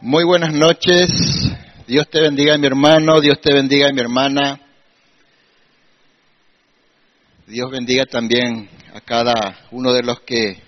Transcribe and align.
Muy 0.00 0.22
buenas 0.22 0.54
noches. 0.54 1.10
Dios 1.88 2.08
te 2.08 2.20
bendiga, 2.20 2.56
mi 2.56 2.68
hermano. 2.68 3.20
Dios 3.20 3.40
te 3.40 3.52
bendiga, 3.52 3.90
mi 3.92 4.00
hermana. 4.00 4.60
Dios 7.48 7.68
bendiga 7.68 8.04
también 8.06 8.70
a 8.94 9.00
cada 9.00 9.66
uno 9.72 9.92
de 9.92 10.04
los 10.04 10.20
que 10.20 10.62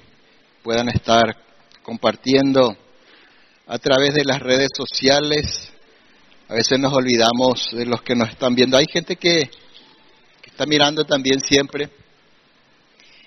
puedan 0.64 0.88
estar 0.88 1.36
compartiendo 1.84 2.76
a 3.68 3.78
través 3.78 4.14
de 4.14 4.24
las 4.24 4.40
redes 4.40 4.70
sociales. 4.76 5.70
A 6.48 6.54
veces 6.54 6.80
nos 6.80 6.92
olvidamos 6.92 7.68
de 7.70 7.86
los 7.86 8.02
que 8.02 8.16
nos 8.16 8.30
están 8.30 8.56
viendo. 8.56 8.76
Hay 8.76 8.86
gente 8.92 9.14
que, 9.14 9.48
que 10.42 10.50
está 10.50 10.66
mirando 10.66 11.04
también 11.04 11.38
siempre. 11.40 11.88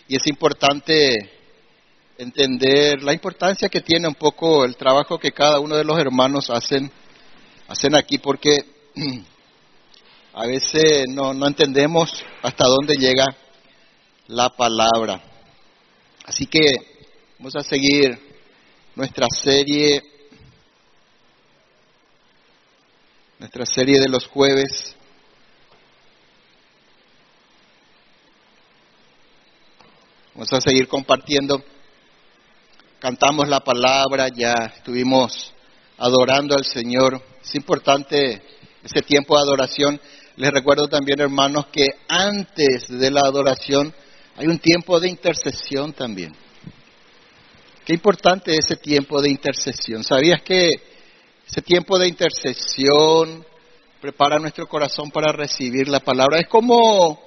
Y 0.10 0.18
es 0.18 0.28
importante 0.28 1.32
entender 2.18 3.02
la 3.02 3.14
importancia 3.14 3.70
que 3.70 3.82
tiene 3.82 4.08
un 4.08 4.16
poco 4.16 4.66
el 4.66 4.76
trabajo 4.76 5.18
que 5.18 5.32
cada 5.32 5.60
uno 5.60 5.76
de 5.76 5.84
los 5.84 5.98
hermanos 6.00 6.50
hacen, 6.50 6.92
hacen 7.68 7.96
aquí, 7.96 8.18
porque 8.18 8.66
a 10.34 10.46
veces 10.46 11.06
no, 11.10 11.34
no 11.34 11.48
entendemos 11.48 12.24
hasta 12.42 12.66
dónde 12.66 12.96
llega 12.96 13.26
la 14.28 14.50
palabra. 14.50 15.22
Así 16.26 16.46
que 16.46 16.60
vamos 17.40 17.56
a 17.56 17.64
seguir 17.64 18.18
nuestra 18.96 19.28
serie, 19.30 20.02
nuestra 23.40 23.66
serie 23.66 24.00
de 24.00 24.08
los 24.08 24.28
jueves. 24.28 24.96
Vamos 30.34 30.52
a 30.54 30.62
seguir 30.62 30.88
compartiendo 30.88 31.64
cantamos 33.04 33.50
la 33.50 33.60
palabra, 33.60 34.30
ya 34.34 34.54
estuvimos 34.78 35.54
adorando 35.98 36.56
al 36.56 36.64
Señor. 36.64 37.22
Es 37.44 37.54
importante 37.54 38.42
ese 38.82 39.02
tiempo 39.02 39.36
de 39.36 39.42
adoración. 39.42 40.00
Les 40.38 40.50
recuerdo 40.50 40.88
también, 40.88 41.20
hermanos, 41.20 41.66
que 41.66 41.86
antes 42.08 42.88
de 42.88 43.12
la 43.12 43.20
adoración 43.26 43.94
hay 44.38 44.48
un 44.48 44.58
tiempo 44.58 45.02
de 45.02 45.10
intercesión 45.10 45.92
también. 45.92 46.34
Qué 47.84 47.92
importante 47.92 48.56
ese 48.56 48.78
tiempo 48.78 49.22
de 49.22 49.32
intercesión. 49.32 50.02
¿Sabías 50.06 50.42
que 50.42 50.70
ese 51.46 51.62
tiempo 51.62 52.00
de 52.00 52.08
intercesión 52.08 53.46
prepara 54.00 54.40
nuestro 54.40 54.66
corazón 54.66 55.12
para 55.12 55.34
recibir 55.34 55.90
la 55.90 56.00
palabra? 56.00 56.40
Es 56.40 56.48
como, 56.48 57.22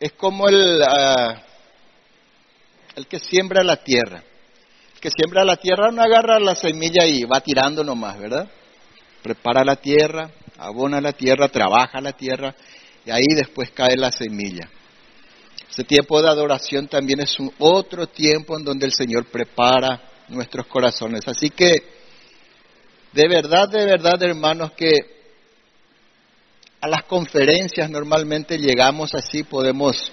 es 0.00 0.10
como 0.14 0.48
el, 0.48 0.80
uh, 0.82 1.34
el 2.96 3.06
que 3.06 3.20
siembra 3.20 3.62
la 3.62 3.76
tierra 3.76 4.24
que 5.00 5.10
siembra 5.10 5.44
la 5.44 5.56
tierra 5.56 5.90
no 5.90 6.02
agarra 6.02 6.38
la 6.38 6.54
semilla 6.54 7.06
y 7.06 7.24
va 7.24 7.40
tirando 7.40 7.82
nomás, 7.82 8.18
¿verdad? 8.18 8.48
Prepara 9.22 9.64
la 9.64 9.76
tierra, 9.76 10.30
abona 10.58 11.00
la 11.00 11.12
tierra, 11.12 11.48
trabaja 11.48 12.00
la 12.00 12.12
tierra 12.12 12.54
y 13.04 13.10
ahí 13.10 13.26
después 13.34 13.70
cae 13.70 13.96
la 13.96 14.12
semilla. 14.12 14.68
Ese 15.70 15.84
tiempo 15.84 16.20
de 16.20 16.28
adoración 16.28 16.88
también 16.88 17.20
es 17.20 17.38
un 17.38 17.52
otro 17.58 18.08
tiempo 18.08 18.58
en 18.58 18.64
donde 18.64 18.86
el 18.86 18.92
Señor 18.92 19.26
prepara 19.26 20.02
nuestros 20.28 20.66
corazones. 20.66 21.26
Así 21.26 21.48
que, 21.48 21.82
de 23.12 23.28
verdad, 23.28 23.68
de 23.68 23.84
verdad, 23.86 24.22
hermanos, 24.22 24.72
que 24.72 24.90
a 26.80 26.88
las 26.88 27.04
conferencias 27.04 27.88
normalmente 27.88 28.58
llegamos 28.58 29.14
así, 29.14 29.44
podemos 29.44 30.12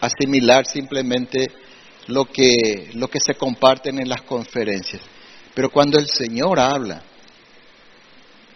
asimilar 0.00 0.66
simplemente 0.66 1.46
lo 2.08 2.26
que, 2.26 2.90
lo 2.94 3.08
que 3.08 3.20
se 3.20 3.34
comparten 3.34 3.98
en 3.98 4.08
las 4.08 4.22
conferencias. 4.22 5.02
Pero 5.54 5.70
cuando 5.70 5.98
el 5.98 6.08
Señor 6.08 6.60
habla, 6.60 7.02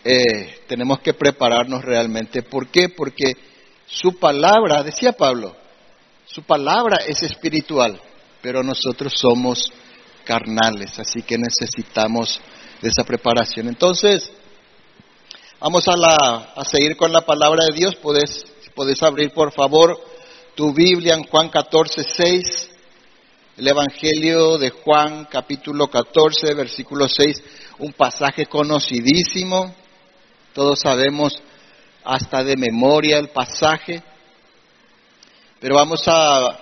eh, 0.04 0.60
tenemos 0.66 1.00
que 1.00 1.14
prepararnos 1.14 1.84
realmente. 1.84 2.42
¿Por 2.42 2.68
qué? 2.68 2.88
Porque 2.88 3.36
su 3.86 4.18
palabra, 4.18 4.82
decía 4.82 5.12
Pablo, 5.12 5.56
su 6.26 6.42
palabra 6.42 6.98
es 7.06 7.22
espiritual, 7.22 8.00
pero 8.40 8.62
nosotros 8.62 9.12
somos 9.16 9.72
carnales, 10.24 10.98
así 10.98 11.22
que 11.22 11.36
necesitamos 11.36 12.40
de 12.80 12.88
esa 12.88 13.02
preparación. 13.02 13.68
Entonces, 13.68 14.30
vamos 15.58 15.88
a, 15.88 15.96
la, 15.96 16.52
a 16.54 16.64
seguir 16.64 16.96
con 16.96 17.12
la 17.12 17.22
palabra 17.22 17.64
de 17.64 17.74
Dios. 17.74 17.96
Puedes, 17.96 18.44
puedes 18.74 19.02
abrir, 19.02 19.32
por 19.32 19.52
favor, 19.52 19.98
tu 20.54 20.72
Biblia 20.72 21.14
en 21.14 21.24
Juan 21.24 21.48
14, 21.48 22.04
6 22.04 22.70
el 23.60 23.68
Evangelio 23.68 24.56
de 24.56 24.70
Juan 24.70 25.26
capítulo 25.30 25.88
14, 25.88 26.54
versículo 26.54 27.06
6, 27.06 27.42
un 27.80 27.92
pasaje 27.92 28.46
conocidísimo, 28.46 29.74
todos 30.54 30.80
sabemos 30.80 31.34
hasta 32.02 32.42
de 32.42 32.56
memoria 32.56 33.18
el 33.18 33.28
pasaje, 33.28 34.02
pero 35.60 35.74
vamos 35.74 36.02
a, 36.06 36.58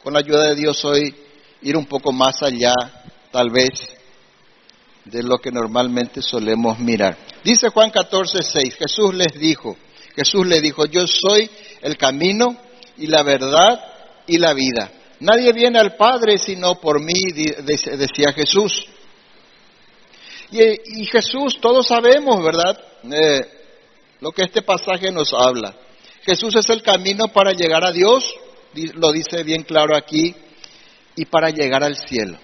con 0.00 0.12
la 0.12 0.20
ayuda 0.20 0.50
de 0.50 0.54
Dios 0.54 0.84
hoy, 0.84 1.12
ir 1.62 1.76
un 1.76 1.86
poco 1.86 2.12
más 2.12 2.40
allá, 2.40 2.72
tal 3.32 3.50
vez, 3.50 3.80
de 5.06 5.24
lo 5.24 5.38
que 5.38 5.50
normalmente 5.50 6.22
solemos 6.22 6.78
mirar. 6.78 7.18
Dice 7.42 7.70
Juan 7.70 7.90
14, 7.90 8.44
6, 8.44 8.76
Jesús 8.76 9.12
les 9.12 9.32
dijo, 9.32 9.76
Jesús 10.14 10.46
le 10.46 10.60
dijo, 10.60 10.86
yo 10.86 11.04
soy 11.08 11.50
el 11.82 11.96
camino 11.96 12.56
y 12.96 13.08
la 13.08 13.24
verdad 13.24 13.80
y 14.28 14.38
la 14.38 14.54
vida. 14.54 14.92
Nadie 15.20 15.52
viene 15.52 15.78
al 15.78 15.96
Padre 15.96 16.38
sino 16.38 16.76
por 16.80 17.00
mí, 17.00 17.32
decía 17.32 18.32
Jesús. 18.32 18.86
Y, 20.50 21.04
Jesús, 21.06 21.58
todos 21.60 21.86
sabemos, 21.86 22.42
¿verdad? 22.42 22.78
Eh, 23.04 23.40
lo 24.20 24.32
que 24.32 24.44
este 24.44 24.62
pasaje 24.62 25.10
nos 25.12 25.32
habla. 25.34 25.74
Jesús 26.22 26.54
es 26.56 26.70
el 26.70 26.82
camino 26.82 27.28
para 27.28 27.52
llegar 27.52 27.84
a 27.84 27.92
Dios, 27.92 28.34
lo 28.94 29.12
dice 29.12 29.42
bien 29.42 29.62
claro 29.62 29.96
aquí, 29.96 30.34
y 31.16 31.24
para 31.26 31.50
llegar 31.50 31.84
al 31.84 31.96
cielo. 31.96 32.38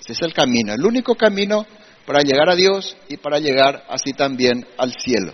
Ese 0.00 0.12
es 0.12 0.22
el 0.22 0.32
camino, 0.32 0.72
el 0.72 0.84
único 0.84 1.14
camino 1.14 1.66
para 2.06 2.22
llegar 2.22 2.48
a 2.48 2.56
Dios 2.56 2.96
y 3.08 3.18
para 3.18 3.38
llegar 3.38 3.84
así 3.88 4.14
también 4.14 4.66
al 4.78 4.94
cielo. 4.94 5.32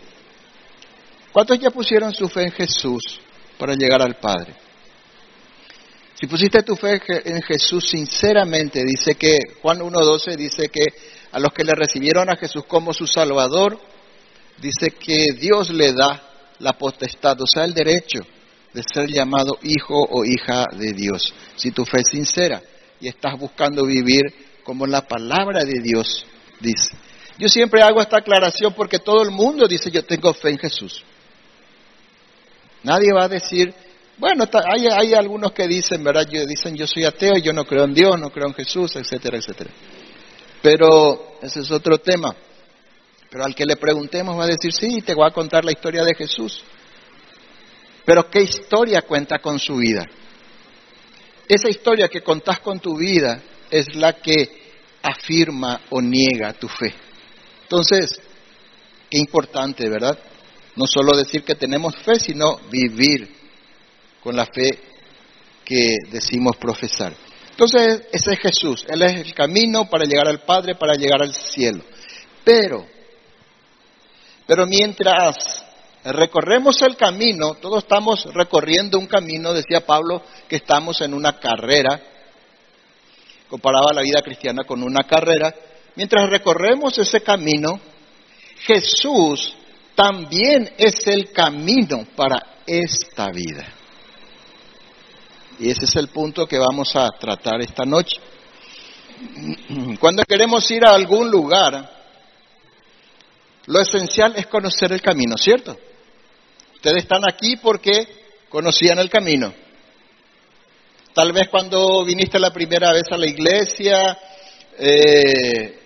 ¿Cuántos 1.33 1.59
ya 1.59 1.71
pusieron 1.71 2.13
su 2.13 2.29
fe 2.29 2.45
en 2.45 2.53
Jesús 2.53 3.21
para 3.59 3.75
llegar 3.75 4.03
al 4.03 4.17
Padre? 4.17 4.64
Si 6.25 6.29
pusiste 6.29 6.63
tu 6.63 6.75
fe 6.75 7.03
en 7.27 7.43
Jesús 7.43 7.87
sinceramente, 7.87 8.83
dice 8.83 9.15
que 9.15 9.41
Juan 9.61 9.81
1.12 9.81 10.37
dice 10.37 10.71
que 10.71 10.87
a 11.31 11.39
los 11.39 11.53
que 11.53 11.65
le 11.65 11.75
recibieron 11.75 12.31
a 12.31 12.37
Jesús 12.37 12.65
como 12.67 12.95
su 12.95 13.07
Salvador, 13.07 13.79
dice 14.57 14.93
que 14.93 15.35
Dios 15.39 15.69
le 15.69 15.93
da 15.93 16.23
la 16.61 16.73
potestad, 16.73 17.39
o 17.43 17.47
sea, 17.47 17.67
el 17.67 17.75
derecho 17.75 18.21
de 18.73 18.83
ser 18.83 19.11
llamado 19.11 19.59
hijo 19.65 20.03
o 20.03 20.25
hija 20.25 20.65
de 20.73 20.95
Dios. 20.95 21.35
Si 21.57 21.73
tu 21.73 21.85
fe 21.85 21.99
es 22.01 22.09
sincera 22.09 22.63
y 23.03 23.09
estás 23.09 23.39
buscando 23.39 23.85
vivir 23.85 24.23
como 24.65 24.87
la 24.87 25.03
palabra 25.03 25.63
de 25.63 25.79
Dios 25.83 26.25
dice. 26.59 26.97
Yo 27.37 27.49
siempre 27.51 27.83
hago 27.83 28.01
esta 28.01 28.17
aclaración 28.17 28.73
porque 28.73 28.99
todo 28.99 29.23
el 29.23 29.31
mundo 29.31 29.69
dice 29.69 29.91
yo 29.91 30.03
tengo 30.03 30.33
fe 30.33 30.49
en 30.53 30.59
Jesús. 30.59 31.05
Nadie 32.83 33.13
va 33.13 33.25
a 33.25 33.29
decir 33.29 33.75
bueno, 34.17 34.45
hay, 34.73 34.87
hay, 34.87 35.15
algunos 35.15 35.53
que 35.53 35.67
dicen, 35.67 36.05
¿verdad? 36.05 36.27
Dicen 36.27 36.77
yo 36.77 36.87
soy 36.87 37.05
ateo, 37.05 37.35
yo 37.39 37.53
no 37.53 37.65
creo 37.65 37.85
en 37.85 37.95
Dios, 37.95 38.19
no 38.19 38.31
creo 38.31 38.47
en 38.47 38.55
Jesús, 38.55 38.95
etcétera, 38.97 39.39
etcétera. 39.39 39.71
Pero 40.63 41.37
ese 41.43 41.61
es 41.61 41.71
otro 41.71 41.99
tema. 41.99 42.35
Pero 43.29 43.45
al 43.45 43.55
que 43.55 43.67
le 43.67 43.77
preguntemos 43.77 44.39
va 44.39 44.45
a 44.45 44.49
decir, 44.49 44.73
sí, 44.73 45.01
te 45.03 45.15
voy 45.15 45.27
a 45.27 45.33
contar 45.33 45.65
la 45.65 45.73
historia 45.73 46.05
de 46.05 46.15
Jesús. 46.15 46.63
Pero 48.05 48.31
¿qué 48.31 48.43
historia 48.43 49.03
cuenta 49.03 49.41
con 49.41 49.59
su 49.59 49.77
vida? 49.77 50.07
Esa 51.49 51.69
historia 51.69 52.09
que 52.09 52.23
contás 52.23 52.61
con 52.61 52.79
tu 52.79 52.97
vida 52.97 53.43
es 53.71 53.95
la 53.97 54.13
que 54.13 54.63
afirma 55.03 55.81
o 55.91 56.01
niega 56.01 56.53
tu 56.53 56.69
fe. 56.69 56.95
Entonces, 57.63 58.21
qué 59.11 59.19
importante, 59.19 59.89
¿verdad? 59.89 60.19
No 60.77 60.87
solo 60.87 61.17
decir 61.17 61.43
que 61.43 61.57
tenemos 61.57 61.97
fe, 61.97 62.21
sino 62.21 62.59
vivir 62.71 63.34
con 64.25 64.35
la 64.35 64.47
fe 64.47 64.71
que 65.65 65.99
decimos 66.11 66.57
profesar. 66.57 67.13
Entonces, 67.51 68.09
ese 68.11 68.33
es 68.33 68.39
Jesús. 68.41 68.85
Él 68.89 69.03
es 69.03 69.21
el 69.21 69.35
camino 69.35 69.89
para 69.89 70.07
llegar 70.07 70.29
al 70.29 70.41
Padre, 70.41 70.75
para 70.75 70.95
llegar 70.95 71.23
al 71.23 71.35
cielo. 71.35 71.85
Pero, 72.43 72.87
pero 74.47 74.67
mientras 74.67 75.65
recorremos 76.05 76.81
el 76.83 76.97
camino, 76.97 77.55
todos 77.55 77.85
estamos 77.85 78.25
recorriendo 78.35 78.99
un 78.99 79.07
camino, 79.07 79.53
decía 79.53 79.87
Pablo, 79.87 80.23
que 80.49 80.57
estamos 80.57 81.01
en 81.03 81.15
una 81.15 81.39
carrera, 81.39 82.01
comparaba 83.49 83.93
la 83.95 84.03
vida 84.03 84.21
cristiana 84.23 84.65
con 84.65 84.83
una 84.83 85.05
carrera, 85.05 85.55
mientras 85.97 86.29
recorremos 86.29 86.99
ese 86.99 87.21
camino, 87.23 87.79
Jesús 88.67 89.55
también 89.95 90.73
es 90.77 91.07
el 91.07 91.31
camino 91.31 92.07
para 92.17 92.57
esta 92.67 93.31
vida. 93.31 93.84
Y 95.59 95.71
ese 95.71 95.85
es 95.85 95.97
el 95.97 96.09
punto 96.09 96.47
que 96.47 96.59
vamos 96.59 96.95
a 96.97 97.11
tratar 97.11 97.61
esta 97.61 97.85
noche. 97.85 98.21
Cuando 100.01 100.25
queremos 100.25 100.69
ir 100.71 100.85
a 100.85 100.95
algún 100.95 101.31
lugar, 101.31 101.91
lo 103.67 103.81
esencial 103.81 104.35
es 104.37 104.47
conocer 104.47 104.93
el 104.93 105.01
camino, 105.01 105.37
¿cierto? 105.39 105.79
Ustedes 106.75 107.03
están 107.03 107.23
aquí 107.29 107.57
porque 107.57 108.07
conocían 108.49 108.99
el 108.99 109.09
camino. 109.09 109.55
Tal 111.15 111.33
vez 111.33 111.49
cuando 111.49 112.05
viniste 112.05 112.41
la 112.41 112.53
primera 112.53 112.93
vez 112.93 113.05
a 113.11 113.17
la 113.17 113.27
iglesia, 113.27 114.19
eh, 114.77 115.79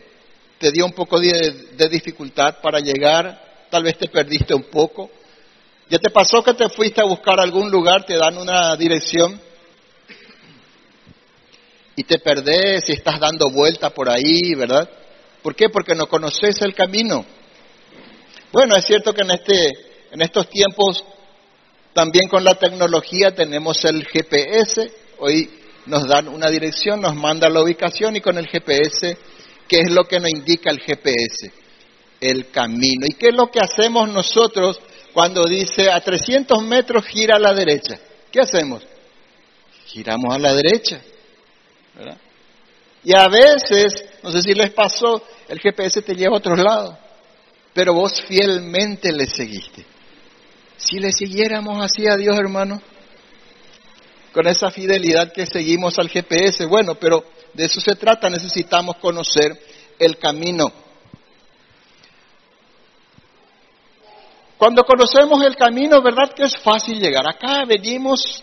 te 0.58 0.72
dio 0.72 0.86
un 0.86 0.92
poco 0.92 1.20
de, 1.20 1.68
de 1.76 1.88
dificultad 1.88 2.56
para 2.62 2.80
llegar, 2.80 3.66
tal 3.70 3.82
vez 3.82 3.98
te 3.98 4.08
perdiste 4.08 4.54
un 4.54 4.64
poco. 4.64 5.10
¿Ya 5.90 5.98
te 5.98 6.10
pasó 6.10 6.42
que 6.42 6.54
te 6.54 6.70
fuiste 6.70 7.02
a 7.02 7.04
buscar 7.04 7.38
algún 7.38 7.70
lugar, 7.70 8.06
te 8.06 8.16
dan 8.16 8.38
una 8.38 8.74
dirección 8.76 9.47
y 11.98 12.04
te 12.04 12.20
perdés 12.20 12.88
y 12.88 12.92
estás 12.92 13.18
dando 13.18 13.50
vuelta 13.50 13.90
por 13.90 14.08
ahí, 14.08 14.54
¿verdad? 14.54 14.88
¿Por 15.42 15.56
qué? 15.56 15.68
Porque 15.68 15.96
no 15.96 16.06
conoces 16.06 16.62
el 16.62 16.72
camino. 16.72 17.26
Bueno, 18.52 18.76
es 18.76 18.84
cierto 18.84 19.12
que 19.12 19.22
en, 19.22 19.32
este, 19.32 19.72
en 20.12 20.22
estos 20.22 20.48
tiempos 20.48 21.04
también 21.92 22.28
con 22.28 22.44
la 22.44 22.54
tecnología 22.54 23.34
tenemos 23.34 23.84
el 23.84 24.06
GPS, 24.06 24.92
hoy 25.18 25.50
nos 25.86 26.06
dan 26.06 26.28
una 26.28 26.48
dirección, 26.48 27.00
nos 27.00 27.16
manda 27.16 27.48
la 27.48 27.62
ubicación 27.62 28.14
y 28.14 28.20
con 28.20 28.38
el 28.38 28.46
GPS, 28.46 29.18
¿qué 29.66 29.80
es 29.80 29.90
lo 29.90 30.04
que 30.04 30.20
nos 30.20 30.30
indica 30.30 30.70
el 30.70 30.78
GPS? 30.78 31.50
El 32.20 32.48
camino. 32.52 33.06
¿Y 33.08 33.14
qué 33.14 33.30
es 33.30 33.34
lo 33.34 33.50
que 33.50 33.58
hacemos 33.58 34.08
nosotros 34.08 34.80
cuando 35.12 35.48
dice 35.48 35.90
a 35.90 36.00
300 36.00 36.62
metros 36.62 37.04
gira 37.06 37.34
a 37.34 37.40
la 37.40 37.52
derecha? 37.52 37.98
¿Qué 38.30 38.38
hacemos? 38.38 38.84
Giramos 39.86 40.32
a 40.32 40.38
la 40.38 40.54
derecha. 40.54 41.02
Y 43.04 43.14
a 43.14 43.28
veces, 43.28 44.04
no 44.22 44.30
sé 44.30 44.42
si 44.42 44.54
les 44.54 44.70
pasó, 44.70 45.22
el 45.48 45.58
GPS 45.60 46.02
te 46.02 46.14
lleva 46.14 46.34
a 46.34 46.38
otro 46.38 46.56
lado, 46.56 46.98
pero 47.72 47.94
vos 47.94 48.20
fielmente 48.26 49.12
le 49.12 49.26
seguiste. 49.26 49.84
Si 50.76 50.98
le 50.98 51.12
siguiéramos 51.12 51.82
así 51.82 52.06
a 52.06 52.16
Dios, 52.16 52.38
hermano, 52.38 52.80
con 54.32 54.46
esa 54.46 54.70
fidelidad 54.70 55.32
que 55.32 55.46
seguimos 55.46 55.98
al 55.98 56.08
GPS, 56.08 56.66
bueno, 56.66 56.94
pero 56.96 57.24
de 57.54 57.64
eso 57.64 57.80
se 57.80 57.96
trata, 57.96 58.28
necesitamos 58.28 58.96
conocer 58.96 59.58
el 59.98 60.18
camino. 60.18 60.70
Cuando 64.56 64.84
conocemos 64.84 65.44
el 65.44 65.56
camino, 65.56 66.02
¿verdad 66.02 66.32
que 66.34 66.44
es 66.44 66.56
fácil 66.58 67.00
llegar? 67.00 67.24
Acá 67.28 67.64
venimos 67.64 68.42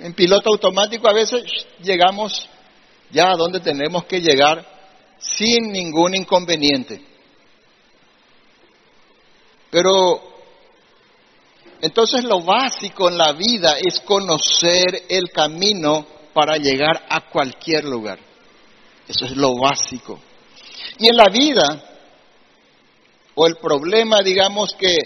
en 0.00 0.14
piloto 0.14 0.50
automático, 0.50 1.08
a 1.08 1.12
veces 1.12 1.42
llegamos 1.82 2.48
ya 3.10 3.30
a 3.30 3.36
donde 3.36 3.60
tenemos 3.60 4.04
que 4.04 4.20
llegar 4.20 4.64
sin 5.18 5.72
ningún 5.72 6.14
inconveniente. 6.14 7.00
Pero 9.70 10.22
entonces 11.80 12.24
lo 12.24 12.42
básico 12.42 13.08
en 13.08 13.18
la 13.18 13.32
vida 13.32 13.76
es 13.78 14.00
conocer 14.00 15.04
el 15.08 15.30
camino 15.30 16.06
para 16.32 16.56
llegar 16.56 17.06
a 17.08 17.28
cualquier 17.28 17.84
lugar. 17.84 18.18
Eso 19.06 19.24
es 19.24 19.36
lo 19.36 19.56
básico. 19.56 20.20
Y 20.98 21.08
en 21.08 21.16
la 21.16 21.28
vida, 21.30 21.62
o 23.34 23.46
el 23.46 23.56
problema, 23.56 24.22
digamos, 24.22 24.74
que 24.74 24.96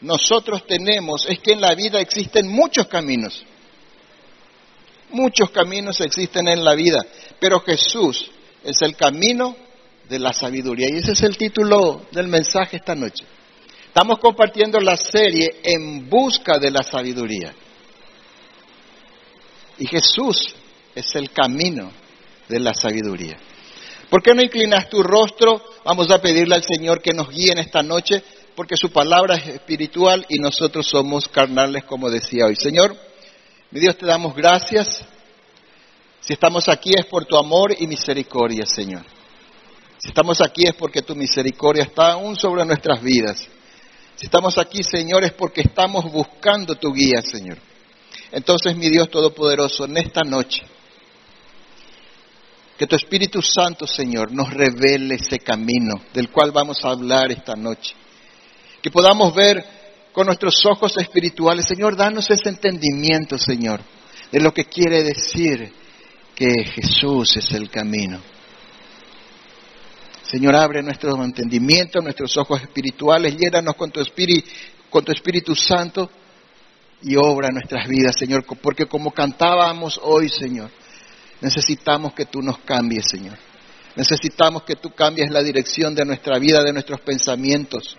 nosotros 0.00 0.66
tenemos 0.66 1.26
es 1.28 1.38
que 1.40 1.52
en 1.52 1.60
la 1.60 1.74
vida 1.74 2.00
existen 2.00 2.48
muchos 2.48 2.88
caminos. 2.88 3.44
Muchos 5.12 5.50
caminos 5.50 6.00
existen 6.00 6.48
en 6.48 6.64
la 6.64 6.74
vida, 6.74 7.00
pero 7.38 7.60
Jesús 7.60 8.30
es 8.64 8.80
el 8.82 8.96
camino 8.96 9.56
de 10.08 10.18
la 10.18 10.32
sabiduría. 10.32 10.88
Y 10.90 10.98
ese 10.98 11.12
es 11.12 11.22
el 11.22 11.36
título 11.36 12.06
del 12.12 12.28
mensaje 12.28 12.76
esta 12.76 12.94
noche. 12.94 13.24
Estamos 13.86 14.18
compartiendo 14.18 14.80
la 14.80 14.96
serie 14.96 15.60
En 15.62 16.08
busca 16.08 16.58
de 16.58 16.70
la 16.70 16.82
sabiduría. 16.82 17.54
Y 19.78 19.86
Jesús 19.86 20.54
es 20.94 21.14
el 21.14 21.30
camino 21.30 21.90
de 22.48 22.60
la 22.60 22.72
sabiduría. 22.74 23.36
¿Por 24.08 24.22
qué 24.22 24.34
no 24.34 24.42
inclinas 24.42 24.88
tu 24.88 25.02
rostro? 25.02 25.62
Vamos 25.84 26.10
a 26.10 26.20
pedirle 26.20 26.54
al 26.54 26.64
Señor 26.64 27.00
que 27.00 27.12
nos 27.12 27.28
guíe 27.30 27.52
en 27.52 27.58
esta 27.58 27.82
noche, 27.82 28.22
porque 28.54 28.76
su 28.76 28.90
palabra 28.90 29.36
es 29.36 29.46
espiritual 29.48 30.24
y 30.28 30.38
nosotros 30.38 30.86
somos 30.86 31.28
carnales, 31.28 31.84
como 31.84 32.10
decía 32.10 32.46
hoy. 32.46 32.56
Señor, 32.56 32.94
mi 33.72 33.80
Dios, 33.80 33.96
te 33.96 34.04
damos 34.04 34.36
gracias. 34.36 35.02
Si 36.20 36.34
estamos 36.34 36.68
aquí 36.68 36.90
es 36.94 37.06
por 37.06 37.24
tu 37.24 37.38
amor 37.38 37.74
y 37.76 37.86
misericordia, 37.86 38.66
Señor. 38.66 39.02
Si 39.96 40.08
estamos 40.08 40.42
aquí 40.42 40.66
es 40.66 40.74
porque 40.74 41.00
tu 41.00 41.16
misericordia 41.16 41.84
está 41.84 42.12
aún 42.12 42.36
sobre 42.36 42.66
nuestras 42.66 43.02
vidas. 43.02 43.48
Si 44.16 44.26
estamos 44.26 44.58
aquí, 44.58 44.82
Señor, 44.82 45.24
es 45.24 45.32
porque 45.32 45.62
estamos 45.62 46.04
buscando 46.12 46.74
tu 46.74 46.92
guía, 46.92 47.22
Señor. 47.22 47.56
Entonces, 48.30 48.76
mi 48.76 48.90
Dios 48.90 49.08
Todopoderoso, 49.08 49.86
en 49.86 49.96
esta 49.96 50.20
noche, 50.20 50.62
que 52.76 52.86
tu 52.86 52.94
Espíritu 52.94 53.40
Santo, 53.40 53.86
Señor, 53.86 54.32
nos 54.32 54.52
revele 54.52 55.14
ese 55.14 55.38
camino 55.38 55.94
del 56.12 56.30
cual 56.30 56.52
vamos 56.52 56.84
a 56.84 56.90
hablar 56.90 57.32
esta 57.32 57.56
noche. 57.56 57.94
Que 58.82 58.90
podamos 58.90 59.34
ver 59.34 59.81
con 60.12 60.26
nuestros 60.26 60.64
ojos 60.66 60.96
espirituales, 60.98 61.66
Señor, 61.66 61.96
danos 61.96 62.30
ese 62.30 62.48
entendimiento, 62.48 63.38
Señor, 63.38 63.80
de 64.30 64.40
lo 64.40 64.52
que 64.52 64.66
quiere 64.66 65.02
decir 65.02 65.72
que 66.34 66.64
Jesús 66.64 67.36
es 67.36 67.50
el 67.52 67.70
camino. 67.70 68.20
Señor, 70.22 70.54
abre 70.54 70.82
nuestro 70.82 71.22
entendimiento, 71.22 72.00
nuestros 72.00 72.36
ojos 72.36 72.62
espirituales, 72.62 73.36
llénanos 73.36 73.74
con 73.74 73.90
tu, 73.90 74.00
espíritu, 74.00 74.48
con 74.88 75.04
tu 75.04 75.12
Espíritu 75.12 75.54
Santo 75.54 76.10
y 77.02 77.16
obra 77.16 77.50
nuestras 77.50 77.88
vidas, 77.88 78.16
Señor, 78.18 78.44
porque 78.62 78.86
como 78.86 79.10
cantábamos 79.10 80.00
hoy, 80.02 80.28
Señor, 80.28 80.70
necesitamos 81.40 82.14
que 82.14 82.26
tú 82.26 82.40
nos 82.40 82.58
cambies, 82.58 83.06
Señor. 83.10 83.36
Necesitamos 83.94 84.62
que 84.62 84.76
tú 84.76 84.90
cambies 84.94 85.30
la 85.30 85.42
dirección 85.42 85.94
de 85.94 86.04
nuestra 86.04 86.38
vida, 86.38 86.62
de 86.62 86.72
nuestros 86.72 87.00
pensamientos, 87.00 87.96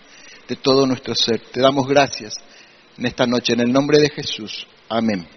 de 0.47 0.55
todo 0.55 0.85
nuestro 0.85 1.15
ser. 1.15 1.39
Te 1.51 1.61
damos 1.61 1.87
gracias 1.87 2.35
en 2.97 3.05
esta 3.05 3.25
noche, 3.25 3.53
en 3.53 3.61
el 3.61 3.71
nombre 3.71 3.99
de 3.99 4.09
Jesús. 4.09 4.67
Amén. 4.89 5.27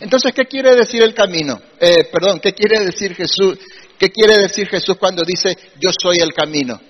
Entonces, 0.00 0.32
¿qué 0.32 0.46
quiere 0.46 0.74
decir 0.74 1.02
el 1.02 1.14
camino? 1.14 1.60
Eh, 1.80 2.08
perdón, 2.10 2.40
¿qué 2.40 2.52
quiere 2.52 2.80
decir 2.80 3.14
Jesús? 3.14 3.58
¿Qué 3.98 4.10
quiere 4.10 4.36
decir 4.36 4.68
Jesús 4.68 4.96
cuando 4.98 5.22
dice 5.22 5.56
yo 5.80 5.90
soy 5.96 6.18
el 6.18 6.32
camino? 6.32 6.80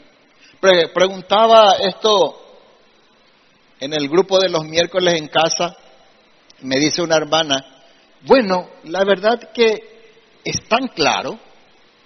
preguntaba 0.94 1.72
esto 1.72 2.44
en 3.80 3.92
el 3.92 4.08
grupo 4.08 4.38
de 4.38 4.48
los 4.48 4.64
miércoles 4.64 5.14
en 5.14 5.28
casa, 5.28 5.76
me 6.62 6.78
dice 6.78 7.02
una 7.02 7.16
hermana, 7.16 7.84
bueno, 8.22 8.70
la 8.84 9.04
verdad 9.04 9.50
que 9.52 9.94
es 10.42 10.66
tan 10.66 10.88
claro 10.88 11.38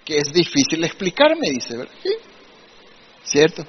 que 0.05 0.19
es 0.19 0.33
difícil 0.33 0.83
explicarme, 0.83 1.51
dice, 1.51 1.77
¿verdad? 1.77 1.95
Cierto. 3.23 3.65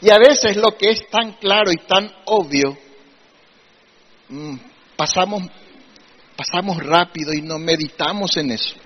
Y 0.00 0.10
a 0.10 0.18
veces 0.18 0.56
lo 0.56 0.76
que 0.76 0.90
es 0.90 1.08
tan 1.08 1.32
claro 1.32 1.70
y 1.72 1.76
tan 1.76 2.10
obvio, 2.26 2.76
mm, 4.28 4.56
pasamos, 4.96 5.42
pasamos 6.36 6.78
rápido 6.78 7.32
y 7.32 7.42
no 7.42 7.58
meditamos 7.58 8.36
en 8.36 8.52
eso. 8.52 8.76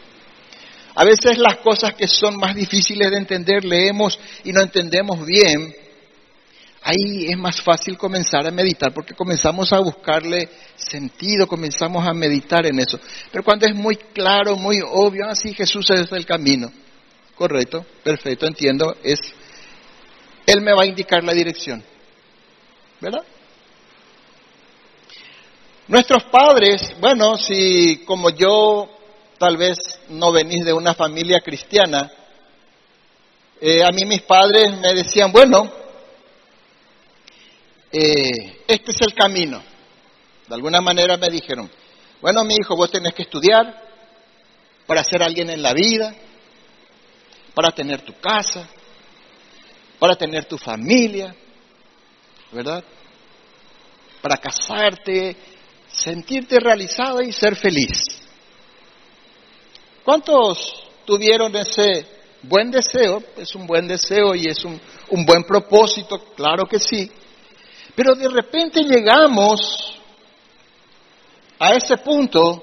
A 0.95 1.05
veces 1.05 1.37
las 1.39 1.59
cosas 1.59 1.95
que 1.95 2.09
son 2.09 2.37
más 2.37 2.55
difíciles 2.55 3.11
de 3.11 3.19
entender 3.19 3.65
leemos 3.65 4.19
y 4.45 4.53
no 4.53 4.63
entendemos 4.63 5.25
bien. 5.27 5.75
Ahí 6.83 7.27
es 7.29 7.37
más 7.37 7.61
fácil 7.61 7.99
comenzar 7.99 8.47
a 8.47 8.51
meditar 8.51 8.95
porque 8.95 9.13
comenzamos 9.13 9.73
a 9.73 9.81
buscarle 9.81 10.49
sentido, 10.77 11.47
comenzamos 11.47 12.07
a 12.07 12.15
meditar 12.15 12.65
en 12.65 12.79
eso. 12.79 12.99
Pero 13.31 13.45
cuando 13.45 13.67
es 13.67 13.75
muy 13.75 13.97
claro, 13.97 14.57
muy 14.57 14.81
obvio, 14.81 15.27
así 15.27 15.51
ah, 15.51 15.55
Jesús 15.57 15.91
es 15.91 16.11
el 16.13 16.25
camino. 16.25 16.73
Correcto, 17.35 17.85
perfecto, 18.03 18.47
entiendo, 18.47 18.97
es 19.03 19.19
Él 20.47 20.61
me 20.61 20.73
va 20.73 20.85
a 20.85 20.87
indicar 20.87 21.23
la 21.25 21.33
dirección. 21.33 21.85
¿Verdad? 23.01 23.25
Nuestros 25.89 26.25
padres, 26.25 26.95
bueno, 27.01 27.37
si 27.37 28.05
como 28.05 28.31
yo 28.31 28.89
tal 29.39 29.57
vez 29.57 29.79
no 30.09 30.33
venís 30.33 30.65
de 30.65 30.73
una 30.73 30.95
familia 30.95 31.41
cristiana, 31.41 32.11
eh, 33.61 33.85
a 33.85 33.91
mí 33.91 34.05
mis 34.05 34.23
padres 34.23 34.77
me 34.79 34.95
decían, 34.95 35.31
bueno, 35.31 35.71
eh, 37.93 38.63
este 38.67 38.91
es 38.91 39.01
el 39.01 39.15
camino. 39.15 39.63
De 40.49 40.55
alguna 40.55 40.81
manera 40.81 41.17
me 41.17 41.29
dijeron, 41.29 41.71
bueno, 42.21 42.45
mi 42.45 42.57
hijo, 42.57 42.75
vos 42.77 42.91
tenés 42.91 43.15
que 43.15 43.23
estudiar 43.23 43.83
para 44.87 45.05
ser 45.05 45.23
alguien 45.23 45.51
en 45.51 45.63
la 45.63 45.73
vida, 45.73 46.15
para 47.55 47.73
tener 47.73 48.03
tu 48.03 48.15
casa, 48.19 48.69
para 49.99 50.17
tener 50.17 50.45
tu 50.45 50.59
familia, 50.59 51.35
¿verdad? 52.53 52.85
Para 54.21 54.37
casarte, 54.37 55.37
sentirte 55.89 56.61
realizado 56.61 57.23
y 57.23 57.33
ser 57.33 57.57
feliz. 57.57 58.01
¿Cuántos 60.05 60.85
tuvieron 61.05 61.55
ese 61.57 62.07
buen 62.43 62.71
deseo, 62.71 63.23
es 63.37 63.55
un 63.55 63.67
buen 63.67 63.89
deseo 63.89 64.35
y 64.35 64.47
es 64.47 64.65
un, 64.65 64.81
un 65.11 65.25
buen 65.25 65.43
propósito, 65.45 66.33
claro 66.35 66.65
que 66.67 66.79
sí, 66.79 67.11
pero 67.95 68.15
de 68.15 68.29
repente 68.29 68.83
llegamos 68.83 69.99
a 71.59 71.73
ese 71.73 71.97
punto 71.97 72.63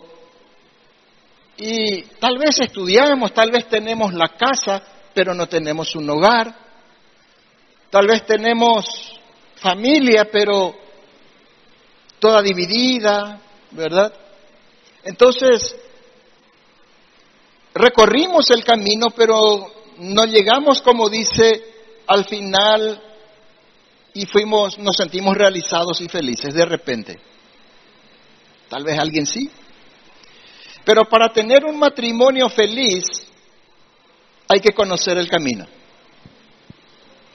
y 1.58 2.02
tal 2.20 2.38
vez 2.38 2.60
estudiamos, 2.60 3.34
tal 3.34 3.52
vez 3.52 3.68
tenemos 3.68 4.14
la 4.14 4.30
casa, 4.30 4.82
pero 5.14 5.34
no 5.34 5.48
tenemos 5.48 5.96
un 5.96 6.10
hogar, 6.10 6.63
tal 7.94 8.08
vez 8.08 8.26
tenemos 8.26 8.86
familia, 9.58 10.26
pero 10.32 10.74
toda 12.18 12.42
dividida, 12.42 13.40
¿verdad? 13.70 14.12
Entonces, 15.04 15.76
recorrimos 17.76 18.50
el 18.50 18.64
camino, 18.64 19.12
pero 19.16 19.72
no 20.00 20.26
llegamos, 20.26 20.82
como 20.82 21.08
dice, 21.08 21.62
al 22.08 22.26
final 22.26 23.00
y 24.16 24.26
fuimos, 24.26 24.80
nos 24.80 24.98
sentimos 24.98 25.38
realizados 25.38 26.02
y 26.02 26.08
felices 26.08 26.52
de 26.52 26.66
repente. 26.66 27.20
Tal 28.70 28.84
vez 28.84 28.98
alguien 28.98 29.28
sí. 29.28 29.52
Pero 30.84 31.04
para 31.06 31.32
tener 31.32 31.64
un 31.64 31.78
matrimonio 31.78 32.50
feliz 32.50 33.04
hay 34.48 34.62
que 34.62 34.72
conocer 34.72 35.20
el 35.20 35.30
camino. 35.30 35.68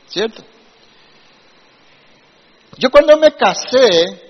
¿Cierto? 0.09 0.43
Yo 2.79 2.91
cuando 2.91 3.17
me 3.17 3.33
casé, 3.33 4.23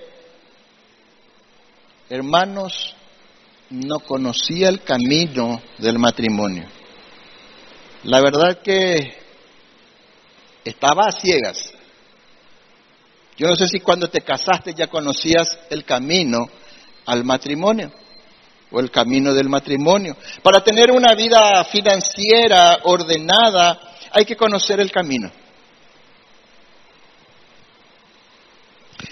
hermanos, 2.09 2.95
no 3.69 3.99
conocía 3.99 4.69
el 4.69 4.81
camino 4.81 5.61
del 5.77 5.99
matrimonio. 5.99 6.65
La 8.03 8.21
verdad 8.21 8.61
que 8.63 9.17
estaba 10.63 11.07
a 11.07 11.11
ciegas. 11.11 11.71
Yo 13.37 13.47
no 13.47 13.55
sé 13.55 13.67
si 13.67 13.79
cuando 13.79 14.09
te 14.09 14.21
casaste 14.21 14.73
ya 14.73 14.87
conocías 14.87 15.57
el 15.69 15.85
camino 15.85 16.49
al 17.05 17.23
matrimonio 17.23 17.91
o 18.71 18.79
el 18.79 18.91
camino 18.91 19.33
del 19.33 19.47
matrimonio. 19.47 20.17
Para 20.43 20.63
tener 20.63 20.91
una 20.91 21.13
vida 21.15 21.63
financiera 21.65 22.79
ordenada 22.83 23.79
hay 24.11 24.25
que 24.25 24.35
conocer 24.35 24.79
el 24.79 24.91
camino. 24.91 25.31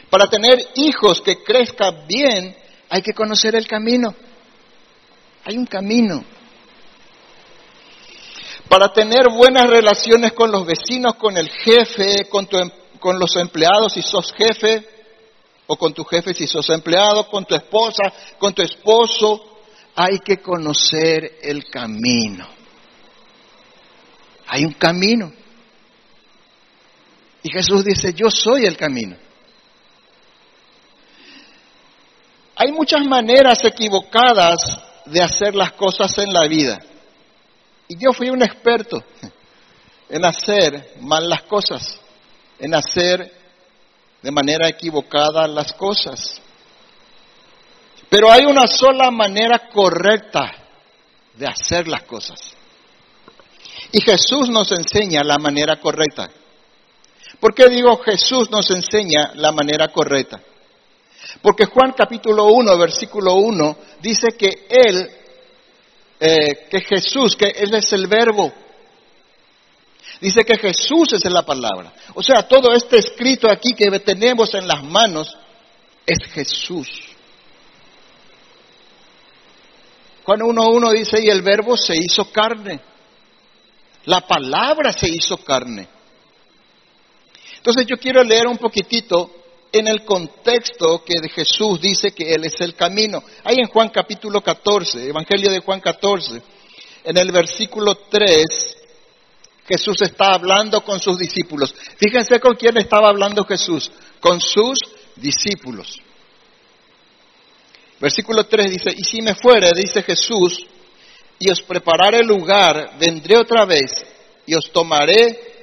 Para 0.10 0.28
tener 0.28 0.58
hijos 0.76 1.22
que 1.22 1.44
crezcan 1.44 2.08
bien 2.08 2.56
hay 2.90 3.02
que 3.02 3.14
conocer 3.14 3.56
el 3.56 3.68
camino. 3.68 4.16
Hay 5.44 5.58
un 5.58 5.66
camino. 5.66 6.24
Para 8.70 8.92
tener 8.92 9.30
buenas 9.30 9.70
relaciones 9.70 10.34
con 10.34 10.52
los 10.52 10.66
vecinos, 10.66 11.16
con 11.16 11.38
el 11.38 11.50
jefe, 11.50 12.28
con, 12.30 12.48
em, 12.52 12.70
con 13.00 13.20
los 13.20 13.36
empleados 13.36 13.94
si 13.94 14.02
sos 14.02 14.34
jefe, 14.34 14.86
o 15.68 15.76
con 15.78 15.94
tu 15.94 16.04
jefe 16.06 16.34
si 16.34 16.48
sos 16.48 16.70
empleado, 16.70 17.28
con 17.30 17.46
tu 17.46 17.56
esposa, 17.56 18.04
con 18.38 18.54
tu 18.54 18.62
esposo, 18.62 19.60
hay 19.96 20.20
que 20.20 20.38
conocer 20.38 21.40
el 21.42 21.66
camino. 21.70 22.48
Hay 24.48 24.64
un 24.64 24.74
camino. 24.74 25.32
Y 27.44 27.52
Jesús 27.52 27.84
dice, 27.84 28.14
yo 28.14 28.30
soy 28.30 28.66
el 28.66 28.78
camino. 28.78 29.18
Hay 32.58 32.72
muchas 32.72 33.06
maneras 33.06 33.64
equivocadas 33.64 34.80
de 35.06 35.22
hacer 35.22 35.54
las 35.54 35.74
cosas 35.74 36.18
en 36.18 36.34
la 36.34 36.48
vida. 36.48 36.80
Y 37.88 37.98
yo 37.98 38.12
fui 38.14 38.30
un 38.30 38.42
experto 38.42 39.04
en 40.10 40.26
hacer 40.26 40.96
mal 41.02 41.30
las 41.30 41.44
cosas, 41.44 42.00
en 42.60 42.74
hacer 42.74 43.32
de 44.24 44.32
manera 44.32 44.68
equivocada 44.68 45.48
las 45.48 45.72
cosas. 45.74 46.42
Pero 48.10 48.32
hay 48.32 48.46
una 48.46 48.66
sola 48.66 49.12
manera 49.12 49.70
correcta 49.70 50.52
de 51.36 51.46
hacer 51.46 51.88
las 51.88 52.04
cosas. 52.04 52.40
Y 53.92 54.02
Jesús 54.02 54.50
nos 54.50 54.72
enseña 54.72 55.24
la 55.24 55.38
manera 55.38 55.80
correcta. 55.80 56.30
¿Por 57.40 57.54
qué 57.54 57.70
digo 57.70 57.98
Jesús 58.00 58.50
nos 58.50 58.72
enseña 58.72 59.34
la 59.36 59.52
manera 59.52 59.90
correcta? 59.90 60.42
Porque 61.42 61.66
Juan 61.66 61.94
capítulo 61.96 62.46
1, 62.46 62.78
versículo 62.78 63.36
1, 63.36 63.78
dice 64.02 64.30
que 64.38 64.68
Él, 64.70 65.10
eh, 66.20 66.68
que 66.70 66.82
Jesús, 66.82 67.36
que 67.36 67.48
Él 67.48 67.74
es 67.74 67.92
el 67.94 68.08
verbo. 68.08 68.52
Dice 70.20 70.44
que 70.44 70.58
Jesús 70.58 71.14
es 71.14 71.24
la 71.26 71.44
palabra. 71.44 71.94
O 72.16 72.24
sea, 72.24 72.48
todo 72.48 72.74
este 72.74 72.98
escrito 72.98 73.52
aquí 73.52 73.74
que 73.74 74.00
tenemos 74.00 74.54
en 74.56 74.68
las 74.68 74.84
manos 74.84 75.38
es 76.06 76.18
Jesús. 76.32 76.88
Juan 80.24 80.40
1.1 80.40 80.92
dice, 80.94 81.24
y 81.24 81.30
el 81.30 81.42
verbo 81.42 81.78
se 81.78 81.96
hizo 81.96 82.32
carne. 82.32 82.82
La 84.06 84.22
palabra 84.22 84.92
se 84.92 85.08
hizo 85.10 85.38
carne. 85.38 85.88
Entonces 87.58 87.86
yo 87.86 87.98
quiero 87.98 88.24
leer 88.24 88.48
un 88.48 88.58
poquitito 88.58 89.30
en 89.72 89.88
el 89.88 90.04
contexto 90.06 91.04
que 91.04 91.16
Jesús 91.30 91.82
dice 91.82 92.12
que 92.12 92.34
Él 92.34 92.46
es 92.46 92.60
el 92.60 92.76
camino. 92.76 93.24
Ahí 93.44 93.58
en 93.58 93.68
Juan 93.68 93.90
capítulo 93.90 94.42
14, 94.42 95.10
Evangelio 95.10 95.52
de 95.52 95.60
Juan 95.60 95.80
14, 95.80 96.42
en 97.04 97.18
el 97.18 97.32
versículo 97.32 97.96
3, 98.10 98.78
Jesús 99.68 100.02
está 100.02 100.34
hablando 100.34 100.84
con 100.84 101.00
sus 101.00 101.18
discípulos. 101.18 101.74
Fíjense 101.98 102.40
con 102.40 102.56
quién 102.56 102.78
estaba 102.78 103.10
hablando 103.10 103.44
Jesús, 103.46 103.92
con 104.20 104.40
sus 104.40 104.80
discípulos. 105.16 106.00
Versículo 108.00 108.46
3 108.46 108.72
dice, 108.72 108.94
y 108.96 109.04
si 109.04 109.22
me 109.22 109.36
fuere, 109.36 109.72
dice 109.76 110.04
Jesús, 110.04 110.66
y 111.40 111.50
os 111.50 111.62
prepararé 111.62 112.24
lugar, 112.24 112.98
vendré 113.00 113.38
otra 113.38 113.66
vez 113.66 114.06
y 114.46 114.56
os 114.56 114.72
tomaré 114.72 115.57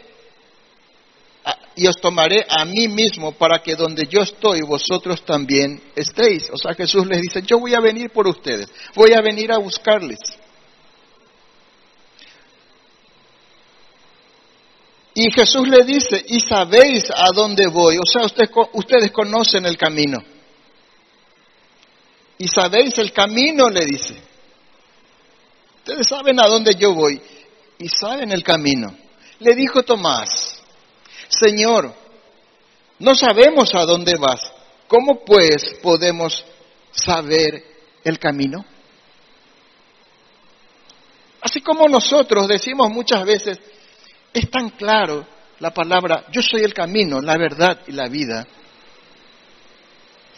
y 1.76 1.86
os 1.86 1.96
tomaré 1.96 2.46
a 2.48 2.64
mí 2.64 2.88
mismo 2.88 3.32
para 3.32 3.62
que 3.62 3.74
donde 3.74 4.06
yo 4.06 4.22
estoy 4.22 4.62
vosotros 4.62 5.24
también 5.24 5.82
estéis. 5.96 6.48
O 6.50 6.56
sea, 6.56 6.74
Jesús 6.74 7.06
les 7.06 7.20
dice, 7.20 7.42
yo 7.42 7.58
voy 7.58 7.74
a 7.74 7.80
venir 7.80 8.10
por 8.10 8.26
ustedes, 8.26 8.68
voy 8.94 9.12
a 9.12 9.20
venir 9.20 9.52
a 9.52 9.58
buscarles. 9.58 10.18
Y 15.14 15.30
Jesús 15.30 15.68
le 15.68 15.84
dice, 15.84 16.24
y 16.26 16.40
sabéis 16.40 17.04
a 17.14 17.30
dónde 17.32 17.68
voy. 17.68 17.96
O 17.98 18.06
sea, 18.06 18.26
ustedes, 18.26 18.50
ustedes 18.72 19.12
conocen 19.12 19.64
el 19.64 19.76
camino. 19.76 20.18
Y 22.38 22.48
sabéis 22.48 22.98
el 22.98 23.12
camino, 23.12 23.68
le 23.68 23.86
dice. 23.86 24.16
Ustedes 25.78 26.08
saben 26.08 26.40
a 26.40 26.48
dónde 26.48 26.74
yo 26.74 26.94
voy 26.94 27.20
y 27.78 27.88
saben 27.88 28.32
el 28.32 28.42
camino. 28.42 28.92
Le 29.38 29.54
dijo 29.54 29.84
Tomás, 29.84 30.63
Señor, 31.38 31.94
no 32.98 33.14
sabemos 33.14 33.74
a 33.74 33.84
dónde 33.84 34.14
vas. 34.18 34.40
¿Cómo 34.88 35.24
pues 35.24 35.74
podemos 35.82 36.44
saber 36.92 37.64
el 38.04 38.18
camino? 38.18 38.64
Así 41.40 41.60
como 41.60 41.88
nosotros 41.88 42.48
decimos 42.48 42.90
muchas 42.90 43.24
veces, 43.24 43.58
es 44.32 44.50
tan 44.50 44.70
claro 44.70 45.26
la 45.60 45.72
palabra, 45.72 46.26
yo 46.32 46.42
soy 46.42 46.62
el 46.62 46.72
camino, 46.72 47.20
la 47.20 47.36
verdad 47.36 47.80
y 47.86 47.92
la 47.92 48.08
vida. 48.08 48.46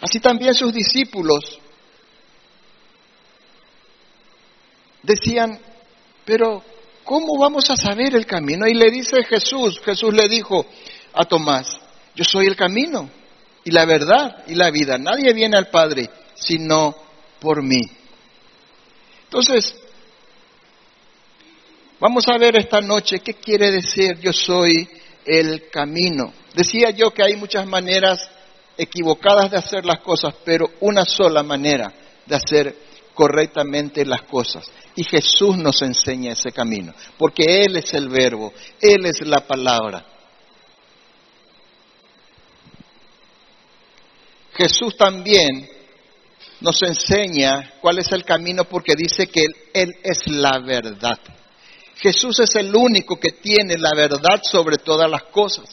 Así 0.01 0.21
también 0.21 0.55
sus 0.55 0.73
discípulos 0.73 1.59
decían, 5.03 5.59
pero 6.25 6.63
¿cómo 7.05 7.39
vamos 7.39 7.71
a 7.71 7.77
saber 7.77 8.15
el 8.15 8.27
camino? 8.27 8.67
Y 8.67 8.75
le 8.75 8.91
dice 8.91 9.25
Jesús, 9.25 9.81
Jesús 9.85 10.13
le 10.13 10.29
dijo 10.29 10.67
a 11.17 11.25
Tomás, 11.25 11.81
yo 12.15 12.25
soy 12.25 12.47
el 12.47 12.57
camino 12.57 13.11
y 13.65 13.71
la 13.71 13.85
verdad 13.85 14.45
y 14.47 14.55
la 14.55 14.71
vida. 14.71 14.99
Nadie 14.99 15.33
viene 15.33 15.57
al 15.57 15.69
Padre 15.69 16.09
sino 16.35 16.95
por 17.41 17.63
mí. 17.63 17.81
Entonces, 19.25 19.75
vamos 21.99 22.29
a 22.29 22.39
ver 22.39 22.57
esta 22.57 22.81
noche 22.81 23.21
qué 23.21 23.35
quiere 23.35 23.71
decir 23.73 24.19
yo 24.21 24.33
soy 24.33 24.89
el 25.25 25.69
camino. 25.71 26.33
Decía 26.55 26.91
yo 26.91 27.11
que 27.13 27.25
hay 27.25 27.37
muchas 27.37 27.67
maneras 27.67 28.29
equivocadas 28.77 29.51
de 29.51 29.57
hacer 29.57 29.85
las 29.85 30.01
cosas, 30.01 30.35
pero 30.45 30.71
una 30.81 31.05
sola 31.05 31.43
manera 31.43 31.93
de 32.27 32.37
hacer 32.37 32.77
correctamente 33.15 34.05
las 34.05 34.23
cosas. 34.23 34.71
Y 34.95 35.05
Jesús 35.05 35.57
nos 35.57 35.83
enseña 35.83 36.33
ese 36.33 36.53
camino, 36.53 36.95
porque 37.19 37.63
Él 37.65 37.77
es 37.77 37.93
el 37.95 38.09
verbo, 38.09 38.53
Él 38.81 39.07
es 39.07 39.27
la 39.27 39.41
palabra. 39.41 40.16
Jesús 44.57 44.97
también 44.97 45.69
nos 46.61 46.83
enseña 46.83 47.75
cuál 47.81 47.99
es 47.99 48.11
el 48.13 48.25
camino 48.25 48.65
porque 48.65 48.95
dice 48.97 49.27
que 49.27 49.47
Él, 49.75 49.95
es 50.03 50.27
la 50.27 50.59
verdad. 50.61 51.19
Jesús 51.97 52.41
es 52.41 52.55
el 52.57 52.75
único 52.75 53.17
que 53.17 53.33
tiene 53.33 53.77
la 53.79 53.91
verdad 53.95 54.41
sobre 54.43 54.79
todas 54.79 55.11
las 55.11 55.25
cosas. 55.25 55.65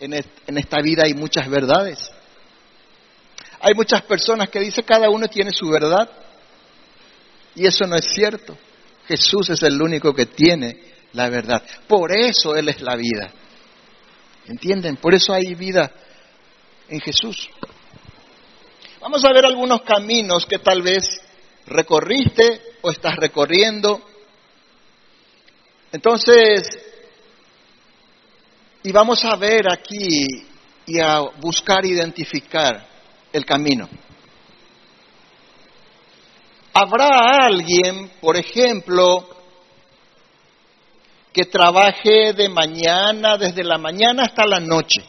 En 0.00 0.58
esta 0.58 0.80
vida 0.82 1.04
hay 1.04 1.14
muchas 1.14 1.48
verdades. 1.48 2.10
Hay 3.60 3.72
muchas 3.74 4.02
personas 4.02 4.50
que 4.50 4.60
dicen 4.60 4.84
cada 4.84 5.08
uno 5.08 5.26
tiene 5.28 5.52
su 5.52 5.68
verdad. 5.68 6.10
Y 7.54 7.66
eso 7.66 7.86
no 7.86 7.96
es 7.96 8.04
cierto. 8.12 8.56
Jesús 9.06 9.50
es 9.50 9.62
el 9.62 9.80
único 9.80 10.12
que 10.12 10.26
tiene 10.26 10.78
la 11.12 11.30
verdad. 11.30 11.62
Por 11.86 12.16
eso 12.16 12.56
Él 12.56 12.68
es 12.68 12.82
la 12.82 12.96
vida. 12.96 13.32
¿Entienden? 14.46 14.96
Por 14.96 15.14
eso 15.14 15.32
hay 15.32 15.54
vida 15.54 15.90
en 16.88 17.00
Jesús. 17.00 17.48
Vamos 19.04 19.22
a 19.22 19.34
ver 19.34 19.44
algunos 19.44 19.82
caminos 19.82 20.46
que 20.46 20.60
tal 20.60 20.80
vez 20.80 21.04
recorriste 21.66 22.78
o 22.80 22.90
estás 22.90 23.16
recorriendo. 23.16 24.00
Entonces, 25.92 26.62
y 28.82 28.90
vamos 28.92 29.22
a 29.26 29.36
ver 29.36 29.70
aquí 29.70 30.46
y 30.86 31.00
a 31.00 31.20
buscar 31.20 31.84
identificar 31.84 32.88
el 33.30 33.44
camino. 33.44 33.90
Habrá 36.72 37.44
alguien, 37.44 38.10
por 38.22 38.38
ejemplo, 38.38 39.28
que 41.30 41.44
trabaje 41.44 42.32
de 42.32 42.48
mañana, 42.48 43.36
desde 43.36 43.64
la 43.64 43.76
mañana 43.76 44.22
hasta 44.22 44.46
la 44.46 44.60
noche. 44.60 45.04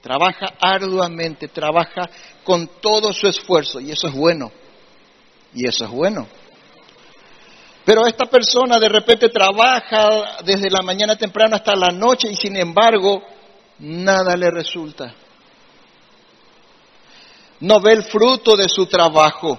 Trabaja 0.00 0.54
arduamente, 0.60 1.48
trabaja 1.48 2.08
con 2.44 2.68
todo 2.80 3.12
su 3.12 3.26
esfuerzo 3.26 3.80
y 3.80 3.90
eso 3.90 4.08
es 4.08 4.14
bueno. 4.14 4.52
Y 5.54 5.66
eso 5.66 5.84
es 5.84 5.90
bueno. 5.90 6.28
Pero 7.84 8.06
esta 8.06 8.26
persona 8.26 8.78
de 8.78 8.88
repente 8.88 9.30
trabaja 9.30 10.42
desde 10.44 10.70
la 10.70 10.82
mañana 10.82 11.16
temprano 11.16 11.56
hasta 11.56 11.74
la 11.74 11.90
noche 11.90 12.28
y 12.30 12.34
sin 12.34 12.56
embargo 12.56 13.22
nada 13.78 14.36
le 14.36 14.50
resulta. 14.50 15.14
No 17.60 17.80
ve 17.80 17.94
el 17.94 18.04
fruto 18.04 18.56
de 18.56 18.68
su 18.68 18.86
trabajo 18.86 19.58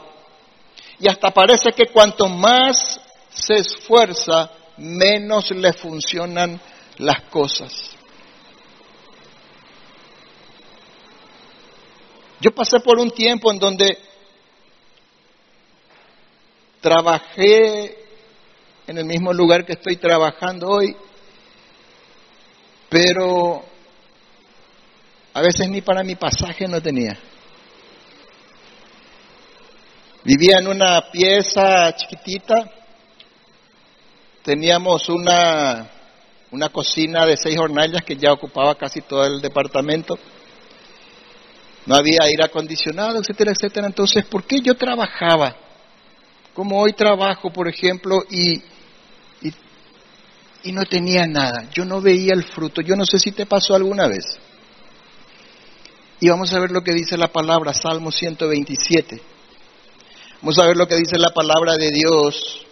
y 0.99 1.09
hasta 1.09 1.31
parece 1.31 1.71
que 1.71 1.87
cuanto 1.87 2.27
más 2.27 2.99
se 3.29 3.55
esfuerza, 3.55 4.51
menos 4.77 5.49
le 5.51 5.73
funcionan 5.73 6.61
las 6.97 7.21
cosas. 7.31 7.88
Yo 12.41 12.51
pasé 12.51 12.79
por 12.79 12.99
un 12.99 13.11
tiempo 13.11 13.51
en 13.51 13.59
donde 13.59 13.97
trabajé 16.79 17.97
en 18.87 18.97
el 18.97 19.05
mismo 19.05 19.33
lugar 19.33 19.65
que 19.65 19.73
estoy 19.73 19.97
trabajando 19.97 20.67
hoy, 20.67 20.95
pero 22.87 23.63
a 25.33 25.41
veces 25.41 25.69
ni 25.69 25.81
para 25.81 26.03
mi 26.03 26.15
pasaje 26.15 26.67
no 26.67 26.81
tenía. 26.81 27.19
Vivía 30.23 30.59
en 30.59 30.67
una 30.67 31.11
pieza 31.11 31.93
chiquitita, 31.95 32.71
teníamos 34.43 35.09
una, 35.09 35.89
una 36.51 36.69
cocina 36.69 37.25
de 37.25 37.37
seis 37.37 37.57
hornallas 37.57 38.03
que 38.03 38.15
ya 38.15 38.31
ocupaba 38.31 38.75
casi 38.75 39.01
todo 39.01 39.25
el 39.25 39.41
departamento. 39.41 40.17
No 41.89 41.95
había 41.95 42.19
aire 42.21 42.45
acondicionado, 42.45 43.17
etcétera, 43.19 43.51
etcétera. 43.51 43.87
Entonces, 43.87 44.23
¿por 44.25 44.43
qué 44.43 44.61
yo 44.61 44.75
trabajaba? 44.75 45.55
Como 46.53 46.79
hoy 46.79 46.93
trabajo, 46.93 47.51
por 47.51 47.67
ejemplo, 47.67 48.21
y, 48.29 48.57
y, 49.41 49.53
y 50.65 50.71
no 50.71 50.85
tenía 50.85 51.25
nada. 51.25 51.67
Yo 51.73 51.85
no 51.85 51.99
veía 51.99 52.35
el 52.35 52.43
fruto. 52.43 52.81
Yo 52.81 52.95
no 52.95 53.07
sé 53.07 53.17
si 53.17 53.31
te 53.31 53.47
pasó 53.47 53.73
alguna 53.73 54.07
vez. 54.07 54.37
Y 56.19 56.29
vamos 56.29 56.53
a 56.53 56.59
ver 56.59 56.69
lo 56.69 56.83
que 56.83 56.93
dice 56.93 57.17
la 57.17 57.29
palabra, 57.29 57.73
Salmo 57.73 58.11
127. 58.11 59.19
Vamos 60.43 60.59
a 60.59 60.67
ver 60.67 60.77
lo 60.77 60.87
que 60.87 60.95
dice 60.95 61.17
la 61.17 61.31
palabra 61.31 61.75
de 61.75 61.89
Dios 61.89 62.67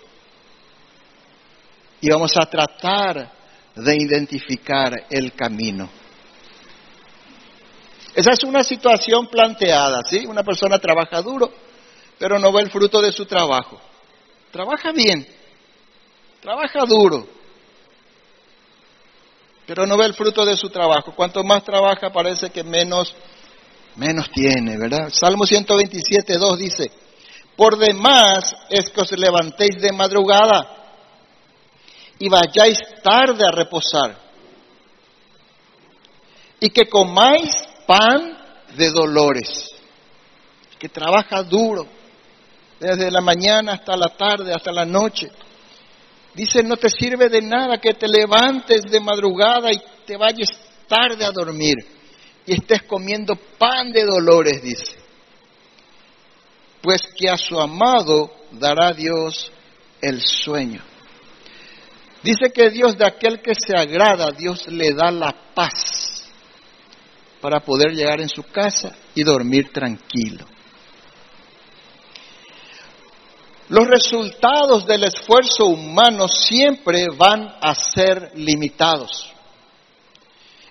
y 2.02 2.08
vamos 2.12 2.38
a 2.38 2.46
tratar 2.46 3.32
de 3.76 3.96
identificar 3.96 4.94
el 5.10 5.34
camino. 5.34 5.90
Esa 8.18 8.32
es 8.32 8.44
una 8.44 8.64
situación 8.64 9.28
planteada, 9.28 10.02
¿sí? 10.04 10.26
Una 10.26 10.42
persona 10.42 10.80
trabaja 10.80 11.22
duro, 11.22 11.54
pero 12.18 12.40
no 12.40 12.52
ve 12.52 12.64
el 12.64 12.72
fruto 12.72 13.00
de 13.00 13.12
su 13.12 13.28
trabajo. 13.28 13.80
Trabaja 14.50 14.92
bien, 14.92 15.28
trabaja 16.42 16.84
duro, 16.88 17.28
pero 19.68 19.86
no 19.86 19.96
ve 19.98 20.08
el 20.08 20.16
fruto 20.16 20.44
de 20.48 20.58
su 20.58 20.72
trabajo. 20.72 21.14
Cuanto 21.16 21.44
más 21.44 21.64
trabaja 21.64 22.10
parece 22.10 22.50
que 22.50 22.64
menos, 22.64 23.16
menos 23.96 24.32
tiene, 24.32 24.80
¿verdad? 24.80 25.10
Salmo 25.14 25.46
127, 25.46 26.40
2 26.40 26.58
dice, 26.58 26.92
por 27.56 27.78
demás 27.78 28.52
es 28.72 28.90
que 28.90 29.02
os 29.02 29.12
levantéis 29.12 29.80
de 29.80 29.92
madrugada 29.92 30.96
y 32.18 32.28
vayáis 32.30 32.80
tarde 33.04 33.46
a 33.48 33.52
reposar. 33.52 34.18
Y 36.60 36.72
que 36.72 36.90
comáis 36.90 37.67
pan 37.88 38.38
de 38.76 38.92
dolores, 38.92 39.72
que 40.78 40.90
trabaja 40.90 41.42
duro, 41.42 41.88
desde 42.80 43.10
la 43.10 43.22
mañana 43.22 43.74
hasta 43.74 43.98
la 43.98 44.10
tarde, 44.10 44.54
hasta 44.54 44.72
la 44.72 44.86
noche. 44.86 45.32
Dice, 46.36 46.62
no 46.62 46.78
te 46.78 46.90
sirve 46.90 47.30
de 47.30 47.42
nada 47.42 47.80
que 47.80 47.96
te 47.96 48.08
levantes 48.08 48.84
de 48.84 49.00
madrugada 49.00 49.72
y 49.72 49.82
te 50.06 50.16
vayas 50.18 50.50
tarde 50.88 51.26
a 51.26 51.32
dormir 51.32 51.76
y 52.46 52.54
estés 52.54 52.84
comiendo 52.84 53.36
pan 53.58 53.92
de 53.92 54.06
dolores, 54.06 54.62
dice 54.62 55.08
pues 56.88 57.02
que 57.18 57.30
a 57.30 57.36
su 57.36 57.60
amado 57.60 58.32
dará 58.52 58.94
Dios 58.94 59.52
el 60.00 60.22
sueño. 60.22 60.82
Dice 62.24 62.50
que 62.54 62.70
Dios 62.70 62.98
de 62.98 63.06
aquel 63.06 63.42
que 63.42 63.54
se 63.56 63.76
agrada, 63.78 64.30
Dios 64.32 64.66
le 64.68 64.94
da 64.94 65.12
la 65.12 65.36
paz 65.54 66.07
para 67.42 67.60
poder 67.60 67.94
llegar 67.94 68.22
en 68.22 68.30
su 68.30 68.44
casa 68.44 68.96
y 69.16 69.24
dormir 69.24 69.72
tranquilo. 69.72 70.46
Los 73.70 73.86
resultados 73.88 74.86
del 74.86 75.04
esfuerzo 75.04 75.66
humano 75.66 76.28
siempre 76.28 77.08
van 77.16 77.56
a 77.62 77.76
ser 77.76 78.32
limitados. 78.36 79.34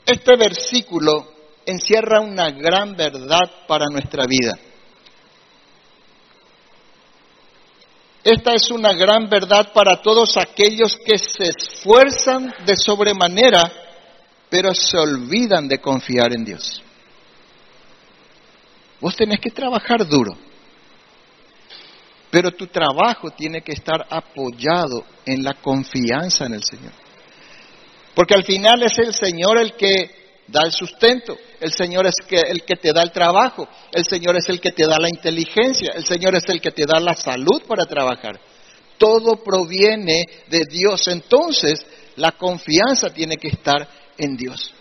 Este 0.07 0.37
versículo 0.37 1.35
encierra 1.67 2.21
una 2.21 2.51
gran 2.51 2.97
verdad 2.97 3.51
para 3.67 3.87
nuestra 3.91 4.25
vida. 4.27 4.57
Esta 8.25 8.55
es 8.55 8.71
una 8.71 8.93
gran 8.93 9.29
verdad 9.29 9.73
para 9.73 10.01
todos 10.03 10.37
aquellos 10.37 10.97
que 10.97 11.19
se 11.19 11.45
esfuerzan 11.45 12.53
de 12.65 12.75
sobremanera, 12.77 13.63
pero 14.49 14.75
se 14.75 14.97
olvidan 14.97 15.69
de 15.69 15.79
confiar 15.79 16.35
en 16.35 16.45
Dios. 16.45 16.83
Vos 19.01 19.15
tenés 19.15 19.41
que 19.41 19.51
trabajar 19.51 20.07
duro, 20.07 20.37
pero 22.31 22.51
tu 22.51 22.67
trabajo 22.67 23.31
tiene 23.31 23.63
que 23.63 23.73
estar 23.73 24.07
apoyado 24.11 25.05
en 25.25 25.43
la 25.43 25.55
confianza 25.55 26.47
en 26.47 26.55
el 26.55 26.63
Señor. 26.65 26.93
Porque 28.15 28.35
al 28.35 28.45
final 28.45 28.83
es 28.83 28.99
el 28.99 29.13
Señor 29.13 29.59
el 29.61 29.75
que 29.75 30.43
da 30.47 30.63
el 30.65 30.73
sustento, 30.73 31.37
el 31.61 31.73
Señor 31.73 32.07
es 32.07 32.15
el 32.31 32.63
que 32.63 32.77
te 32.77 32.93
da 32.93 33.03
el 33.03 33.11
trabajo, 33.11 33.69
el 33.93 34.05
Señor 34.07 34.37
es 34.37 34.49
el 34.49 34.61
que 34.61 34.73
te 34.73 34.87
da 34.87 34.99
la 34.99 35.09
inteligencia, 35.09 35.93
el 35.95 36.05
Señor 36.05 36.35
es 36.35 36.49
el 36.49 36.61
que 36.61 36.71
te 36.71 36.87
da 36.87 37.01
la 37.01 37.15
salud 37.15 37.63
para 37.67 37.85
trabajar. 37.85 38.41
Todo 38.97 39.43
proviene 39.43 40.25
de 40.49 40.63
Dios, 40.71 41.07
entonces 41.09 41.85
la 42.17 42.33
confianza 42.33 43.11
tiene 43.11 43.37
que 43.37 43.49
estar 43.49 43.87
en 44.19 44.37
Dios. 44.37 44.73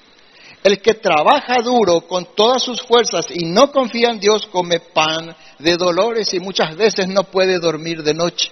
El 0.63 0.82
que 0.82 0.95
trabaja 0.95 1.62
duro 1.63 2.02
con 2.02 2.28
todas 2.36 2.63
sus 2.63 2.82
fuerzas 2.82 3.28
y 3.30 3.45
no 3.45 3.71
confía 3.71 4.10
en 4.10 4.19
Dios 4.19 4.48
come 4.52 4.80
pan 4.80 5.36
de 5.60 5.78
dolores 5.78 6.34
y 6.34 6.39
muchas 6.39 6.76
veces 6.76 7.08
no 7.08 7.24
puede 7.24 7.60
dormir 7.60 8.02
de 8.02 8.13
noche. 8.13 8.52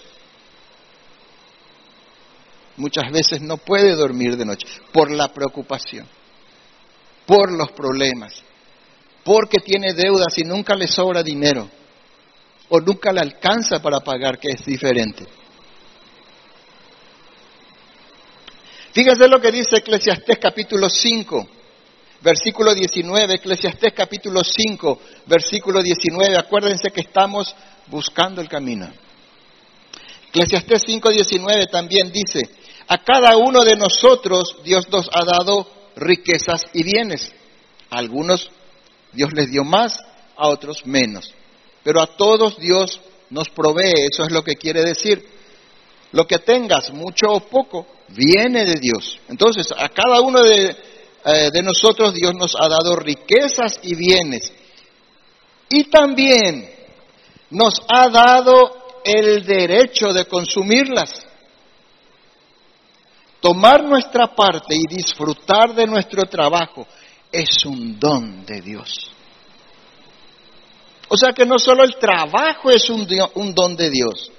Muchas 2.78 3.12
veces 3.12 3.42
no 3.42 3.58
puede 3.58 3.96
dormir 3.96 4.38
de 4.38 4.46
noche 4.46 4.68
por 4.92 5.12
la 5.12 5.28
preocupación 5.28 6.08
por 7.26 7.52
los 7.52 7.72
problemas, 7.72 8.34
porque 9.24 9.58
tiene 9.60 9.94
deudas 9.94 10.38
y 10.38 10.44
nunca 10.44 10.76
le 10.76 10.88
sobra 10.88 11.24
dinero 11.24 11.70
o 12.70 12.80
nunca 12.80 13.12
le 13.12 13.22
alcanza 13.22 13.82
para 13.82 14.00
pagar, 14.00 14.40
que 14.40 14.50
es 14.50 14.66
diferente. 14.66 15.26
Fíjense 18.94 19.28
lo 19.28 19.42
que 19.42 19.52
dice 19.52 19.78
Eclesiastés 19.78 20.38
capítulo 20.38 20.88
5, 20.88 21.48
versículo 22.22 22.76
19, 22.76 23.34
Eclesiastés 23.34 23.92
capítulo 23.92 24.44
5, 24.44 25.00
versículo 25.26 25.82
19, 25.82 26.38
acuérdense 26.38 26.92
que 26.92 27.02
estamos 27.02 27.56
buscando 27.88 28.40
el 28.40 28.48
camino. 28.48 28.88
Eclesiastés 30.30 30.84
5, 30.86 31.10
19 31.10 31.66
también 31.68 32.12
dice, 32.12 32.42
A 32.88 33.00
cada 33.00 33.36
uno 33.36 33.64
de 33.64 33.76
nosotros 33.76 34.58
Dios 34.64 34.88
nos 34.90 35.10
ha 35.12 35.26
dado 35.26 35.68
riquezas 35.96 36.68
y 36.74 36.84
bienes. 36.84 37.32
A 37.90 37.98
algunos 37.98 38.52
Dios 39.12 39.32
les 39.34 39.50
dio 39.50 39.64
más, 39.64 39.98
a 40.38 40.50
otros 40.50 40.86
menos. 40.86 41.34
Pero 41.84 42.00
a 42.00 42.16
todos 42.16 42.60
Dios 42.60 43.02
nos 43.32 43.50
provee, 43.50 44.08
eso 44.12 44.24
es 44.24 44.32
lo 44.32 44.44
que 44.44 44.54
quiere 44.54 44.84
decir. 44.84 45.33
Lo 46.14 46.26
que 46.26 46.40
tengas, 46.40 46.92
mucho 46.94 47.32
o 47.32 47.40
poco, 47.42 47.88
viene 48.10 48.66
de 48.66 48.76
Dios. 48.76 49.20
Entonces, 49.28 49.68
a 49.76 49.90
cada 49.90 50.22
uno 50.22 50.42
de, 50.44 50.76
eh, 51.26 51.50
de 51.52 51.64
nosotros 51.64 52.14
Dios 52.14 52.34
nos 52.36 52.56
ha 52.56 52.68
dado 52.68 52.96
riquezas 52.96 53.80
y 53.82 53.96
bienes. 53.96 54.54
Y 55.70 55.86
también 55.86 56.70
nos 57.50 57.82
ha 57.88 58.10
dado 58.10 59.00
el 59.04 59.44
derecho 59.44 60.14
de 60.14 60.26
consumirlas. 60.26 61.26
Tomar 63.40 63.84
nuestra 63.84 64.36
parte 64.36 64.76
y 64.76 64.84
disfrutar 64.88 65.74
de 65.74 65.88
nuestro 65.88 66.24
trabajo 66.26 66.86
es 67.32 67.66
un 67.66 68.00
don 68.00 68.46
de 68.46 68.62
Dios. 68.62 69.10
O 71.10 71.18
sea 71.18 71.34
que 71.34 71.46
no 71.46 71.58
solo 71.58 71.84
el 71.84 71.96
trabajo 71.96 72.70
es 72.70 72.88
un 72.90 73.08
don 73.56 73.76
de 73.76 73.90
Dios, 73.90 74.32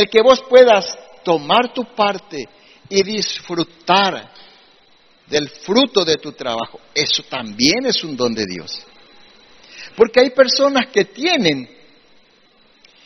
el 0.00 0.08
que 0.08 0.22
vos 0.22 0.42
puedas 0.48 0.98
tomar 1.22 1.72
tu 1.74 1.84
parte 1.94 2.48
y 2.88 3.02
disfrutar 3.02 4.32
del 5.26 5.48
fruto 5.48 6.04
de 6.04 6.16
tu 6.16 6.32
trabajo, 6.32 6.80
eso 6.94 7.22
también 7.24 7.86
es 7.86 8.02
un 8.02 8.16
don 8.16 8.34
de 8.34 8.46
Dios. 8.46 8.84
Porque 9.96 10.20
hay 10.20 10.30
personas 10.30 10.86
que 10.86 11.04
tienen 11.04 11.68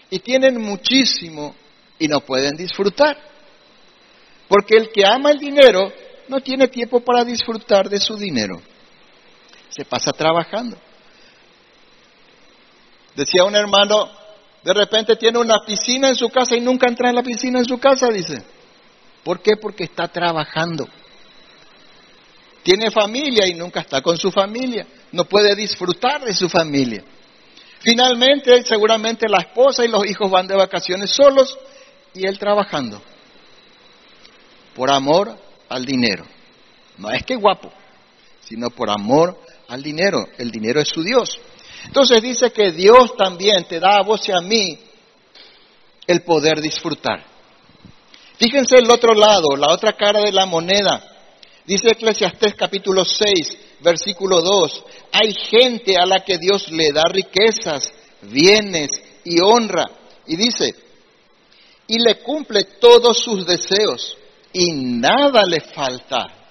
y 0.09 0.18
tienen 0.20 0.61
muchísimo 0.61 1.54
y 1.98 2.07
no 2.07 2.20
pueden 2.20 2.57
disfrutar. 2.57 3.18
Porque 4.48 4.76
el 4.76 4.90
que 4.90 5.04
ama 5.04 5.30
el 5.30 5.38
dinero 5.38 5.92
no 6.28 6.40
tiene 6.40 6.68
tiempo 6.68 7.00
para 7.00 7.24
disfrutar 7.24 7.88
de 7.88 7.98
su 7.98 8.16
dinero. 8.16 8.61
Se 9.68 9.85
pasa 9.85 10.12
trabajando. 10.12 10.76
Decía 13.16 13.44
un 13.44 13.57
hermano, 13.57 14.11
de 14.64 14.72
repente 14.72 15.16
tiene 15.16 15.38
una 15.38 15.59
piscina 15.61 16.09
en 16.09 16.16
su 16.16 16.31
casa 16.31 16.57
y 16.57 16.61
nunca 16.61 16.88
entra 16.88 17.11
en 17.11 17.16
la 17.16 17.22
piscina 17.22 17.59
en 17.59 17.66
su 17.66 17.79
casa, 17.79 18.09
dice. 18.09 18.42
¿Por 19.22 19.40
qué? 19.40 19.59
Porque 19.61 19.85
está 19.85 20.09
trabajando. 20.09 20.88
Tiene 22.62 22.90
familia 22.90 23.46
y 23.46 23.53
nunca 23.53 23.81
está 23.81 24.00
con 24.00 24.16
su 24.16 24.31
familia. 24.31 24.87
No 25.12 25.27
puede 25.27 25.55
disfrutar 25.55 26.24
de 26.24 26.33
su 26.33 26.48
familia. 26.48 27.05
Finalmente, 27.81 28.62
seguramente 28.62 29.29
la 29.29 29.42
esposa 29.42 29.85
y 29.85 29.88
los 29.88 30.07
hijos 30.07 30.31
van 30.31 30.46
de 30.46 30.57
vacaciones 30.57 31.11
solos 31.11 31.59
y 32.14 32.27
él 32.27 32.38
trabajando. 32.38 33.03
Por 34.74 34.90
amor 34.90 35.37
al 35.68 35.85
dinero. 35.85 36.24
No 36.96 37.11
es 37.11 37.22
que 37.24 37.37
guapo, 37.37 37.70
sino 38.40 38.70
por 38.70 38.88
amor 38.88 39.38
al 39.68 39.83
dinero. 39.83 40.27
El 40.38 40.50
dinero 40.50 40.81
es 40.81 40.88
su 40.88 41.03
Dios. 41.03 41.38
Entonces 41.85 42.23
dice 42.23 42.51
que 42.53 42.73
Dios 42.73 43.16
también 43.16 43.64
te 43.64 43.81
da 43.81 43.99
a 43.99 44.03
vos 44.03 44.29
y 44.29 44.33
a 44.33 44.40
mí 44.40 44.79
el 46.07 46.23
poder 46.23 46.61
disfrutar. 46.61 47.25
Fíjense 48.37 48.77
el 48.77 48.90
otro 48.90 49.14
lado, 49.14 49.57
la 49.57 49.73
otra 49.73 49.92
cara 49.92 50.20
de 50.20 50.33
la 50.33 50.47
moneda. 50.47 51.03
Dice 51.64 51.88
Eclesiastés 51.88 52.55
capítulo 52.55 53.05
6, 53.05 53.59
versículo 53.81 54.42
2, 54.42 54.85
hay 55.12 55.33
gente 55.33 55.97
a 55.97 56.05
la 56.05 56.25
que 56.25 56.38
Dios 56.38 56.70
le 56.70 56.92
da 56.92 57.05
riquezas, 57.05 57.90
bienes 58.23 58.90
y 59.25 59.40
honra. 59.40 59.85
Y 60.27 60.37
dice, 60.37 60.75
y 61.87 61.99
le 61.99 62.16
cumple 62.16 62.64
todos 62.81 63.18
sus 63.18 63.47
deseos 63.47 64.16
y 64.53 64.73
nada 64.73 65.44
le 65.47 65.61
falta. 65.61 66.43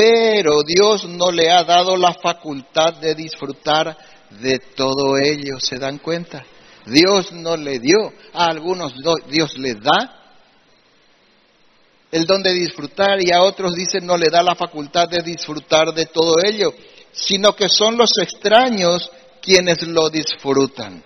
Pero 0.00 0.62
Dios 0.62 1.04
no 1.04 1.30
le 1.30 1.50
ha 1.50 1.62
dado 1.62 1.94
la 1.94 2.14
facultad 2.14 2.94
de 2.94 3.14
disfrutar 3.14 3.94
de 4.30 4.58
todo 4.74 5.18
ello, 5.18 5.60
¿se 5.60 5.78
dan 5.78 5.98
cuenta? 5.98 6.42
Dios 6.86 7.32
no 7.32 7.54
le 7.54 7.78
dio, 7.80 8.10
a 8.32 8.46
algunos 8.46 8.94
Dios 9.28 9.58
le 9.58 9.74
da 9.74 10.16
el 12.10 12.24
don 12.24 12.42
de 12.42 12.54
disfrutar 12.54 13.18
y 13.22 13.30
a 13.30 13.42
otros 13.42 13.74
dicen 13.74 14.06
no 14.06 14.16
le 14.16 14.30
da 14.30 14.42
la 14.42 14.54
facultad 14.54 15.06
de 15.06 15.22
disfrutar 15.22 15.92
de 15.92 16.06
todo 16.06 16.36
ello, 16.42 16.72
sino 17.12 17.54
que 17.54 17.68
son 17.68 17.98
los 17.98 18.16
extraños 18.22 19.10
quienes 19.42 19.82
lo 19.82 20.08
disfrutan. 20.08 21.04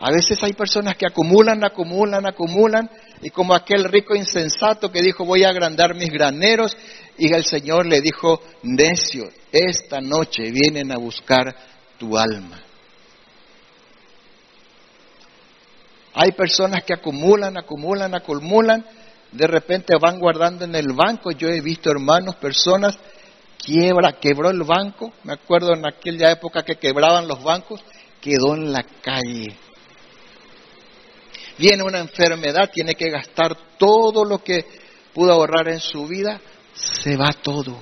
A 0.00 0.12
veces 0.12 0.38
hay 0.42 0.52
personas 0.52 0.96
que 0.96 1.06
acumulan, 1.06 1.64
acumulan, 1.64 2.24
acumulan, 2.24 2.88
y 3.20 3.30
como 3.30 3.52
aquel 3.52 3.84
rico 3.84 4.14
insensato 4.14 4.92
que 4.92 5.02
dijo 5.02 5.24
voy 5.24 5.42
a 5.42 5.48
agrandar 5.48 5.94
mis 5.96 6.10
graneros, 6.10 6.76
y 7.16 7.32
el 7.32 7.44
Señor 7.44 7.84
le 7.86 8.00
dijo, 8.00 8.40
necio, 8.62 9.28
esta 9.50 10.00
noche 10.00 10.52
vienen 10.52 10.92
a 10.92 10.98
buscar 10.98 11.52
tu 11.98 12.16
alma. 12.16 12.62
Hay 16.14 16.30
personas 16.32 16.84
que 16.84 16.94
acumulan, 16.94 17.56
acumulan, 17.56 18.14
acumulan, 18.14 18.84
de 19.32 19.46
repente 19.48 19.94
van 20.00 20.20
guardando 20.20 20.64
en 20.64 20.76
el 20.76 20.92
banco. 20.92 21.32
Yo 21.32 21.48
he 21.48 21.60
visto 21.60 21.90
hermanos, 21.90 22.36
personas, 22.36 22.96
quiebra, 23.58 24.12
quebró 24.12 24.50
el 24.50 24.62
banco. 24.62 25.12
Me 25.24 25.32
acuerdo 25.32 25.74
en 25.74 25.86
aquella 25.86 26.30
época 26.30 26.62
que 26.62 26.76
quebraban 26.76 27.28
los 27.28 27.42
bancos, 27.42 27.80
quedó 28.20 28.54
en 28.54 28.72
la 28.72 28.82
calle 28.82 29.56
viene 31.58 31.82
una 31.82 31.98
enfermedad, 31.98 32.70
tiene 32.72 32.94
que 32.94 33.10
gastar 33.10 33.56
todo 33.76 34.24
lo 34.24 34.38
que 34.42 34.64
pudo 35.12 35.32
ahorrar 35.32 35.68
en 35.68 35.80
su 35.80 36.06
vida, 36.06 36.40
se 36.72 37.16
va 37.16 37.32
todo. 37.32 37.76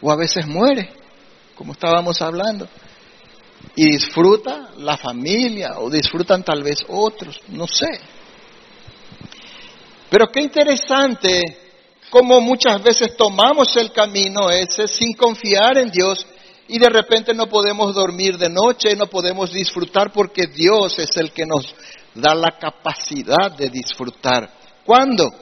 O 0.00 0.10
a 0.10 0.16
veces 0.16 0.46
muere, 0.46 0.90
como 1.54 1.72
estábamos 1.72 2.20
hablando. 2.22 2.68
Y 3.74 3.90
disfruta 3.90 4.70
la 4.78 4.96
familia 4.96 5.78
o 5.78 5.90
disfrutan 5.90 6.42
tal 6.42 6.62
vez 6.62 6.84
otros, 6.88 7.40
no 7.48 7.66
sé. 7.66 8.00
Pero 10.08 10.30
qué 10.30 10.40
interesante 10.40 11.42
cómo 12.10 12.40
muchas 12.40 12.82
veces 12.82 13.16
tomamos 13.16 13.76
el 13.76 13.92
camino 13.92 14.50
ese 14.50 14.86
sin 14.86 15.14
confiar 15.14 15.78
en 15.78 15.90
Dios 15.90 16.26
y 16.68 16.78
de 16.78 16.88
repente 16.88 17.32
no 17.32 17.46
podemos 17.46 17.94
dormir 17.94 18.38
de 18.38 18.48
noche, 18.48 18.96
no 18.96 19.06
podemos 19.06 19.52
disfrutar 19.52 20.12
porque 20.12 20.46
Dios 20.46 20.98
es 20.98 21.16
el 21.16 21.32
que 21.32 21.46
nos 21.46 21.74
da 22.14 22.34
la 22.34 22.58
capacidad 22.58 23.52
de 23.56 23.68
disfrutar. 23.68 24.50
¿Cuándo? 24.84 25.32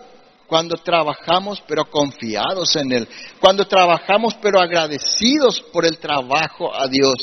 Cuando 0.47 0.77
trabajamos 0.77 1.63
pero 1.67 1.87
confiados 1.91 2.77
en 2.77 2.93
Él. 2.93 3.09
Cuando 3.41 3.67
trabajamos 3.67 4.35
pero 4.41 4.61
agradecidos 4.61 5.61
por 5.73 5.87
el 5.87 5.99
trabajo 5.99 6.75
a 6.75 6.87
Dios. 6.89 7.15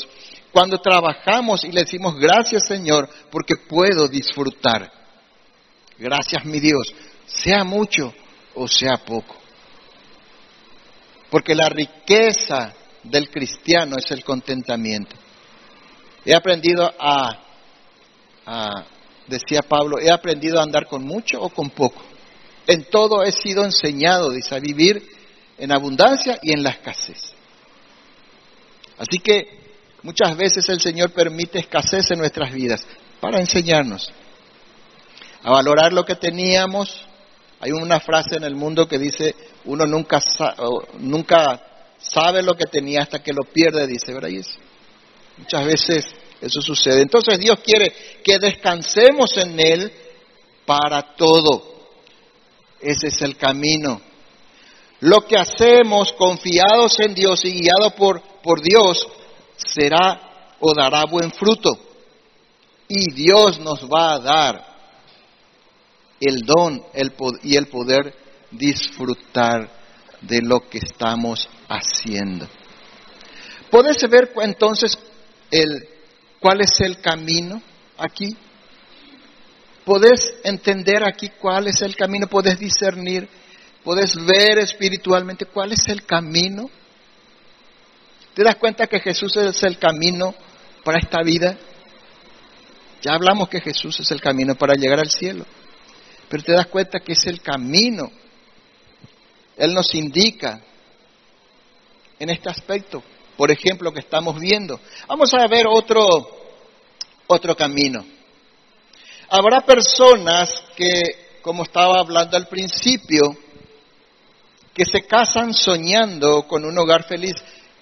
Cuando 0.52 0.78
trabajamos 0.78 1.64
y 1.64 1.70
le 1.70 1.82
decimos 1.82 2.16
gracias 2.16 2.66
Señor 2.66 3.08
porque 3.30 3.54
puedo 3.56 4.08
disfrutar. 4.08 4.90
Gracias 5.98 6.44
mi 6.44 6.58
Dios, 6.58 6.92
sea 7.26 7.62
mucho 7.62 8.12
o 8.54 8.66
sea 8.66 8.96
poco. 8.96 9.36
Porque 11.30 11.54
la 11.54 11.68
riqueza 11.68 12.74
del 13.02 13.30
cristiano 13.30 13.96
es 13.96 14.10
el 14.10 14.24
contentamiento. 14.24 15.16
He 16.24 16.34
aprendido 16.34 16.92
a, 16.98 17.38
decía 19.26 19.62
Pablo, 19.62 19.98
he 19.98 20.10
aprendido 20.10 20.60
a 20.60 20.62
andar 20.62 20.86
con 20.86 21.02
mucho 21.02 21.40
o 21.40 21.48
con 21.50 21.70
poco. 21.70 22.02
En 22.66 22.84
todo 22.84 23.22
he 23.24 23.32
sido 23.32 23.64
enseñado, 23.64 24.30
dice, 24.30 24.54
a 24.54 24.60
vivir 24.60 25.04
en 25.58 25.72
abundancia 25.72 26.38
y 26.42 26.52
en 26.52 26.62
la 26.62 26.70
escasez. 26.70 27.34
Así 28.98 29.18
que 29.18 29.60
muchas 30.02 30.36
veces 30.36 30.68
el 30.68 30.80
Señor 30.80 31.10
permite 31.10 31.58
escasez 31.58 32.10
en 32.12 32.18
nuestras 32.18 32.52
vidas 32.52 32.86
para 33.20 33.40
enseñarnos 33.40 34.12
a 35.42 35.50
valorar 35.50 35.92
lo 35.92 36.04
que 36.04 36.14
teníamos. 36.14 37.04
Hay 37.60 37.72
una 37.72 38.00
frase 38.00 38.36
en 38.36 38.44
el 38.44 38.54
mundo 38.54 38.88
que 38.88 38.98
dice, 38.98 39.34
uno 39.64 39.86
nunca, 39.86 40.20
nunca 40.98 41.60
sabe 42.02 42.42
lo 42.42 42.54
que 42.54 42.66
tenía 42.66 43.02
hasta 43.02 43.22
que 43.22 43.32
lo 43.32 43.44
pierde, 43.52 43.86
dice, 43.86 44.12
¿verdad? 44.12 44.30
muchas 45.38 45.64
veces 45.64 46.06
eso 46.40 46.60
sucede. 46.60 47.02
Entonces 47.02 47.38
Dios 47.38 47.60
quiere 47.64 47.92
que 48.24 48.38
descansemos 48.38 49.36
en 49.36 49.58
Él 49.58 49.92
para 50.66 51.14
todo. 51.14 51.62
Ese 52.80 53.08
es 53.08 53.22
el 53.22 53.36
camino. 53.36 54.00
Lo 55.00 55.26
que 55.26 55.36
hacemos 55.36 56.12
confiados 56.12 56.98
en 57.00 57.14
Dios 57.14 57.44
y 57.44 57.52
guiados 57.52 57.92
por, 57.94 58.20
por 58.42 58.60
Dios 58.60 59.06
será 59.56 60.56
o 60.60 60.72
dará 60.74 61.04
buen 61.04 61.32
fruto. 61.32 61.70
Y 62.88 63.12
Dios 63.12 63.58
nos 63.60 63.84
va 63.88 64.14
a 64.14 64.18
dar 64.18 64.72
el 66.20 66.42
don 66.42 66.84
el, 66.92 67.12
y 67.42 67.56
el 67.56 67.66
poder 67.66 68.14
disfrutar 68.50 69.81
de 70.22 70.40
lo 70.42 70.68
que 70.68 70.78
estamos 70.78 71.48
haciendo. 71.68 72.48
¿Puedes 73.70 73.96
ver 74.08 74.32
entonces 74.42 74.98
el, 75.50 75.88
cuál 76.40 76.60
es 76.60 76.80
el 76.80 77.00
camino 77.00 77.62
aquí? 77.98 78.36
podés 79.84 80.34
entender 80.44 81.02
aquí 81.04 81.30
cuál 81.40 81.68
es 81.68 81.82
el 81.82 81.96
camino, 81.96 82.26
podés 82.26 82.58
discernir, 82.58 83.28
podés 83.84 84.14
ver 84.14 84.58
espiritualmente 84.58 85.46
cuál 85.46 85.72
es 85.72 85.88
el 85.88 86.04
camino. 86.04 86.70
¿Te 88.34 88.42
das 88.42 88.56
cuenta 88.56 88.86
que 88.86 89.00
Jesús 89.00 89.36
es 89.36 89.62
el 89.62 89.78
camino 89.78 90.34
para 90.84 90.98
esta 90.98 91.22
vida? 91.22 91.58
Ya 93.02 93.14
hablamos 93.14 93.48
que 93.48 93.60
Jesús 93.60 93.98
es 94.00 94.10
el 94.10 94.20
camino 94.20 94.54
para 94.54 94.74
llegar 94.74 95.00
al 95.00 95.10
cielo, 95.10 95.44
pero 96.28 96.42
te 96.42 96.52
das 96.52 96.66
cuenta 96.66 97.00
que 97.00 97.12
es 97.12 97.26
el 97.26 97.42
camino. 97.42 98.10
Él 99.56 99.74
nos 99.74 99.94
indica 99.94 100.60
en 102.18 102.30
este 102.30 102.48
aspecto, 102.48 103.02
por 103.36 103.50
ejemplo, 103.50 103.92
que 103.92 104.00
estamos 104.00 104.38
viendo. 104.38 104.80
Vamos 105.08 105.32
a 105.34 105.46
ver 105.46 105.66
otro, 105.68 106.04
otro 107.26 107.56
camino. 107.56 108.04
Habrá 109.28 109.62
personas 109.62 110.62
que, 110.76 111.38
como 111.42 111.64
estaba 111.64 111.98
hablando 111.98 112.36
al 112.36 112.46
principio, 112.48 113.36
que 114.74 114.84
se 114.84 115.06
casan 115.06 115.52
soñando 115.52 116.46
con 116.46 116.64
un 116.64 116.76
hogar 116.78 117.04
feliz. 117.04 117.34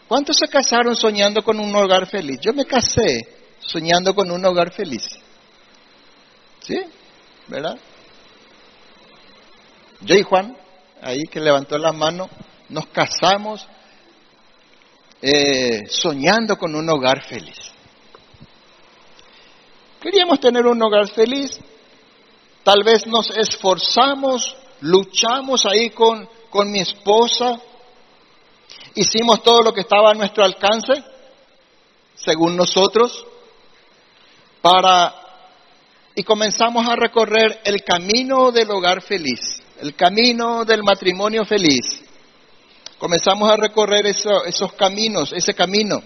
¿Cuántos 0.09 0.37
se 0.38 0.48
casaron 0.48 0.96
soñando 0.96 1.42
con 1.42 1.61
un 1.61 1.74
hogar 1.74 2.09
feliz? 2.09 2.38
Yo 2.40 2.52
me 2.52 2.64
casé 2.64 3.28
soñando 3.61 4.14
con 4.14 4.30
un 4.30 4.44
hogar 4.44 4.72
feliz. 4.72 5.09
¿Sí? 6.61 6.80
¿Verdad? 7.46 7.78
Yo 10.00 10.14
y 10.14 10.22
Juan, 10.22 10.56
ahí 11.02 11.24
que 11.30 11.40
levantó 11.40 11.78
la 11.78 11.92
mano, 11.92 12.28
nos 12.68 12.86
casamos 12.86 13.66
eh, 15.22 15.86
soñando 15.88 16.56
con 16.56 16.74
un 16.74 16.88
hogar 16.88 17.22
feliz. 17.24 17.58
Queríamos 20.00 20.40
tener 20.40 20.66
un 20.66 20.82
hogar 20.82 21.08
feliz, 21.08 21.60
tal 22.62 22.82
vez 22.82 23.06
nos 23.06 23.30
esforzamos, 23.30 24.56
luchamos 24.80 25.66
ahí 25.66 25.90
con, 25.90 26.26
con 26.48 26.70
mi 26.70 26.80
esposa, 26.80 27.60
hicimos 28.94 29.42
todo 29.42 29.62
lo 29.62 29.74
que 29.74 29.82
estaba 29.82 30.10
a 30.10 30.14
nuestro 30.14 30.42
alcance, 30.42 31.04
según 32.14 32.56
nosotros, 32.56 33.26
para 34.62 35.14
y 36.14 36.22
comenzamos 36.22 36.86
a 36.86 36.96
recorrer 36.96 37.60
el 37.64 37.82
camino 37.82 38.50
del 38.52 38.70
hogar 38.70 39.02
feliz, 39.02 39.59
el 39.80 39.94
camino 39.94 40.64
del 40.64 40.82
matrimonio 40.82 41.44
feliz. 41.44 42.02
Comenzamos 42.98 43.50
a 43.50 43.56
recorrer 43.56 44.06
esos 44.06 44.72
caminos, 44.74 45.32
ese 45.32 45.54
camino, 45.54 46.02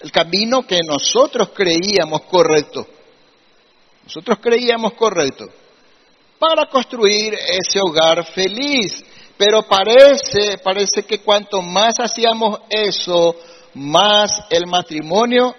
el 0.00 0.10
camino 0.10 0.66
que 0.66 0.78
nosotros 0.86 1.50
creíamos 1.54 2.22
correcto. 2.22 2.86
Nosotros 4.04 4.38
creíamos 4.40 4.94
correcto 4.94 5.46
para 6.38 6.66
construir 6.66 7.34
ese 7.34 7.80
hogar 7.80 8.24
feliz. 8.32 9.04
Pero 9.36 9.62
parece, 9.62 10.58
parece 10.62 11.02
que 11.02 11.20
cuanto 11.20 11.60
más 11.60 11.98
hacíamos 11.98 12.60
eso, 12.70 13.34
más 13.74 14.44
el 14.50 14.66
matrimonio 14.66 15.54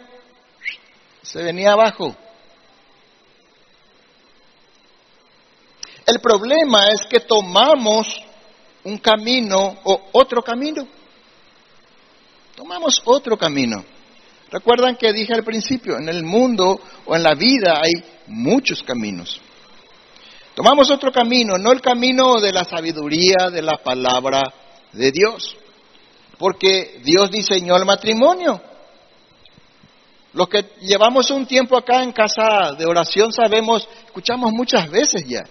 se 1.22 1.44
venía 1.44 1.74
abajo. 1.74 2.16
El 6.06 6.20
problema 6.20 6.90
es 6.90 7.02
que 7.10 7.22
tomamos 7.22 8.08
un 8.84 8.98
camino 9.00 9.78
o 9.84 10.10
otro 10.12 10.42
camino. 10.44 10.88
Tomamos 12.56 13.02
otro 13.06 13.38
camino. 13.38 13.84
Recuerdan 14.52 14.96
que 14.96 15.12
dije 15.12 15.34
al 15.34 15.44
principio, 15.44 15.98
en 15.98 16.08
el 16.08 16.24
mundo 16.24 16.80
o 17.06 17.16
en 17.16 17.24
la 17.24 17.34
vida 17.34 17.82
hay 17.82 17.92
muchos 18.28 18.84
caminos. 18.84 19.42
Tomamos 20.54 20.90
otro 20.90 21.12
camino, 21.12 21.58
no 21.58 21.72
el 21.72 21.82
camino 21.82 22.40
de 22.40 22.54
la 22.54 22.64
sabiduría 22.64 23.50
de 23.52 23.62
la 23.62 23.78
palabra 23.84 24.42
de 24.94 25.12
Dios, 25.12 25.58
porque 26.38 27.02
Dios 27.04 27.30
diseñó 27.32 27.76
el 27.76 27.84
matrimonio. 27.84 28.62
Los 30.32 30.48
que 30.48 30.66
llevamos 30.82 31.30
un 31.32 31.46
tiempo 31.46 31.78
acá 31.78 32.04
en 32.04 32.12
casa 32.12 32.74
de 32.78 32.86
oración 32.86 33.34
sabemos, 33.34 33.88
escuchamos 34.06 34.52
muchas 34.54 34.90
veces 34.90 35.26
ya. 35.28 35.44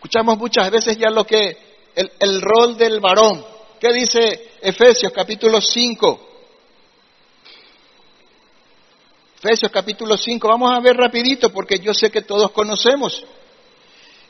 Escuchamos 0.00 0.38
muchas 0.38 0.70
veces 0.70 0.96
ya 0.96 1.10
lo 1.10 1.26
que 1.26 1.58
el, 1.94 2.10
el 2.20 2.40
rol 2.40 2.74
del 2.78 3.00
varón. 3.00 3.44
¿Qué 3.78 3.92
dice 3.92 4.52
Efesios 4.62 5.12
capítulo 5.12 5.60
5? 5.60 6.28
Efesios 9.42 9.70
capítulo 9.70 10.16
5, 10.16 10.48
vamos 10.48 10.72
a 10.74 10.80
ver 10.80 10.96
rapidito 10.96 11.52
porque 11.52 11.80
yo 11.80 11.92
sé 11.92 12.10
que 12.10 12.22
todos 12.22 12.50
conocemos. 12.52 13.22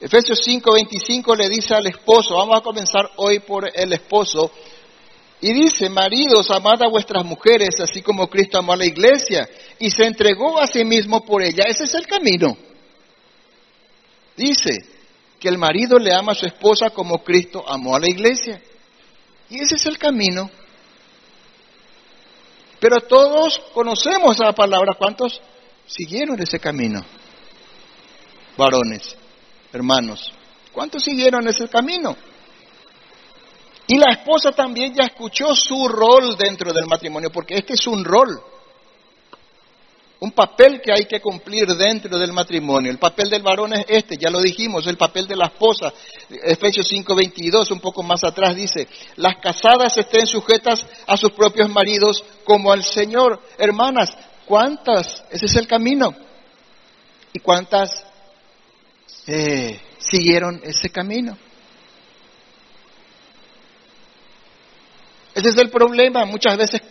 Efesios 0.01 0.41
5, 0.43 0.73
25 0.73 1.37
le 1.37 1.49
dice 1.49 1.73
al 1.73 1.87
esposo, 1.87 2.35
vamos 2.35 2.59
a 2.59 2.63
comenzar 2.63 3.09
hoy 3.19 3.39
por 3.39 3.71
el 3.73 3.93
esposo, 3.93 4.51
y 5.41 5.53
dice, 5.53 5.89
maridos, 5.89 6.51
amad 6.51 6.83
a 6.83 6.89
vuestras 6.89 7.25
mujeres, 7.25 7.79
así 7.81 8.03
como 8.03 8.29
Cristo 8.29 8.59
amó 8.59 8.73
a 8.73 8.77
la 8.77 8.87
iglesia, 8.87 9.49
y 9.79 9.89
se 9.89 10.05
entregó 10.05 10.61
a 10.61 10.67
sí 10.67 10.85
mismo 10.85 11.25
por 11.25 11.45
ella. 11.45 11.63
Ese 11.69 11.85
es 11.85 11.95
el 11.95 12.09
camino. 12.09 12.57
Dice 14.37 15.00
que 15.41 15.49
el 15.49 15.57
marido 15.57 15.99
le 15.99 16.15
ama 16.15 16.33
a 16.33 16.35
su 16.35 16.47
esposa 16.47 16.91
como 16.91 17.25
Cristo 17.25 17.65
amó 17.67 17.97
a 17.97 18.01
la 18.01 18.09
iglesia. 18.09 18.61
Y 19.49 19.59
ese 19.61 19.77
es 19.77 19.87
el 19.87 19.99
camino. 19.99 20.51
Pero 22.79 23.01
todos 23.01 23.59
conocemos 23.73 24.37
esa 24.37 24.53
palabra. 24.53 24.95
¿Cuántos 24.95 25.41
siguieron 25.87 26.41
ese 26.41 26.61
camino? 26.61 27.03
Varones, 28.57 29.17
hermanos. 29.73 30.33
¿Cuántos 30.73 31.03
siguieron 31.03 31.49
ese 31.49 31.69
camino? 31.69 32.17
Y 33.87 33.97
la 33.97 34.13
esposa 34.13 34.53
también 34.53 34.95
ya 34.95 35.05
escuchó 35.05 35.55
su 35.55 35.89
rol 35.89 36.37
dentro 36.37 36.73
del 36.73 36.87
matrimonio, 36.87 37.31
porque 37.33 37.55
este 37.55 37.75
es 37.75 37.87
un 37.87 38.05
rol 38.05 38.41
un 40.21 40.33
papel 40.33 40.83
que 40.83 40.93
hay 40.93 41.07
que 41.07 41.21
cumplir 41.21 41.67
dentro 41.67 42.19
del 42.19 42.33
matrimonio. 42.33 42.91
El 42.91 42.99
papel 42.99 43.31
del 43.31 43.43
varón 43.43 43.73
es 43.73 43.87
este, 43.89 44.19
ya 44.19 44.29
lo 44.29 44.41
dijimos, 44.41 44.87
el 44.87 44.99
papel 44.99 45.27
de 45.27 45.35
la 45.35 45.47
esposa. 45.47 45.93
Efesios 46.29 46.87
5:22, 46.93 47.71
un 47.71 47.81
poco 47.81 48.03
más 48.03 48.23
atrás 48.23 48.55
dice, 48.55 48.87
las 49.17 49.37
casadas 49.37 49.97
estén 49.97 50.27
sujetas 50.27 50.85
a 51.07 51.17
sus 51.17 51.33
propios 51.33 51.71
maridos 51.71 52.23
como 52.45 52.71
al 52.71 52.85
Señor. 52.85 53.41
Hermanas, 53.57 54.11
¿cuántas? 54.45 55.25
Ese 55.31 55.47
es 55.47 55.57
el 55.57 55.67
camino. 55.67 56.15
¿Y 57.33 57.39
cuántas 57.39 58.05
eh, 59.27 59.81
siguieron 59.99 60.61
ese 60.63 60.91
camino? 60.91 61.39
Ese 65.35 65.49
es 65.49 65.57
el 65.57 65.71
problema. 65.71 66.27
Muchas 66.27 66.59
veces 66.59 66.83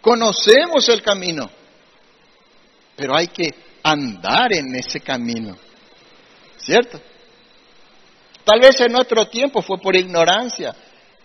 conocemos 0.00 0.88
el 0.88 1.02
camino 1.02 1.50
pero 2.96 3.16
hay 3.16 3.28
que 3.28 3.50
andar 3.82 4.52
en 4.52 4.74
ese 4.74 5.00
camino. 5.00 5.56
¿Cierto? 6.58 7.00
Tal 8.44 8.60
vez 8.60 8.80
en 8.80 8.94
otro 8.96 9.28
tiempo 9.28 9.62
fue 9.62 9.78
por 9.78 9.96
ignorancia. 9.96 10.74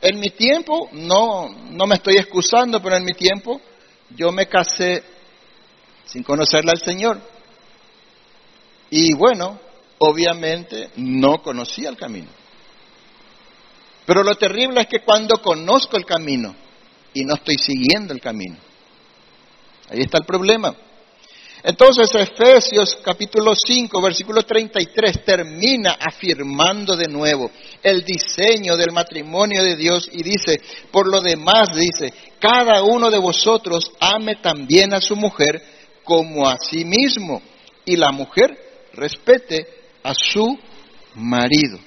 En 0.02 0.20
mi 0.20 0.30
tiempo, 0.30 0.90
no, 0.92 1.50
no 1.50 1.88
me 1.88 1.96
estoy 1.96 2.16
excusando, 2.18 2.82
pero 2.82 2.96
en 2.96 3.04
mi 3.04 3.14
tiempo 3.14 3.60
yo 4.10 4.32
me 4.32 4.48
casé 4.48 5.04
sin 6.06 6.24
conocerle 6.24 6.72
al 6.72 6.82
Señor. 6.82 7.20
Y 8.90 9.14
bueno, 9.16 9.60
obviamente 9.98 10.92
no 10.96 11.42
conocía 11.42 11.90
el 11.90 11.98
camino. 11.98 12.30
Pero 14.06 14.24
lo 14.24 14.36
terrible 14.36 14.82
es 14.82 14.88
que 14.88 15.04
cuando 15.04 15.42
conozco 15.42 15.98
el 15.98 16.06
camino 16.06 16.56
y 17.14 17.26
no 17.26 17.36
estoy 17.36 17.58
siguiendo 17.58 18.14
el 18.14 18.22
camino, 18.22 18.56
ahí 19.90 20.00
está 20.00 20.20
el 20.20 20.26
problema. 20.26 20.74
Entonces 21.68 22.10
Efesios 22.16 22.98
capítulo 23.04 23.52
5, 23.54 24.02
versículo 24.02 24.42
33 24.44 25.26
termina 25.26 25.98
afirmando 26.00 26.96
de 26.96 27.10
nuevo 27.10 27.52
el 27.84 28.06
diseño 28.06 28.78
del 28.78 28.94
matrimonio 28.94 29.62
de 29.62 29.76
Dios 29.76 30.08
y 30.10 30.24
dice, 30.24 30.62
por 30.92 31.12
lo 31.12 31.20
demás 31.20 31.76
dice, 31.76 32.14
cada 32.40 32.84
uno 32.84 33.12
de 33.12 33.18
vosotros 33.18 33.92
ame 34.00 34.36
también 34.36 34.94
a 34.94 35.02
su 35.02 35.18
mujer 35.18 35.62
como 36.06 36.48
a 36.48 36.56
sí 36.58 36.86
mismo 36.86 37.42
y 37.84 37.98
la 37.98 38.14
mujer 38.14 38.58
respete 38.94 39.68
a 40.04 40.14
su 40.14 40.58
marido. 41.16 41.80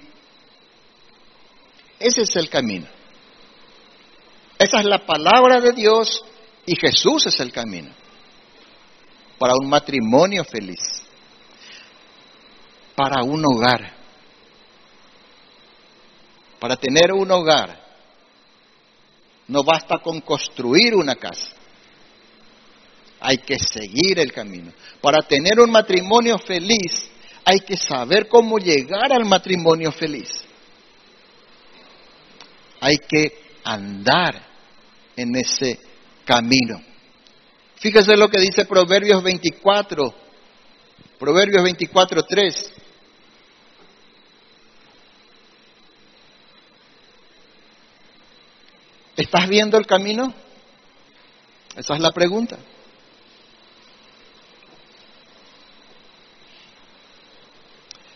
Ese 1.98 2.20
es 2.20 2.36
el 2.36 2.50
camino. 2.50 2.86
Esa 4.58 4.80
es 4.80 4.84
la 4.84 5.06
palabra 5.06 5.58
de 5.58 5.72
Dios 5.72 6.22
y 6.66 6.76
Jesús 6.76 7.24
es 7.28 7.40
el 7.40 7.50
camino 7.50 7.99
para 9.40 9.54
un 9.58 9.70
matrimonio 9.70 10.44
feliz, 10.44 11.02
para 12.94 13.22
un 13.22 13.42
hogar. 13.42 13.90
Para 16.58 16.76
tener 16.76 17.10
un 17.14 17.30
hogar 17.30 17.82
no 19.48 19.64
basta 19.64 19.96
con 20.00 20.20
construir 20.20 20.94
una 20.94 21.16
casa. 21.16 21.52
hay 23.18 23.38
que 23.38 23.58
seguir 23.58 24.18
el 24.18 24.30
camino. 24.30 24.72
Para 25.00 25.22
tener 25.26 25.58
un 25.58 25.70
matrimonio 25.70 26.38
feliz, 26.38 27.08
hay 27.42 27.60
que 27.60 27.78
saber 27.78 28.28
cómo 28.28 28.58
llegar 28.58 29.10
al 29.10 29.24
matrimonio 29.24 29.90
feliz. 29.90 30.28
Hay 32.78 32.98
que 32.98 33.40
andar 33.64 34.42
en 35.16 35.34
ese 35.34 35.80
camino. 36.26 36.89
Fíjese 37.80 38.14
lo 38.14 38.28
que 38.28 38.38
dice 38.38 38.66
Proverbios 38.66 39.22
24, 39.22 40.14
Proverbios 41.18 41.64
24, 41.64 42.22
3. 42.22 42.72
¿Estás 49.16 49.48
viendo 49.48 49.78
el 49.78 49.86
camino? 49.86 50.34
Esa 51.74 51.94
es 51.94 52.00
la 52.00 52.10
pregunta. 52.10 52.58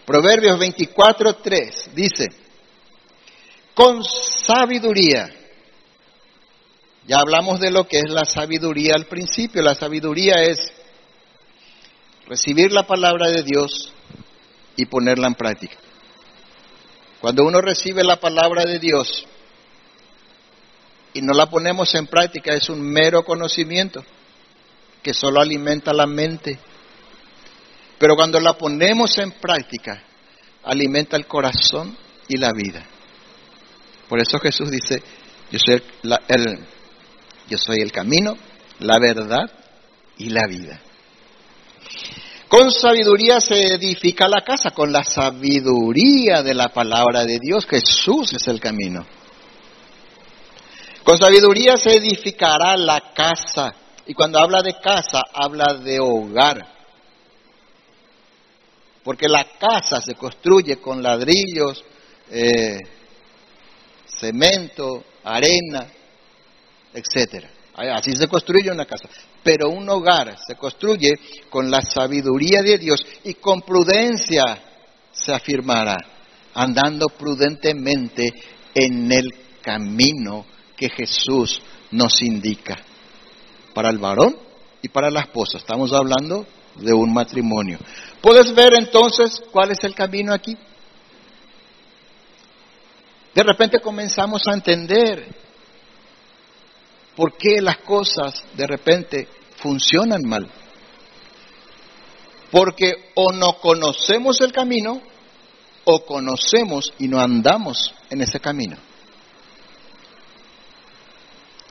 Proverbios 0.04 0.58
24, 0.58 1.36
3 1.36 1.90
dice, 1.94 2.28
con 3.72 4.04
sabiduría, 4.04 5.43
ya 7.06 7.18
hablamos 7.18 7.60
de 7.60 7.70
lo 7.70 7.86
que 7.86 7.98
es 7.98 8.10
la 8.10 8.24
sabiduría 8.24 8.94
al 8.94 9.06
principio, 9.06 9.62
la 9.62 9.74
sabiduría 9.74 10.42
es 10.42 10.58
recibir 12.26 12.72
la 12.72 12.86
palabra 12.86 13.28
de 13.30 13.42
Dios 13.42 13.92
y 14.76 14.86
ponerla 14.86 15.26
en 15.26 15.34
práctica. 15.34 15.76
Cuando 17.20 17.44
uno 17.44 17.60
recibe 17.60 18.04
la 18.04 18.16
palabra 18.16 18.64
de 18.64 18.78
Dios 18.78 19.26
y 21.12 21.22
no 21.22 21.32
la 21.32 21.46
ponemos 21.46 21.94
en 21.94 22.06
práctica 22.06 22.52
es 22.52 22.68
un 22.68 22.82
mero 22.82 23.24
conocimiento 23.24 24.04
que 25.02 25.14
solo 25.14 25.40
alimenta 25.40 25.92
la 25.92 26.06
mente. 26.06 26.58
Pero 27.98 28.16
cuando 28.16 28.40
la 28.40 28.54
ponemos 28.54 29.16
en 29.18 29.32
práctica, 29.32 30.02
alimenta 30.64 31.16
el 31.16 31.26
corazón 31.26 31.96
y 32.26 32.38
la 32.38 32.52
vida. 32.52 32.84
Por 34.08 34.18
eso 34.18 34.38
Jesús 34.38 34.70
dice, 34.70 35.02
yo 35.50 35.58
soy 35.58 35.82
el, 36.28 36.58
yo 37.48 37.58
soy 37.58 37.78
el 37.80 37.92
camino, 37.92 38.36
la 38.80 38.98
verdad 38.98 39.50
y 40.18 40.30
la 40.30 40.46
vida. 40.46 40.80
Con 42.48 42.70
sabiduría 42.70 43.40
se 43.40 43.74
edifica 43.74 44.28
la 44.28 44.42
casa, 44.42 44.70
con 44.70 44.92
la 44.92 45.02
sabiduría 45.02 46.42
de 46.42 46.54
la 46.54 46.68
palabra 46.68 47.24
de 47.24 47.38
Dios. 47.40 47.66
Jesús 47.66 48.32
es 48.32 48.46
el 48.46 48.60
camino. 48.60 49.04
Con 51.02 51.18
sabiduría 51.18 51.76
se 51.76 51.96
edificará 51.96 52.76
la 52.76 53.12
casa. 53.12 53.74
Y 54.06 54.14
cuando 54.14 54.38
habla 54.38 54.62
de 54.62 54.78
casa, 54.78 55.22
habla 55.32 55.74
de 55.74 55.98
hogar. 55.98 56.64
Porque 59.02 59.28
la 59.28 59.44
casa 59.58 60.00
se 60.00 60.14
construye 60.14 60.76
con 60.76 61.02
ladrillos, 61.02 61.84
eh, 62.30 62.78
cemento, 64.06 65.04
arena, 65.24 65.86
etcétera. 66.94 67.50
Así 67.74 68.14
se 68.14 68.28
construye 68.28 68.70
una 68.70 68.86
casa. 68.86 69.08
Pero 69.42 69.68
un 69.70 69.88
hogar 69.88 70.36
se 70.46 70.54
construye 70.54 71.12
con 71.50 71.70
la 71.70 71.82
sabiduría 71.82 72.62
de 72.62 72.78
Dios 72.78 73.04
y 73.24 73.34
con 73.34 73.62
prudencia 73.62 74.62
se 75.10 75.32
afirmará, 75.32 75.96
andando 76.54 77.08
prudentemente 77.08 78.32
en 78.74 79.10
el 79.10 79.28
camino 79.60 80.46
que 80.76 80.88
Jesús 80.88 81.60
nos 81.90 82.22
indica 82.22 82.76
para 83.74 83.90
el 83.90 83.98
varón 83.98 84.36
y 84.80 84.88
para 84.88 85.10
la 85.10 85.20
esposa. 85.20 85.58
Estamos 85.58 85.92
hablando 85.92 86.46
de 86.76 86.92
un 86.92 87.12
matrimonio. 87.12 87.78
¿Puedes 88.20 88.54
ver 88.54 88.74
entonces 88.74 89.42
cuál 89.50 89.72
es 89.72 89.82
el 89.82 89.94
camino 89.94 90.32
aquí? 90.32 90.56
De 93.34 93.42
repente 93.42 93.80
comenzamos 93.80 94.46
a 94.46 94.54
entender 94.54 95.43
por 97.16 97.36
qué 97.36 97.60
las 97.60 97.78
cosas 97.78 98.44
de 98.54 98.66
repente 98.66 99.28
funcionan 99.56 100.22
mal. 100.26 100.50
Porque 102.50 103.10
o 103.14 103.32
no 103.32 103.58
conocemos 103.58 104.40
el 104.40 104.52
camino 104.52 105.00
o 105.84 106.04
conocemos 106.04 106.92
y 106.98 107.08
no 107.08 107.20
andamos 107.20 107.94
en 108.10 108.20
ese 108.20 108.40
camino. 108.40 108.76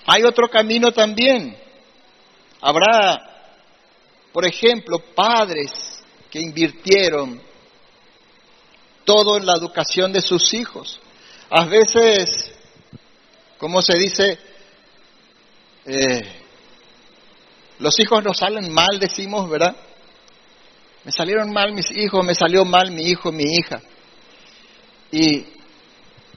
Hay 0.06 0.24
otro 0.24 0.50
camino 0.50 0.92
también. 0.92 1.58
Habrá, 2.62 3.22
por 4.32 4.46
ejemplo, 4.46 5.00
padres 5.16 6.04
que 6.30 6.40
invirtieron 6.40 7.42
todo 9.06 9.38
en 9.38 9.46
la 9.46 9.54
educación 9.58 10.12
de 10.12 10.22
sus 10.22 10.54
hijos. 10.54 11.00
A 11.50 11.66
veces, 11.66 12.52
como 13.58 13.82
se 13.82 13.98
dice, 13.98 14.40
eh, 15.86 16.22
los 17.80 18.00
hijos 18.00 18.24
nos 18.24 18.38
salen 18.38 18.72
mal, 18.72 19.00
decimos, 19.00 19.50
¿verdad? 19.50 19.76
Me 21.04 21.12
salieron 21.12 21.52
mal 21.52 21.74
mis 21.74 21.92
hijos, 21.92 22.26
me 22.26 22.34
salió 22.34 22.64
mal 22.64 22.92
mi 22.92 23.04
hijo, 23.04 23.32
mi 23.32 23.44
hija. 23.44 23.82
Y, 25.12 25.46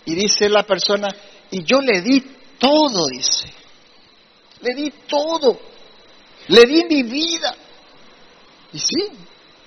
y 0.04 0.14
dice 0.14 0.48
la 0.48 0.64
persona, 0.64 1.09
y 1.50 1.62
yo 1.62 1.80
le 1.80 2.00
di 2.00 2.20
todo, 2.59 3.06
dice. 3.06 3.52
Le 4.61 4.74
di 4.74 4.90
todo. 5.06 5.59
Le 6.48 6.64
di 6.64 6.85
mi 6.85 7.02
vida. 7.04 7.54
Y 8.72 8.78
sí, 8.78 9.09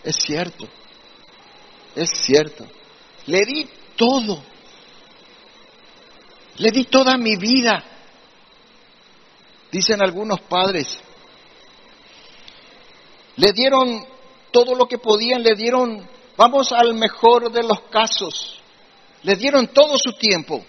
es 0.04 0.16
cierto. 0.18 0.68
Es 1.96 2.10
cierto. 2.12 2.68
Le 3.26 3.40
di 3.46 3.70
todo. 3.96 4.44
Le 6.58 6.72
di 6.72 6.86
toda 6.86 7.18
mi 7.18 7.38
vida. 7.38 7.84
Dicen 9.72 10.02
algunos 10.02 10.42
padres. 10.42 11.00
Le 13.36 13.54
dieron 13.54 14.06
todo 14.52 14.76
lo 14.76 14.86
que 14.86 14.98
podían, 14.98 15.44
le 15.44 15.56
dieron, 15.56 16.08
vamos 16.36 16.72
al 16.72 16.94
mejor 16.94 17.52
de 17.52 17.64
los 17.64 17.82
casos, 17.90 18.60
le 19.24 19.36
dieron 19.36 19.68
todo 19.68 19.98
su 19.98 20.14
tiempo. 20.14 20.64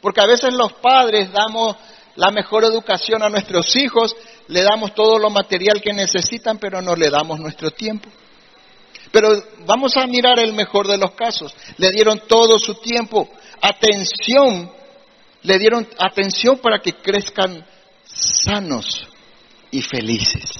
Porque 0.00 0.20
a 0.20 0.26
veces 0.26 0.52
los 0.54 0.72
padres 0.74 1.30
damos 1.30 1.76
la 2.16 2.30
mejor 2.30 2.64
educación 2.64 3.22
a 3.22 3.28
nuestros 3.28 3.76
hijos, 3.76 4.16
le 4.48 4.62
damos 4.62 4.94
todo 4.94 5.18
lo 5.18 5.30
material 5.30 5.80
que 5.80 5.92
necesitan, 5.92 6.58
pero 6.58 6.80
no 6.82 6.96
le 6.96 7.10
damos 7.10 7.38
nuestro 7.38 7.70
tiempo. 7.70 8.08
Pero 9.12 9.42
vamos 9.66 9.96
a 9.96 10.06
mirar 10.06 10.38
el 10.38 10.52
mejor 10.52 10.86
de 10.86 10.96
los 10.96 11.12
casos. 11.12 11.54
Le 11.78 11.90
dieron 11.90 12.22
todo 12.26 12.58
su 12.58 12.74
tiempo, 12.74 13.28
atención, 13.60 14.70
le 15.42 15.58
dieron 15.58 15.86
atención 15.98 16.58
para 16.58 16.80
que 16.80 16.94
crezcan 16.94 17.64
sanos 18.20 19.06
y 19.70 19.82
felices. 19.82 20.50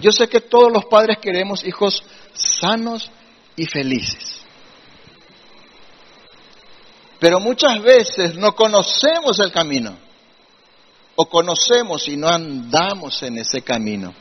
Yo 0.00 0.12
sé 0.12 0.28
que 0.28 0.40
todos 0.40 0.72
los 0.72 0.84
padres 0.86 1.18
queremos 1.18 1.64
hijos 1.64 2.02
sanos 2.34 3.10
y 3.56 3.66
felices. 3.66 4.38
Pero 7.18 7.40
muchas 7.40 7.82
veces 7.82 8.36
no 8.36 8.54
conocemos 8.54 9.38
el 9.40 9.50
camino. 9.50 9.96
O 11.16 11.28
conocemos 11.28 12.06
y 12.06 12.16
no 12.16 12.28
andamos 12.28 13.22
en 13.24 13.38
ese 13.38 13.62
camino. 13.62 14.14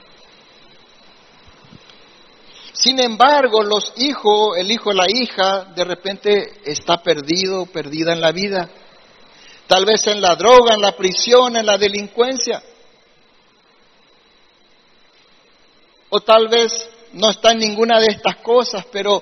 Sin 2.74 3.00
embargo, 3.00 3.62
los 3.62 3.94
hijos, 3.98 4.58
el 4.58 4.72
hijo, 4.72 4.94
la 4.94 5.06
hija, 5.08 5.66
de 5.76 5.84
repente 5.84 6.62
está 6.66 6.98
perdido, 7.04 7.68
perdida 7.68 8.14
en 8.14 8.22
la 8.22 8.32
vida. 8.32 8.70
Tal 9.68 9.86
vez 9.86 10.08
en 10.08 10.22
la 10.22 10.36
droga, 10.36 10.74
en 10.74 10.82
la 10.82 10.94
prisión, 10.96 11.58
en 11.58 11.66
la 11.66 11.78
delincuencia. 11.78 12.64
O 16.10 16.22
tal 16.22 16.48
vez 16.48 16.90
no 17.14 17.30
está 17.30 17.52
en 17.52 17.60
ninguna 17.60 18.00
de 18.00 18.08
estas 18.08 18.38
cosas, 18.38 18.86
pero 18.92 19.22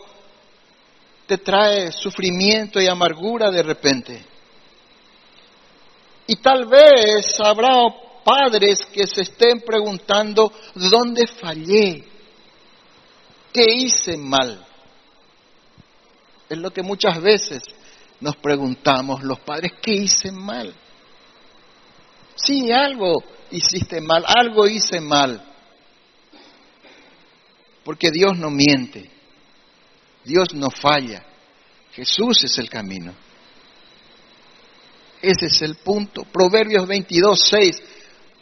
te 1.26 1.40
trae 1.40 1.92
sufrimiento 1.92 2.80
y 2.80 2.88
amargura 2.88 3.50
de 3.50 3.64
repente. 3.64 4.24
Y 6.28 6.36
tal 6.38 6.66
vez 6.66 7.40
habrá 7.40 7.74
padres 8.24 8.86
que 8.92 9.08
se 9.08 9.22
estén 9.22 9.62
preguntando, 9.62 10.52
¿dónde 10.76 11.26
fallé? 11.28 12.04
¿Qué 13.52 13.64
hice 13.64 14.18
mal? 14.18 14.64
Es 16.50 16.58
lo 16.58 16.72
que 16.72 16.84
muchas 16.84 17.20
veces 17.20 17.64
nos 18.20 18.36
preguntamos 18.38 19.24
los 19.24 19.40
padres, 19.40 19.74
¿qué 19.82 19.92
hice 19.92 20.32
mal? 20.32 20.74
Sí, 22.36 22.72
algo 22.72 23.24
hiciste 23.52 24.02
mal, 24.02 24.24
algo 24.28 24.68
hice 24.68 25.00
mal. 25.00 25.44
Porque 27.84 28.10
Dios 28.12 28.38
no 28.38 28.50
miente. 28.50 29.10
Dios 30.24 30.54
no 30.54 30.70
falla. 30.72 31.24
Jesús 31.94 32.44
es 32.44 32.58
el 32.58 32.70
camino. 32.70 33.14
Ese 35.22 35.46
es 35.46 35.62
el 35.62 35.76
punto. 35.76 36.24
Proverbios 36.24 36.88
22, 36.88 37.40
6. 37.40 37.84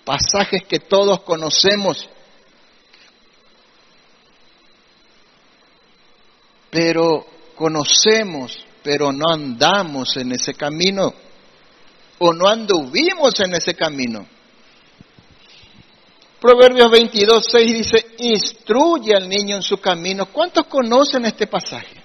pasajes 0.03 0.63
que 0.63 0.80
todos 0.80 1.21
conocemos. 1.21 2.09
Pero 6.69 7.26
conocemos, 7.55 8.65
pero 8.84 9.11
no 9.11 9.34
andamos 9.34 10.17
en 10.17 10.34
ese 10.34 10.53
camino 10.53 11.13
o 12.19 12.34
no 12.34 12.47
anduvimos 12.47 13.39
en 13.39 13.53
ese 13.55 13.73
camino. 13.73 14.25
Proverbios 16.39 16.91
22, 16.91 17.45
6 17.49 17.73
dice, 17.73 18.05
instruye 18.17 19.15
al 19.15 19.29
niño 19.29 19.55
en 19.55 19.61
su 19.61 19.77
camino. 19.77 20.25
¿Cuántos 20.25 20.65
conocen 20.67 21.25
este 21.25 21.47
pasaje? 21.47 22.03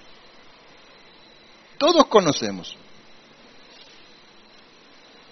Todos 1.77 2.05
conocemos. 2.07 2.75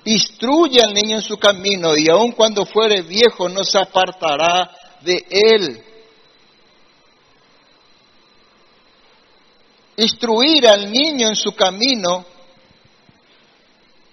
Instruye 0.03 0.81
al 0.81 0.93
niño 0.93 1.17
en 1.17 1.21
su 1.21 1.37
camino 1.37 1.97
y 1.97 2.09
aun 2.09 2.31
cuando 2.33 2.65
fuere 2.65 3.01
viejo 3.01 3.47
no 3.49 3.63
se 3.63 3.77
apartará 3.77 4.71
de 5.01 5.25
él. 5.29 5.83
Instruir 9.97 10.67
al 10.67 10.91
niño 10.91 11.27
en 11.27 11.35
su 11.35 11.53
camino 11.53 12.23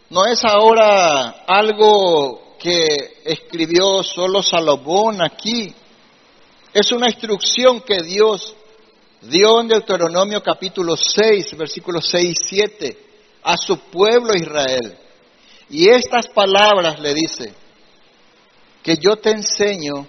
no 0.08 0.24
es 0.24 0.42
ahora 0.42 1.44
algo 1.46 2.56
que 2.58 3.20
escribió 3.22 4.02
solo 4.02 4.42
Salomón 4.42 5.22
aquí. 5.22 5.74
Es 6.72 6.90
una 6.90 7.08
instrucción 7.08 7.82
que 7.82 7.98
Dios 8.02 8.56
dio 9.20 9.60
en 9.60 9.68
Deuteronomio 9.68 10.42
capítulo 10.42 10.96
6, 10.96 11.54
versículos 11.56 12.08
6 12.08 12.30
y 12.30 12.34
7 12.34 12.98
a 13.42 13.58
su 13.58 13.78
pueblo 13.78 14.32
Israel. 14.34 14.96
Y 15.68 15.90
estas 15.90 16.28
palabras 16.28 16.98
le 16.98 17.12
dice, 17.12 17.52
que 18.82 18.96
yo 18.96 19.16
te 19.16 19.32
enseño, 19.32 20.06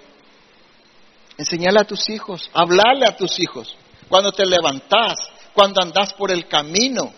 enseñale 1.37 1.81
a 1.81 1.85
tus 1.85 2.09
hijos, 2.09 2.49
hablarle 2.53 3.05
a 3.05 3.15
tus 3.17 3.39
hijos, 3.39 3.75
cuando 4.07 4.31
te 4.31 4.45
levantás, 4.45 5.34
cuando 5.55 5.81
andás 5.81 6.13
por 6.13 6.31
el 6.31 6.47
camino. 6.47 7.13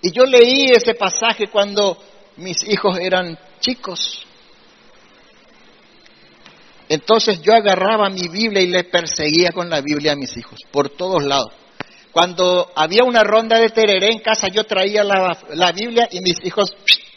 Y 0.00 0.12
yo 0.12 0.24
leí 0.24 0.70
ese 0.70 0.94
pasaje 0.94 1.48
cuando 1.48 1.98
mis 2.36 2.66
hijos 2.68 2.98
eran 2.98 3.36
chicos. 3.60 4.24
Entonces 6.88 7.42
yo 7.42 7.52
agarraba 7.52 8.08
mi 8.08 8.28
Biblia 8.28 8.62
y 8.62 8.68
le 8.68 8.84
perseguía 8.84 9.50
con 9.50 9.68
la 9.68 9.80
Biblia 9.80 10.12
a 10.12 10.16
mis 10.16 10.34
hijos, 10.36 10.60
por 10.70 10.88
todos 10.88 11.22
lados. 11.22 11.52
Cuando 12.12 12.70
había 12.74 13.04
una 13.04 13.22
ronda 13.22 13.58
de 13.58 13.68
tereré 13.68 14.10
en 14.10 14.20
casa, 14.20 14.48
yo 14.48 14.64
traía 14.64 15.04
la, 15.04 15.72
Biblia 15.72 16.08
y 16.10 16.20
mis 16.20 16.36
hijos 16.44 16.74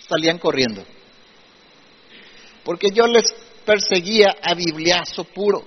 salían 0.10 0.40
corriendo. 0.40 0.84
Porque 2.64 2.90
yo 2.92 3.08
les 3.08 3.34
perseguía 3.64 4.36
a 4.42 4.54
bibliazo 4.54 5.24
puro. 5.24 5.64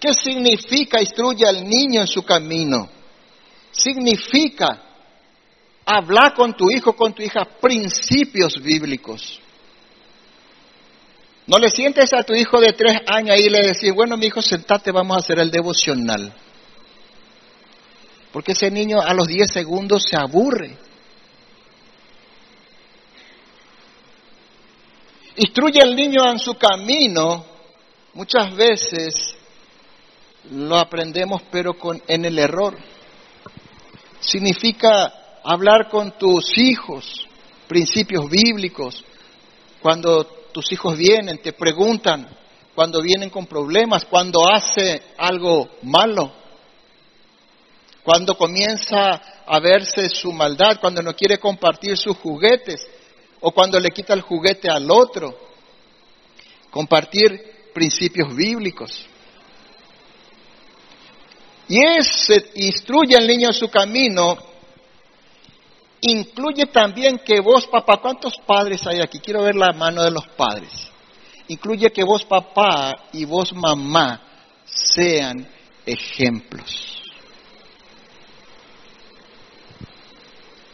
¿Qué 0.00 0.14
significa 0.14 0.98
instruye 0.98 1.46
al 1.46 1.68
niño 1.68 2.00
en 2.00 2.06
su 2.06 2.22
camino? 2.22 2.88
Significa 3.70 4.82
hablar 5.84 6.32
con 6.32 6.56
tu 6.56 6.70
hijo, 6.70 6.94
con 6.94 7.12
tu 7.12 7.22
hija, 7.22 7.44
principios 7.60 8.54
bíblicos. 8.62 9.38
No 11.46 11.58
le 11.58 11.68
sientes 11.68 12.14
a 12.14 12.22
tu 12.22 12.32
hijo 12.32 12.60
de 12.60 12.72
tres 12.72 12.96
años 13.06 13.36
ahí 13.36 13.46
y 13.46 13.50
le 13.50 13.60
decís, 13.60 13.92
bueno, 13.92 14.16
mi 14.16 14.26
hijo, 14.26 14.40
sentate, 14.40 14.90
vamos 14.90 15.16
a 15.16 15.20
hacer 15.20 15.38
el 15.38 15.50
devocional. 15.50 16.32
Porque 18.32 18.52
ese 18.52 18.70
niño 18.70 19.00
a 19.00 19.12
los 19.12 19.26
diez 19.26 19.52
segundos 19.52 20.04
se 20.04 20.16
aburre. 20.16 20.78
Instruye 25.36 25.82
al 25.82 25.94
niño 25.94 26.30
en 26.30 26.38
su 26.38 26.54
camino. 26.54 27.44
Muchas 28.14 28.54
veces 28.54 29.36
lo 30.50 30.78
aprendemos, 30.78 31.42
pero 31.50 31.74
con, 31.74 32.02
en 32.06 32.24
el 32.24 32.38
error. 32.38 32.76
Significa 34.20 35.40
hablar 35.44 35.88
con 35.88 36.12
tus 36.18 36.56
hijos, 36.58 37.26
principios 37.66 38.28
bíblicos, 38.28 39.04
cuando 39.80 40.24
tus 40.24 40.72
hijos 40.72 40.96
vienen, 40.96 41.40
te 41.40 41.52
preguntan 41.52 42.28
cuando 42.74 43.00
vienen 43.02 43.30
con 43.30 43.46
problemas, 43.46 44.04
cuando 44.04 44.40
hace 44.50 45.02
algo 45.18 45.68
malo, 45.82 46.32
cuando 48.02 48.36
comienza 48.36 49.42
a 49.46 49.60
verse 49.60 50.08
su 50.08 50.32
maldad, 50.32 50.78
cuando 50.80 51.02
no 51.02 51.14
quiere 51.14 51.38
compartir 51.38 51.96
sus 51.96 52.16
juguetes 52.16 52.86
o 53.40 53.52
cuando 53.52 53.78
le 53.78 53.90
quita 53.90 54.14
el 54.14 54.22
juguete 54.22 54.70
al 54.70 54.90
otro. 54.90 55.36
Compartir 56.70 57.70
principios 57.74 58.34
bíblicos. 58.34 59.06
Y 61.70 61.78
ese 61.86 62.50
instruye 62.56 63.16
al 63.16 63.28
niño 63.28 63.46
en 63.46 63.54
su 63.54 63.68
camino 63.68 64.36
incluye 66.00 66.66
también 66.66 67.20
que 67.24 67.38
vos, 67.38 67.64
papá, 67.68 67.98
¿cuántos 68.02 68.38
padres 68.44 68.84
hay 68.88 69.00
aquí? 69.00 69.20
Quiero 69.20 69.44
ver 69.44 69.54
la 69.54 69.72
mano 69.72 70.02
de 70.02 70.10
los 70.10 70.26
padres. 70.30 70.88
Incluye 71.46 71.92
que 71.92 72.02
vos, 72.02 72.24
papá, 72.24 73.04
y 73.12 73.24
vos, 73.24 73.52
mamá, 73.52 74.20
sean 74.64 75.46
ejemplos. 75.86 77.04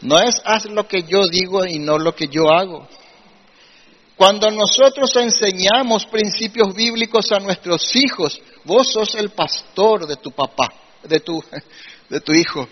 No 0.01 0.17
es 0.17 0.41
haz 0.45 0.65
lo 0.65 0.87
que 0.87 1.03
yo 1.03 1.27
digo 1.27 1.63
y 1.63 1.77
no 1.77 1.99
lo 1.99 2.15
que 2.15 2.27
yo 2.27 2.49
hago. 2.51 2.87
Cuando 4.15 4.49
nosotros 4.49 5.15
enseñamos 5.15 6.07
principios 6.07 6.73
bíblicos 6.73 7.31
a 7.31 7.39
nuestros 7.39 7.95
hijos, 7.95 8.41
vos 8.63 8.87
sos 8.91 9.13
el 9.13 9.29
pastor 9.29 10.07
de 10.07 10.15
tu 10.15 10.31
papá, 10.31 10.73
de 11.07 11.19
tu, 11.19 11.43
de 12.09 12.19
tu 12.21 12.33
hijo. 12.33 12.67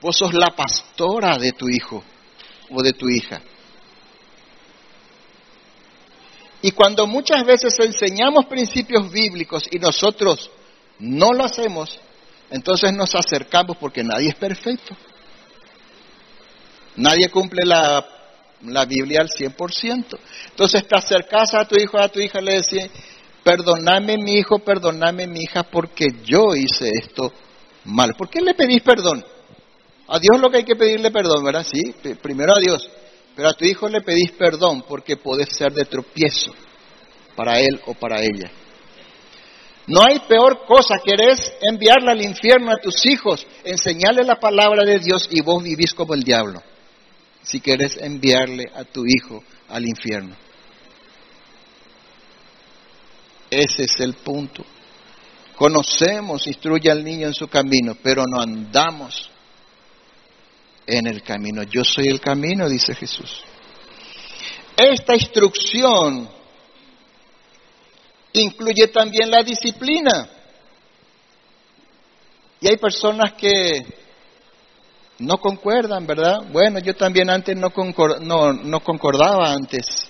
Vos 0.00 0.16
sos 0.16 0.34
la 0.34 0.48
pastora 0.56 1.38
de 1.38 1.52
tu 1.52 1.68
hijo 1.68 2.02
o 2.70 2.82
de 2.82 2.92
tu 2.92 3.08
hija. 3.08 3.40
Y 6.62 6.70
cuando 6.72 7.06
muchas 7.06 7.44
veces 7.44 7.74
enseñamos 7.80 8.46
principios 8.46 9.10
bíblicos 9.10 9.64
y 9.70 9.78
nosotros 9.78 10.50
no 11.00 11.30
lo 11.32 11.44
hacemos, 11.44 11.98
entonces 12.50 12.92
nos 12.92 13.14
acercamos 13.14 13.76
porque 13.78 14.04
nadie 14.04 14.28
es 14.28 14.36
perfecto. 14.36 14.96
Nadie 16.96 17.28
cumple 17.30 17.64
la, 17.64 18.06
la 18.62 18.84
Biblia 18.84 19.22
al 19.22 19.28
100%. 19.28 20.18
Entonces 20.50 20.86
te 20.86 20.96
acercas 20.96 21.54
a 21.54 21.64
tu 21.64 21.76
hijo, 21.80 21.98
a 21.98 22.08
tu 22.08 22.20
hija, 22.20 22.40
le 22.40 22.60
decís, 22.60 22.90
perdoname 23.42 24.16
mi 24.18 24.38
hijo, 24.38 24.58
perdoname 24.58 25.26
mi 25.26 25.40
hija, 25.40 25.64
porque 25.64 26.06
yo 26.24 26.54
hice 26.54 26.90
esto 27.02 27.32
mal. 27.84 28.14
¿Por 28.16 28.28
qué 28.28 28.40
le 28.40 28.54
pedís 28.54 28.82
perdón? 28.82 29.24
A 30.08 30.18
Dios 30.18 30.40
lo 30.40 30.50
que 30.50 30.58
hay 30.58 30.64
que 30.64 30.76
pedirle 30.76 31.10
perdón, 31.10 31.44
¿verdad? 31.44 31.66
Sí, 31.70 31.94
primero 32.20 32.54
a 32.54 32.60
Dios. 32.60 32.88
Pero 33.34 33.48
a 33.48 33.54
tu 33.54 33.64
hijo 33.64 33.88
le 33.88 34.02
pedís 34.02 34.32
perdón 34.32 34.84
porque 34.86 35.16
puede 35.16 35.46
ser 35.46 35.72
de 35.72 35.84
tropiezo 35.84 36.52
para 37.34 37.60
él 37.60 37.80
o 37.86 37.94
para 37.94 38.20
ella. 38.20 38.50
No 39.86 40.02
hay 40.02 40.20
peor 40.28 40.64
cosa, 40.66 40.96
querés 41.04 41.54
enviarle 41.60 42.12
al 42.12 42.22
infierno 42.22 42.70
a 42.70 42.76
tus 42.76 43.04
hijos, 43.06 43.44
enseñarle 43.64 44.22
la 44.22 44.36
palabra 44.36 44.84
de 44.84 44.98
Dios 45.00 45.28
y 45.30 45.40
vos 45.40 45.62
vivís 45.62 45.92
como 45.92 46.14
el 46.14 46.22
diablo. 46.22 46.62
Si 47.42 47.60
querés 47.60 47.96
enviarle 47.96 48.64
a 48.74 48.84
tu 48.84 49.04
hijo 49.04 49.42
al 49.68 49.84
infierno. 49.84 50.36
Ese 53.52 53.84
es 53.84 54.00
el 54.00 54.14
punto. 54.14 54.64
Conocemos, 55.56 56.46
instruye 56.46 56.90
al 56.90 57.04
niño 57.04 57.26
en 57.26 57.34
su 57.34 57.48
camino, 57.48 57.94
pero 58.02 58.24
no 58.26 58.40
andamos 58.40 59.28
en 60.86 61.06
el 61.06 61.22
camino. 61.22 61.62
Yo 61.64 61.84
soy 61.84 62.06
el 62.06 62.18
camino, 62.18 62.66
dice 62.66 62.94
Jesús. 62.94 63.44
Esta 64.74 65.14
instrucción 65.14 66.30
incluye 68.32 68.86
también 68.86 69.30
la 69.30 69.42
disciplina. 69.42 70.30
Y 72.58 72.68
hay 72.68 72.78
personas 72.78 73.34
que 73.34 73.84
no 75.18 75.36
concuerdan, 75.36 76.06
¿verdad? 76.06 76.38
Bueno, 76.50 76.78
yo 76.78 76.96
también 76.96 77.28
antes 77.28 77.54
no, 77.54 77.70
concordaba 77.70 79.52
antes. 79.52 80.08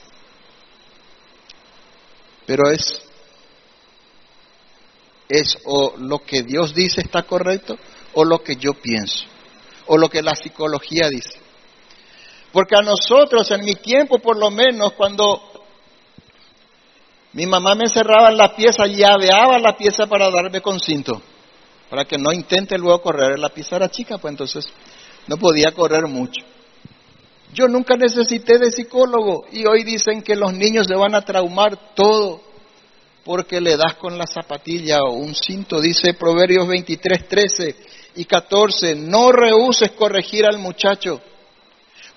Pero 2.47 2.70
es, 2.70 3.03
es 5.32 5.58
o 5.64 5.94
lo 5.96 6.18
que 6.18 6.42
Dios 6.42 6.74
dice 6.74 7.00
está 7.00 7.22
correcto 7.22 7.78
o 8.12 8.24
lo 8.24 8.42
que 8.42 8.56
yo 8.56 8.74
pienso 8.74 9.24
o 9.86 9.96
lo 9.96 10.08
que 10.08 10.22
la 10.22 10.34
psicología 10.34 11.08
dice. 11.08 11.40
Porque 12.52 12.76
a 12.76 12.82
nosotros, 12.82 13.50
en 13.50 13.64
mi 13.64 13.74
tiempo 13.74 14.18
por 14.18 14.36
lo 14.36 14.50
menos, 14.50 14.92
cuando 14.92 15.40
mi 17.32 17.46
mamá 17.46 17.74
me 17.74 17.84
encerraba 17.84 18.30
en 18.30 18.36
la 18.36 18.54
pieza, 18.54 18.86
llaveaba 18.86 19.58
la 19.58 19.76
pieza 19.76 20.06
para 20.06 20.30
darme 20.30 20.60
con 20.60 20.78
cinto, 20.78 21.22
para 21.88 22.04
que 22.04 22.18
no 22.18 22.30
intente 22.32 22.76
luego 22.76 23.00
correr. 23.00 23.38
La 23.38 23.48
pieza 23.48 23.88
chica, 23.90 24.18
pues 24.18 24.32
entonces 24.32 24.66
no 25.26 25.38
podía 25.38 25.72
correr 25.72 26.06
mucho. 26.06 26.44
Yo 27.54 27.68
nunca 27.68 27.96
necesité 27.96 28.58
de 28.58 28.70
psicólogo 28.70 29.46
y 29.50 29.66
hoy 29.66 29.82
dicen 29.82 30.22
que 30.22 30.36
los 30.36 30.52
niños 30.52 30.86
se 30.86 30.94
van 30.94 31.14
a 31.14 31.22
traumar 31.22 31.94
todo 31.94 32.51
porque 33.24 33.60
le 33.60 33.76
das 33.76 33.94
con 33.94 34.18
la 34.18 34.26
zapatilla 34.26 35.02
o 35.02 35.12
un 35.12 35.34
cinto. 35.34 35.80
Dice 35.80 36.14
Proverbios 36.14 36.66
23, 36.66 37.28
13 37.28 37.76
y 38.16 38.24
14, 38.24 38.94
no 38.96 39.32
rehuses 39.32 39.92
corregir 39.92 40.44
al 40.44 40.58
muchacho, 40.58 41.20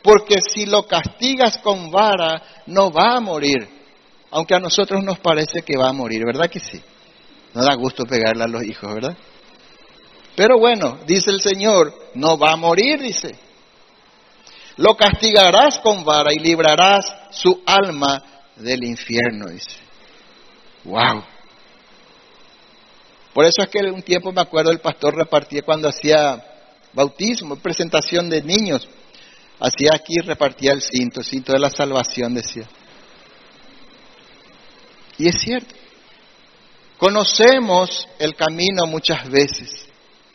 porque 0.01 0.35
si 0.41 0.65
lo 0.65 0.85
castigas 0.87 1.57
con 1.59 1.91
vara, 1.91 2.63
no 2.65 2.91
va 2.91 3.15
a 3.15 3.19
morir, 3.19 3.67
aunque 4.31 4.55
a 4.55 4.59
nosotros 4.59 5.03
nos 5.03 5.19
parece 5.19 5.61
que 5.61 5.77
va 5.77 5.89
a 5.89 5.93
morir, 5.93 6.23
¿verdad 6.25 6.49
que 6.49 6.59
sí? 6.59 6.81
No 7.53 7.63
da 7.63 7.73
gusto 7.75 8.03
pegarle 8.03 8.43
a 8.43 8.47
los 8.47 8.63
hijos, 8.63 8.93
¿verdad? 8.93 9.15
Pero 10.35 10.59
bueno, 10.59 10.99
dice 11.07 11.31
el 11.31 11.39
Señor, 11.39 11.93
no 12.15 12.37
va 12.37 12.51
a 12.51 12.57
morir, 12.57 12.99
dice. 12.99 13.35
Lo 14.77 14.97
castigarás 14.97 15.79
con 15.79 16.03
vara 16.03 16.33
y 16.33 16.39
librarás 16.39 17.05
su 17.31 17.63
alma 17.65 18.21
del 18.57 18.83
infierno, 18.83 19.47
dice. 19.47 19.84
Wow. 20.85 21.23
Por 23.33 23.43
eso 23.43 23.61
es 23.61 23.69
que 23.69 23.79
un 23.91 24.01
tiempo 24.01 24.31
me 24.31 24.41
acuerdo 24.41 24.71
el 24.71 24.79
pastor 24.79 25.15
repartía 25.15 25.61
cuando 25.63 25.89
hacía 25.89 26.41
bautismo, 26.93 27.57
presentación 27.57 28.29
de 28.29 28.41
niños. 28.41 28.87
Hacía 29.59 29.91
aquí 29.93 30.15
repartía 30.23 30.71
el 30.71 30.81
cinto, 30.81 31.19
el 31.19 31.25
cinto 31.25 31.51
de 31.51 31.59
la 31.59 31.69
salvación, 31.69 32.33
decía. 32.33 32.67
Y 35.17 35.27
es 35.27 35.35
cierto. 35.41 35.75
Conocemos 36.97 38.07
el 38.19 38.35
camino 38.35 38.85
muchas 38.85 39.29
veces. 39.29 39.85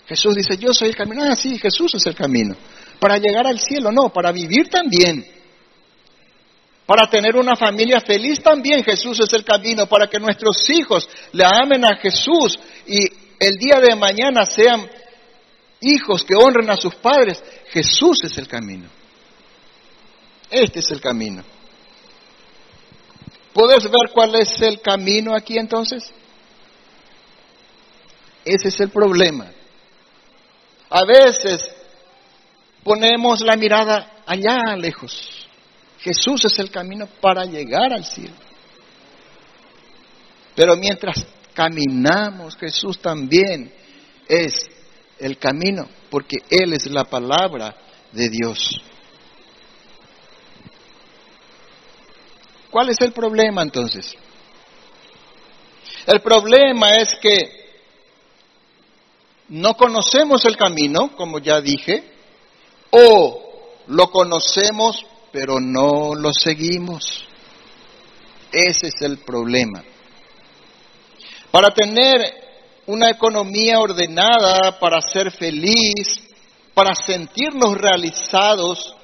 Jesús 0.06 0.34
dice, 0.34 0.58
yo 0.58 0.74
soy 0.74 0.88
el 0.88 0.96
camino. 0.96 1.22
Ah, 1.24 1.36
sí, 1.36 1.58
Jesús 1.58 1.94
es 1.94 2.04
el 2.06 2.14
camino. 2.14 2.54
Para 2.98 3.16
llegar 3.16 3.46
al 3.46 3.58
cielo, 3.60 3.92
no, 3.92 4.10
para 4.10 4.32
vivir 4.32 4.68
también. 4.68 5.24
Para 6.90 7.08
tener 7.08 7.36
una 7.36 7.54
familia 7.54 8.00
feliz 8.00 8.42
también 8.42 8.82
Jesús 8.82 9.20
es 9.20 9.32
el 9.32 9.44
camino. 9.44 9.86
Para 9.86 10.08
que 10.08 10.18
nuestros 10.18 10.68
hijos 10.70 11.08
le 11.30 11.44
amen 11.44 11.84
a 11.84 11.94
Jesús 11.94 12.58
y 12.84 13.04
el 13.38 13.56
día 13.58 13.78
de 13.78 13.94
mañana 13.94 14.44
sean 14.44 14.90
hijos 15.80 16.24
que 16.24 16.34
honren 16.34 16.68
a 16.68 16.74
sus 16.74 16.96
padres. 16.96 17.40
Jesús 17.68 18.24
es 18.24 18.36
el 18.38 18.48
camino. 18.48 18.88
Este 20.50 20.80
es 20.80 20.90
el 20.90 21.00
camino. 21.00 21.44
¿Puedes 23.52 23.84
ver 23.84 24.10
cuál 24.12 24.34
es 24.34 24.60
el 24.60 24.80
camino 24.80 25.36
aquí 25.36 25.58
entonces? 25.58 26.12
Ese 28.44 28.66
es 28.66 28.80
el 28.80 28.90
problema. 28.90 29.46
A 30.88 31.04
veces 31.04 31.70
ponemos 32.82 33.42
la 33.42 33.54
mirada 33.54 34.24
allá 34.26 34.74
lejos. 34.76 35.39
Jesús 36.02 36.44
es 36.44 36.58
el 36.58 36.70
camino 36.70 37.06
para 37.20 37.44
llegar 37.44 37.92
al 37.92 38.04
cielo. 38.04 38.34
Pero 40.54 40.76
mientras 40.76 41.26
caminamos, 41.54 42.56
Jesús 42.56 42.98
también 42.98 43.72
es 44.28 44.68
el 45.18 45.38
camino, 45.38 45.88
porque 46.10 46.38
Él 46.48 46.72
es 46.72 46.86
la 46.90 47.04
palabra 47.04 47.76
de 48.12 48.28
Dios. 48.30 48.80
¿Cuál 52.70 52.90
es 52.90 53.00
el 53.00 53.12
problema 53.12 53.62
entonces? 53.62 54.14
El 56.06 56.20
problema 56.20 56.96
es 56.96 57.14
que 57.16 57.60
no 59.48 59.76
conocemos 59.76 60.44
el 60.44 60.56
camino, 60.56 61.14
como 61.16 61.40
ya 61.40 61.60
dije, 61.60 62.04
o 62.90 63.76
lo 63.88 64.10
conocemos 64.10 65.04
pero 65.32 65.60
no 65.60 66.14
lo 66.14 66.32
seguimos. 66.32 67.24
Ese 68.52 68.88
es 68.88 69.02
el 69.02 69.18
problema. 69.18 69.82
Para 71.50 71.70
tener 71.70 72.20
una 72.86 73.10
economía 73.10 73.80
ordenada, 73.80 74.78
para 74.78 75.00
ser 75.00 75.30
feliz, 75.30 76.20
para 76.74 76.94
sentirnos 76.94 77.76
realizados, 77.76 78.94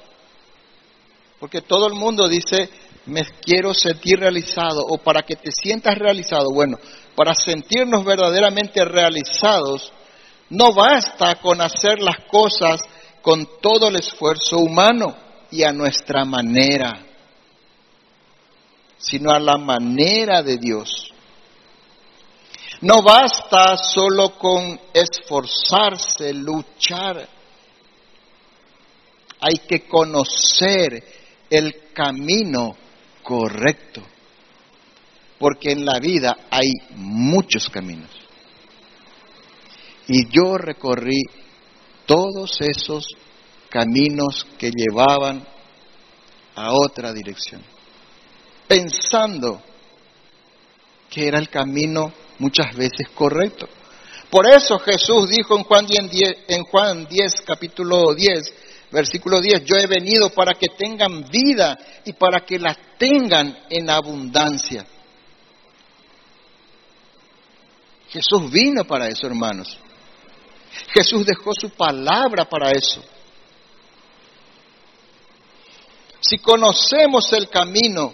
porque 1.39 1.61
todo 1.61 1.87
el 1.87 1.93
mundo 1.93 2.27
dice, 2.27 2.69
me 3.05 3.23
quiero 3.41 3.73
sentir 3.73 4.19
realizado, 4.19 4.81
o 4.85 4.97
para 4.97 5.21
que 5.23 5.35
te 5.35 5.51
sientas 5.51 5.97
realizado. 5.97 6.51
Bueno, 6.51 6.77
para 7.15 7.33
sentirnos 7.33 8.03
verdaderamente 8.03 8.83
realizados, 8.83 9.93
no 10.49 10.73
basta 10.73 11.35
con 11.35 11.61
hacer 11.61 11.99
las 12.01 12.25
cosas 12.29 12.81
con 13.21 13.47
todo 13.61 13.89
el 13.89 13.97
esfuerzo 13.97 14.59
humano 14.59 15.26
y 15.51 15.63
a 15.63 15.71
nuestra 15.71 16.25
manera, 16.25 17.05
sino 18.97 19.31
a 19.31 19.39
la 19.39 19.57
manera 19.57 20.41
de 20.41 20.57
Dios. 20.57 21.11
No 22.81 23.01
basta 23.01 23.75
solo 23.77 24.37
con 24.37 24.79
esforzarse, 24.93 26.33
luchar. 26.33 27.27
Hay 29.39 29.59
que 29.67 29.87
conocer 29.87 31.03
el 31.49 31.91
camino 31.93 32.75
correcto, 33.23 34.01
porque 35.39 35.71
en 35.71 35.85
la 35.85 35.99
vida 35.99 36.37
hay 36.51 36.71
muchos 36.95 37.69
caminos. 37.69 38.09
Y 40.07 40.29
yo 40.29 40.57
recorrí 40.57 41.21
todos 42.05 42.61
esos 42.61 43.07
caminos 43.77 44.47
que 44.57 44.71
llevaban 44.71 45.45
a 46.55 46.71
otra 46.73 47.13
dirección, 47.13 47.61
pensando 48.67 49.61
que 51.11 51.27
era 51.27 51.37
el 51.37 51.47
camino 51.47 52.11
muchas 52.39 52.75
veces 52.75 53.07
correcto. 53.13 53.67
Por 54.31 54.47
eso 54.47 54.79
Jesús 54.79 55.29
dijo 55.29 55.55
en 55.55 55.63
Juan 55.63 55.85
10, 55.85 56.09
en 56.47 56.63
Juan 56.63 57.07
10 57.07 57.41
capítulo 57.45 58.15
10, 58.15 58.53
versículo 58.89 59.39
10, 59.41 59.63
yo 59.65 59.77
he 59.77 59.85
venido 59.85 60.31
para 60.31 60.55
que 60.55 60.69
tengan 60.75 61.29
vida 61.29 61.77
y 62.03 62.13
para 62.13 62.43
que 62.43 62.57
la 62.57 62.75
tengan 62.97 63.59
en 63.69 63.91
abundancia. 63.91 64.87
Jesús 68.09 68.49
vino 68.49 68.85
para 68.85 69.07
eso, 69.07 69.27
hermanos. 69.27 69.77
Jesús 70.95 71.27
dejó 71.27 71.53
su 71.53 71.69
palabra 71.69 72.45
para 72.45 72.71
eso. 72.71 73.03
Si 76.19 76.37
conocemos 76.39 77.31
el 77.33 77.49
camino, 77.49 78.13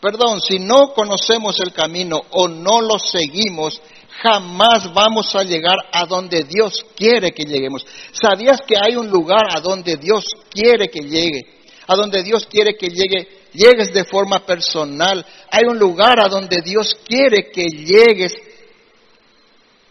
perdón, 0.00 0.40
si 0.40 0.58
no 0.58 0.92
conocemos 0.94 1.58
el 1.60 1.72
camino 1.72 2.22
o 2.30 2.48
no 2.48 2.80
lo 2.80 2.98
seguimos, 2.98 3.80
jamás 4.22 4.92
vamos 4.92 5.34
a 5.34 5.42
llegar 5.42 5.76
a 5.92 6.06
donde 6.06 6.44
Dios 6.44 6.84
quiere 6.94 7.32
que 7.32 7.44
lleguemos. 7.44 7.84
¿Sabías 8.12 8.60
que 8.66 8.76
hay 8.80 8.96
un 8.96 9.08
lugar 9.08 9.44
a 9.50 9.60
donde 9.60 9.96
Dios 9.96 10.24
quiere 10.50 10.88
que 10.88 11.00
llegue? 11.00 11.56
A 11.86 11.94
donde 11.94 12.22
Dios 12.22 12.46
quiere 12.46 12.76
que 12.76 12.88
llegue, 12.88 13.28
llegues 13.52 13.92
de 13.92 14.04
forma 14.04 14.44
personal. 14.44 15.24
Hay 15.50 15.64
un 15.68 15.78
lugar 15.78 16.20
a 16.20 16.28
donde 16.28 16.62
Dios 16.62 16.96
quiere 17.06 17.50
que 17.50 17.66
llegues 17.66 18.34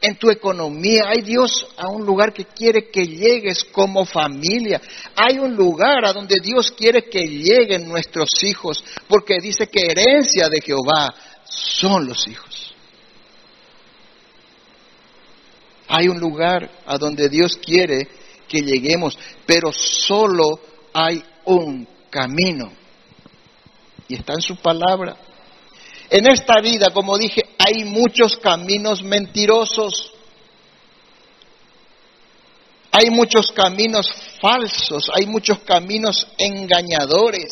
en 0.06 0.18
tu 0.18 0.30
economía. 0.30 1.06
Hay 1.08 1.22
Dios 1.22 1.68
a 1.78 1.88
un 1.90 2.06
lugar 2.06 2.32
que 2.32 2.46
quiere 2.46 2.90
que 2.90 3.06
llegues 3.06 3.64
como 3.64 4.06
familia. 4.06 4.80
Hay 5.16 5.40
un 5.40 5.56
lugar 5.56 6.06
a 6.06 6.14
donde 6.14 6.36
Dios 6.42 6.72
quiere 6.72 7.10
que 7.10 7.22
lleguen 7.26 7.88
nuestros 7.88 8.30
hijos, 8.44 8.84
porque 9.08 9.40
dice 9.42 9.68
que 9.68 9.88
herencia 9.88 10.48
de 10.48 10.62
Jehová 10.62 11.14
son 11.46 12.06
los 12.06 12.28
hijos. 12.28 12.76
Hay 15.88 16.08
un 16.08 16.20
lugar 16.20 16.70
a 16.86 16.98
donde 16.98 17.28
Dios 17.28 17.58
quiere 17.58 18.08
que 18.48 18.62
lleguemos, 18.62 19.18
pero 19.46 19.72
solo 19.72 20.60
hay 20.94 21.24
un 21.46 21.88
camino. 22.12 22.72
Y 24.08 24.16
está 24.16 24.34
en 24.34 24.42
su 24.42 24.56
palabra. 24.58 25.18
En 26.10 26.30
esta 26.30 26.62
vida, 26.62 26.92
como 26.92 27.18
dije, 27.18 27.42
hay 27.58 27.84
muchos 27.84 28.38
caminos 28.38 29.02
mentirosos. 29.02 30.12
Hay 32.92 33.10
muchos 33.10 33.52
caminos 33.52 34.10
falsos, 34.40 35.10
hay 35.14 35.26
muchos 35.26 35.60
caminos 35.60 36.28
engañadores 36.38 37.52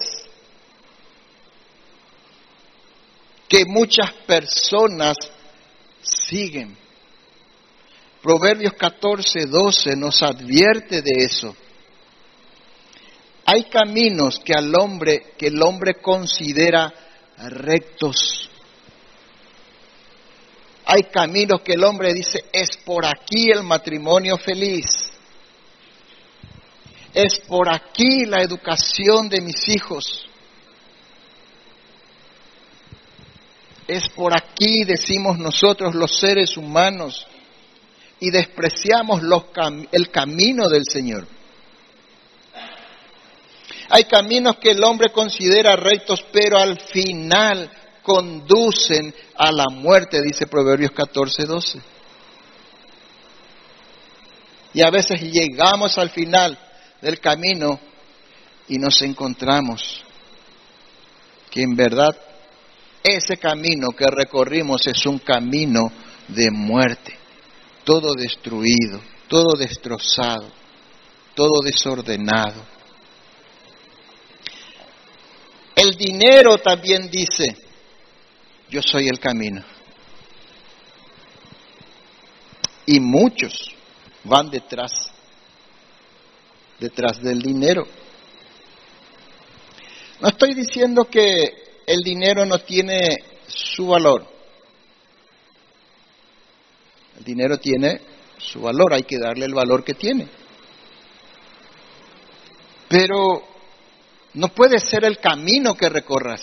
que 3.49 3.65
muchas 3.65 4.13
personas 4.25 5.17
siguen. 6.01 6.77
Proverbios 8.21 8.73
14, 8.73 9.47
12 9.47 9.95
nos 9.97 10.23
advierte 10.23 11.01
de 11.01 11.11
eso. 11.17 11.53
Hay 13.45 13.65
caminos 13.65 14.39
que 14.39 14.53
al 14.53 14.73
hombre, 14.79 15.33
que 15.37 15.47
el 15.47 15.61
hombre 15.61 15.95
considera 15.95 16.93
rectos. 17.37 18.49
Hay 20.85 21.03
caminos 21.03 21.61
que 21.61 21.73
el 21.73 21.83
hombre 21.83 22.13
dice, 22.13 22.45
es 22.51 22.77
por 22.77 23.05
aquí 23.05 23.51
el 23.51 23.63
matrimonio 23.63 24.37
feliz. 24.37 24.85
Es 27.13 27.39
por 27.39 27.71
aquí 27.71 28.25
la 28.25 28.41
educación 28.41 29.29
de 29.29 29.41
mis 29.41 29.69
hijos. 29.69 30.27
Es 33.87 34.09
por 34.09 34.35
aquí, 34.35 34.83
decimos 34.83 35.37
nosotros 35.37 35.93
los 35.93 36.17
seres 36.17 36.57
humanos, 36.57 37.27
y 38.19 38.31
despreciamos 38.31 39.21
los 39.21 39.45
el 39.91 40.09
camino 40.09 40.69
del 40.69 40.85
Señor. 40.85 41.27
Hay 43.95 44.05
caminos 44.05 44.57
que 44.57 44.71
el 44.71 44.83
hombre 44.83 45.11
considera 45.11 45.75
rectos, 45.75 46.25
pero 46.31 46.57
al 46.57 46.79
final 46.79 47.69
conducen 48.01 49.13
a 49.35 49.51
la 49.51 49.65
muerte, 49.69 50.19
dice 50.23 50.47
Proverbios 50.47 50.93
14, 50.93 51.45
12. 51.45 51.79
Y 54.73 54.81
a 54.81 54.89
veces 54.89 55.21
llegamos 55.21 55.99
al 55.99 56.09
final 56.09 56.57
del 57.01 57.19
camino 57.19 57.79
y 58.67 58.79
nos 58.79 58.99
encontramos 59.03 60.03
que 61.51 61.61
en 61.61 61.75
verdad 61.75 62.17
ese 63.03 63.37
camino 63.37 63.89
que 63.91 64.07
recorrimos 64.07 64.87
es 64.87 65.05
un 65.05 65.19
camino 65.19 65.91
de 66.29 66.49
muerte, 66.49 67.15
todo 67.83 68.15
destruido, 68.15 68.99
todo 69.27 69.55
destrozado, 69.55 70.47
todo 71.35 71.59
desordenado. 71.63 72.72
El 75.83 75.97
dinero 75.97 76.57
también 76.59 77.09
dice, 77.09 77.57
yo 78.69 78.81
soy 78.81 79.09
el 79.09 79.19
camino. 79.19 79.61
Y 82.85 83.01
muchos 83.01 83.75
van 84.23 84.49
detrás, 84.49 85.11
detrás 86.79 87.21
del 87.21 87.41
dinero. 87.41 87.85
No 90.21 90.29
estoy 90.29 90.53
diciendo 90.53 91.03
que 91.03 91.81
el 91.85 92.01
dinero 92.01 92.45
no 92.45 92.59
tiene 92.59 93.17
su 93.45 93.87
valor. 93.87 94.25
El 97.17 97.25
dinero 97.25 97.57
tiene 97.57 97.99
su 98.37 98.61
valor, 98.61 98.93
hay 98.93 99.03
que 99.03 99.19
darle 99.19 99.47
el 99.47 99.53
valor 99.53 99.83
que 99.83 99.95
tiene. 99.95 100.29
Pero 102.87 103.52
no 104.33 104.47
puede 104.49 104.79
ser 104.79 105.05
el 105.05 105.19
camino 105.19 105.75
que 105.75 105.89
recorras. 105.89 106.41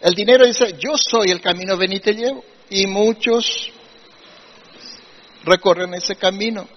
El 0.00 0.14
dinero 0.14 0.46
dice, 0.46 0.76
yo 0.78 0.92
soy 0.96 1.30
el 1.30 1.40
camino, 1.40 1.76
ven 1.76 1.92
y 1.92 2.00
te 2.00 2.14
llevo. 2.14 2.44
Y 2.70 2.86
muchos 2.86 3.72
recorren 5.44 5.94
ese 5.94 6.16
camino. 6.16 6.68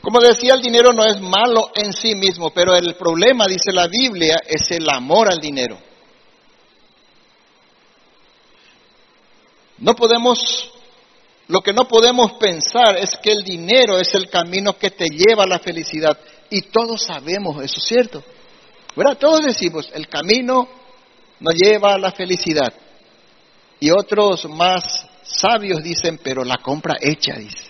Como 0.00 0.20
decía, 0.20 0.54
el 0.54 0.62
dinero 0.62 0.92
no 0.92 1.04
es 1.04 1.20
malo 1.20 1.72
en 1.74 1.92
sí 1.92 2.14
mismo, 2.14 2.50
pero 2.50 2.76
el 2.76 2.94
problema, 2.94 3.46
dice 3.46 3.72
la 3.72 3.88
Biblia, 3.88 4.40
es 4.46 4.70
el 4.70 4.88
amor 4.88 5.28
al 5.28 5.38
dinero. 5.38 5.76
No 9.78 9.94
podemos, 9.94 10.70
lo 11.48 11.60
que 11.60 11.72
no 11.72 11.86
podemos 11.86 12.32
pensar 12.32 12.96
es 12.98 13.16
que 13.22 13.30
el 13.30 13.44
dinero 13.44 13.98
es 14.00 14.14
el 14.14 14.28
camino 14.28 14.76
que 14.76 14.90
te 14.90 15.06
lleva 15.08 15.44
a 15.44 15.48
la 15.48 15.60
felicidad. 15.60 16.18
Y 16.50 16.62
todos 16.62 17.04
sabemos 17.04 17.62
eso, 17.62 17.80
¿cierto? 17.80 18.22
¿Verdad? 18.96 19.18
Todos 19.18 19.44
decimos, 19.44 19.88
el 19.94 20.08
camino 20.08 20.68
nos 21.38 21.54
lleva 21.54 21.94
a 21.94 21.98
la 21.98 22.10
felicidad. 22.10 22.72
Y 23.78 23.90
otros 23.90 24.48
más 24.48 25.06
sabios 25.22 25.82
dicen, 25.82 26.18
pero 26.22 26.42
la 26.44 26.56
compra 26.56 26.96
hecha, 27.00 27.34
dice. 27.34 27.64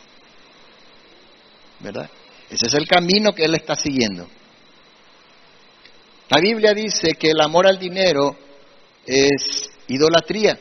¿Verdad? 1.80 2.08
Ese 2.48 2.66
es 2.66 2.74
el 2.74 2.86
camino 2.86 3.32
que 3.34 3.44
él 3.44 3.54
está 3.54 3.74
siguiendo. 3.74 4.26
La 6.28 6.40
Biblia 6.40 6.72
dice 6.72 7.14
que 7.18 7.30
el 7.30 7.40
amor 7.40 7.66
al 7.66 7.78
dinero 7.78 8.36
es 9.04 9.68
idolatría. 9.88 10.58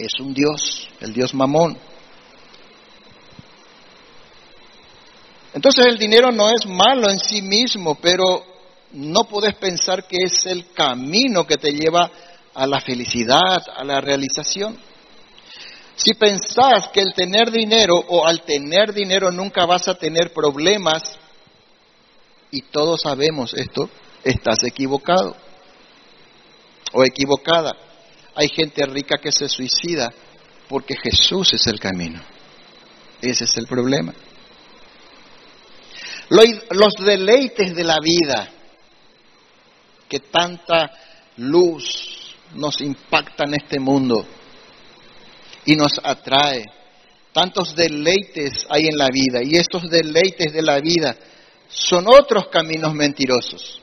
Es 0.00 0.18
un 0.18 0.32
Dios, 0.32 0.88
el 1.00 1.12
Dios 1.12 1.34
mamón. 1.34 1.76
Entonces 5.52 5.84
el 5.84 5.98
dinero 5.98 6.32
no 6.32 6.48
es 6.48 6.64
malo 6.64 7.10
en 7.10 7.18
sí 7.18 7.42
mismo, 7.42 7.96
pero 7.96 8.42
no 8.92 9.24
puedes 9.24 9.54
pensar 9.56 10.06
que 10.06 10.24
es 10.24 10.46
el 10.46 10.72
camino 10.72 11.46
que 11.46 11.58
te 11.58 11.72
lleva 11.72 12.10
a 12.54 12.66
la 12.66 12.80
felicidad, 12.80 13.58
a 13.76 13.84
la 13.84 14.00
realización. 14.00 14.78
Si 15.96 16.14
pensás 16.14 16.88
que 16.88 17.00
el 17.00 17.12
tener 17.12 17.50
dinero 17.50 17.94
o 18.08 18.26
al 18.26 18.40
tener 18.40 18.94
dinero 18.94 19.30
nunca 19.30 19.66
vas 19.66 19.86
a 19.86 19.96
tener 19.96 20.32
problemas, 20.32 21.02
y 22.50 22.62
todos 22.62 23.02
sabemos 23.02 23.52
esto, 23.52 23.90
estás 24.24 24.64
equivocado 24.64 25.36
o 26.94 27.04
equivocada. 27.04 27.89
Hay 28.40 28.48
gente 28.48 28.86
rica 28.86 29.18
que 29.18 29.30
se 29.30 29.50
suicida 29.50 30.10
porque 30.66 30.94
Jesús 30.96 31.52
es 31.52 31.66
el 31.66 31.78
camino. 31.78 32.22
Ese 33.20 33.44
es 33.44 33.54
el 33.58 33.66
problema. 33.66 34.14
Los 36.30 36.94
deleites 37.04 37.76
de 37.76 37.84
la 37.84 37.98
vida, 38.02 38.50
que 40.08 40.20
tanta 40.20 40.90
luz 41.36 42.34
nos 42.54 42.80
impacta 42.80 43.44
en 43.44 43.56
este 43.56 43.78
mundo 43.78 44.26
y 45.66 45.76
nos 45.76 46.00
atrae. 46.02 46.64
Tantos 47.34 47.76
deleites 47.76 48.66
hay 48.70 48.86
en 48.86 48.96
la 48.96 49.08
vida 49.12 49.42
y 49.42 49.56
estos 49.56 49.90
deleites 49.90 50.50
de 50.54 50.62
la 50.62 50.80
vida 50.80 51.14
son 51.68 52.06
otros 52.08 52.48
caminos 52.48 52.94
mentirosos. 52.94 53.82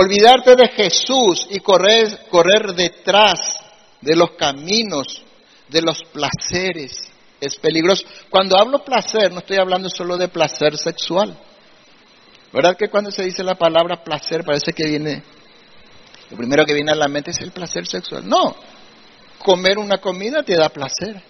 Olvidarte 0.00 0.56
de 0.56 0.68
Jesús 0.68 1.46
y 1.50 1.58
correr, 1.60 2.26
correr 2.30 2.72
detrás 2.74 3.58
de 4.00 4.16
los 4.16 4.30
caminos, 4.30 5.22
de 5.68 5.82
los 5.82 6.02
placeres, 6.04 7.12
es 7.38 7.56
peligroso. 7.56 8.06
Cuando 8.30 8.58
hablo 8.58 8.82
placer, 8.82 9.30
no 9.30 9.40
estoy 9.40 9.58
hablando 9.58 9.90
solo 9.90 10.16
de 10.16 10.28
placer 10.28 10.78
sexual. 10.78 11.38
¿Verdad 12.50 12.78
que 12.78 12.88
cuando 12.88 13.10
se 13.10 13.24
dice 13.24 13.44
la 13.44 13.56
palabra 13.56 14.02
placer 14.02 14.42
parece 14.42 14.72
que 14.72 14.86
viene, 14.86 15.22
lo 16.30 16.36
primero 16.38 16.64
que 16.64 16.72
viene 16.72 16.92
a 16.92 16.96
la 16.96 17.08
mente 17.08 17.32
es 17.32 17.40
el 17.42 17.52
placer 17.52 17.86
sexual? 17.86 18.26
No, 18.26 18.56
comer 19.38 19.76
una 19.76 19.98
comida 19.98 20.42
te 20.42 20.56
da 20.56 20.70
placer. 20.70 21.22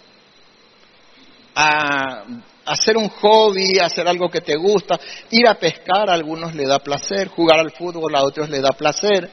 A 1.57 2.23
hacer 2.71 2.97
un 2.97 3.09
hobby, 3.09 3.81
hacer 3.81 4.07
algo 4.07 4.29
que 4.29 4.41
te 4.41 4.57
gusta, 4.57 4.99
ir 5.31 5.49
a 5.49 5.55
pescar 5.55 6.09
a 6.09 6.15
algunos 6.15 6.55
le 6.55 6.67
da 6.67 6.79
placer, 6.79 7.27
jugar 7.27 7.59
al 7.59 7.73
fútbol 7.73 8.15
a 8.15 8.23
otros 8.23 8.49
le 8.49 8.61
da 8.61 8.71
placer. 8.71 9.29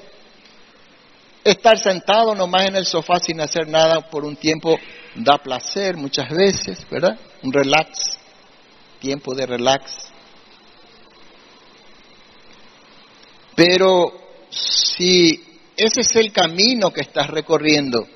Estar 1.43 1.77
sentado 1.77 2.33
nomás 2.33 2.65
en 2.65 2.75
el 2.75 2.85
sofá 2.85 3.19
sin 3.19 3.39
hacer 3.39 3.67
nada 3.67 4.09
por 4.09 4.25
un 4.25 4.35
tiempo 4.35 4.77
da 5.15 5.37
placer 5.37 5.95
muchas 5.95 6.29
veces, 6.29 6.79
¿verdad? 6.89 7.17
Un 7.43 7.53
relax, 7.53 8.17
tiempo 8.99 9.35
de 9.35 9.45
relax. 9.45 10.11
Pero 13.55 14.13
si 14.49 15.61
ese 15.75 16.01
es 16.01 16.15
el 16.15 16.31
camino 16.31 16.91
que 16.91 17.01
estás 17.01 17.27
recorriendo, 17.27 18.07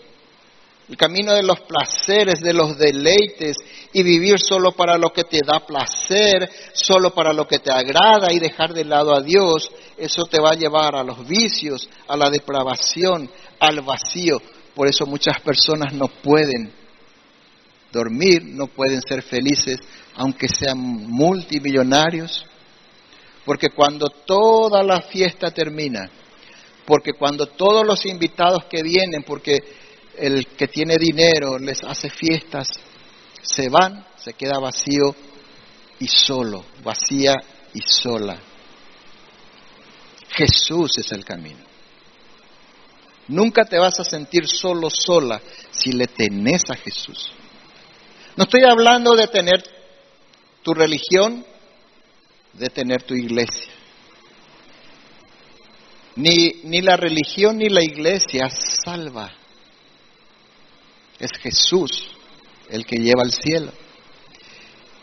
el 0.89 0.97
camino 0.97 1.33
de 1.33 1.43
los 1.43 1.61
placeres, 1.61 2.41
de 2.41 2.53
los 2.53 2.77
deleites 2.77 3.55
y 3.93 4.03
vivir 4.03 4.39
solo 4.39 4.73
para 4.73 4.97
lo 4.97 5.09
que 5.09 5.23
te 5.23 5.39
da 5.45 5.65
placer, 5.65 6.49
solo 6.73 7.13
para 7.13 7.31
lo 7.31 7.47
que 7.47 7.59
te 7.59 7.71
agrada 7.71 8.31
y 8.31 8.39
dejar 8.39 8.73
de 8.73 8.83
lado 8.83 9.15
a 9.15 9.21
Dios, 9.21 9.71
eso 9.97 10.23
te 10.25 10.41
va 10.41 10.49
a 10.49 10.57
llevar 10.57 10.95
a 10.95 11.03
los 11.03 11.25
vicios, 11.27 11.89
a 12.07 12.17
la 12.17 12.29
depravación, 12.29 13.29
al 13.59 13.81
vacío. 13.81 14.41
Por 14.75 14.87
eso 14.87 15.05
muchas 15.05 15.39
personas 15.41 15.93
no 15.93 16.07
pueden 16.07 16.73
dormir, 17.91 18.43
no 18.43 18.67
pueden 18.67 19.01
ser 19.01 19.21
felices, 19.21 19.79
aunque 20.15 20.47
sean 20.47 20.77
multimillonarios, 20.77 22.45
porque 23.45 23.69
cuando 23.69 24.07
toda 24.07 24.83
la 24.83 25.01
fiesta 25.01 25.51
termina, 25.51 26.09
porque 26.85 27.13
cuando 27.13 27.45
todos 27.45 27.85
los 27.85 28.05
invitados 28.05 28.65
que 28.69 28.81
vienen, 28.81 29.23
porque 29.23 29.59
el 30.17 30.47
que 30.47 30.67
tiene 30.67 30.97
dinero 30.97 31.57
les 31.57 31.83
hace 31.83 32.09
fiestas, 32.09 32.67
se 33.41 33.69
van, 33.69 34.05
se 34.17 34.33
queda 34.33 34.59
vacío 34.59 35.15
y 35.99 36.07
solo, 36.07 36.65
vacía 36.83 37.33
y 37.73 37.81
sola. 37.81 38.39
Jesús 40.29 40.97
es 40.97 41.11
el 41.11 41.25
camino. 41.25 41.59
Nunca 43.27 43.65
te 43.65 43.77
vas 43.77 43.99
a 43.99 44.03
sentir 44.03 44.47
solo, 44.47 44.89
sola, 44.89 45.41
si 45.71 45.91
le 45.91 46.07
tenés 46.07 46.69
a 46.69 46.75
Jesús. 46.75 47.31
No 48.35 48.43
estoy 48.43 48.63
hablando 48.63 49.15
de 49.15 49.27
tener 49.27 49.63
tu 50.63 50.73
religión, 50.73 51.45
de 52.53 52.69
tener 52.69 53.03
tu 53.03 53.13
iglesia. 53.13 53.71
Ni, 56.15 56.61
ni 56.63 56.81
la 56.81 56.97
religión 56.97 57.57
ni 57.57 57.69
la 57.69 57.83
iglesia 57.83 58.49
salva. 58.49 59.31
Es 61.21 61.31
Jesús 61.39 62.07
el 62.69 62.85
que 62.85 62.97
lleva 62.97 63.21
al 63.23 63.31
cielo. 63.31 63.71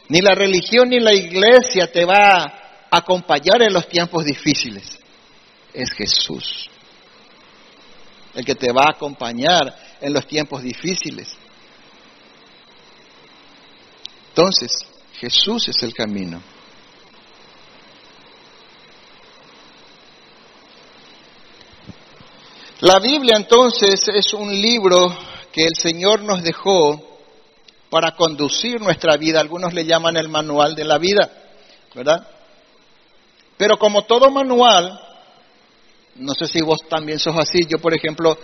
Ni 0.09 0.21
la 0.21 0.35
religión 0.35 0.91
ni 0.91 1.01
la 1.01 1.15
iglesia 1.15 1.91
te 1.91 2.05
va 2.05 2.43
a 2.43 2.97
acompañar 2.99 3.63
en 3.63 3.73
los 3.73 3.89
tiempos 3.89 4.25
difíciles. 4.25 4.99
Es 5.73 5.91
Jesús 5.93 6.69
el 8.39 8.45
que 8.45 8.55
te 8.55 8.73
va 8.73 8.85
a 8.85 8.91
acompañar 8.91 9.75
en 10.01 10.13
los 10.13 10.25
tiempos 10.25 10.63
difíciles. 10.63 11.29
Entonces, 14.29 14.71
Jesús 15.15 15.67
es 15.67 15.83
el 15.83 15.93
camino. 15.93 16.41
La 22.81 23.01
Biblia 23.01 23.37
entonces 23.37 24.07
es 24.07 24.33
un 24.33 24.53
libro 24.53 25.09
que 25.53 25.65
el 25.65 25.75
Señor 25.75 26.23
nos 26.23 26.43
dejó 26.43 27.03
para 27.91 28.13
conducir 28.13 28.81
nuestra 28.81 29.17
vida. 29.17 29.41
Algunos 29.41 29.73
le 29.73 29.85
llaman 29.85 30.17
el 30.17 30.29
manual 30.29 30.75
de 30.75 30.85
la 30.85 30.99
vida, 30.99 31.31
¿verdad? 31.95 32.27
Pero 33.57 33.79
como 33.79 34.03
todo 34.05 34.31
manual, 34.31 35.01
no 36.17 36.33
sé 36.35 36.47
si 36.47 36.61
vos 36.61 36.81
también 36.89 37.19
sos 37.19 37.37
así, 37.37 37.61
yo 37.69 37.79
por 37.79 37.95
ejemplo 37.95 38.39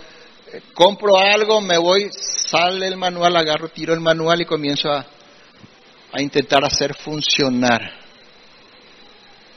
eh, 0.51 0.61
compro 0.73 1.17
algo, 1.17 1.61
me 1.61 1.77
voy, 1.77 2.09
sale 2.11 2.87
el 2.87 2.97
manual, 2.97 3.35
agarro, 3.35 3.69
tiro 3.69 3.93
el 3.93 4.01
manual 4.01 4.41
y 4.41 4.45
comienzo 4.45 4.89
a, 4.91 5.05
a 6.11 6.21
intentar 6.21 6.63
hacer 6.63 6.95
funcionar. 6.95 7.81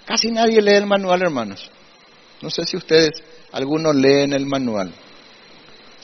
Casi 0.04 0.30
nadie 0.30 0.62
lee 0.62 0.74
el 0.74 0.86
manual, 0.86 1.22
hermanos. 1.22 1.70
No 2.40 2.50
sé 2.50 2.64
si 2.64 2.76
ustedes 2.76 3.10
algunos 3.52 3.94
leen 3.94 4.32
el 4.32 4.46
manual. 4.46 4.92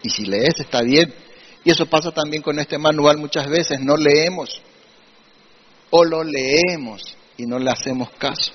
Y 0.02 0.10
si 0.10 0.26
lees 0.26 0.60
está 0.60 0.82
bien. 0.82 1.14
Y 1.64 1.70
eso 1.70 1.86
pasa 1.86 2.10
también 2.10 2.42
con 2.42 2.58
este 2.58 2.78
manual 2.78 3.18
muchas 3.18 3.48
veces. 3.48 3.80
No 3.80 3.96
leemos. 3.96 4.60
O 5.90 6.04
lo 6.04 6.22
leemos 6.22 7.16
y 7.36 7.46
no 7.46 7.58
le 7.58 7.70
hacemos 7.70 8.10
caso. 8.18 8.52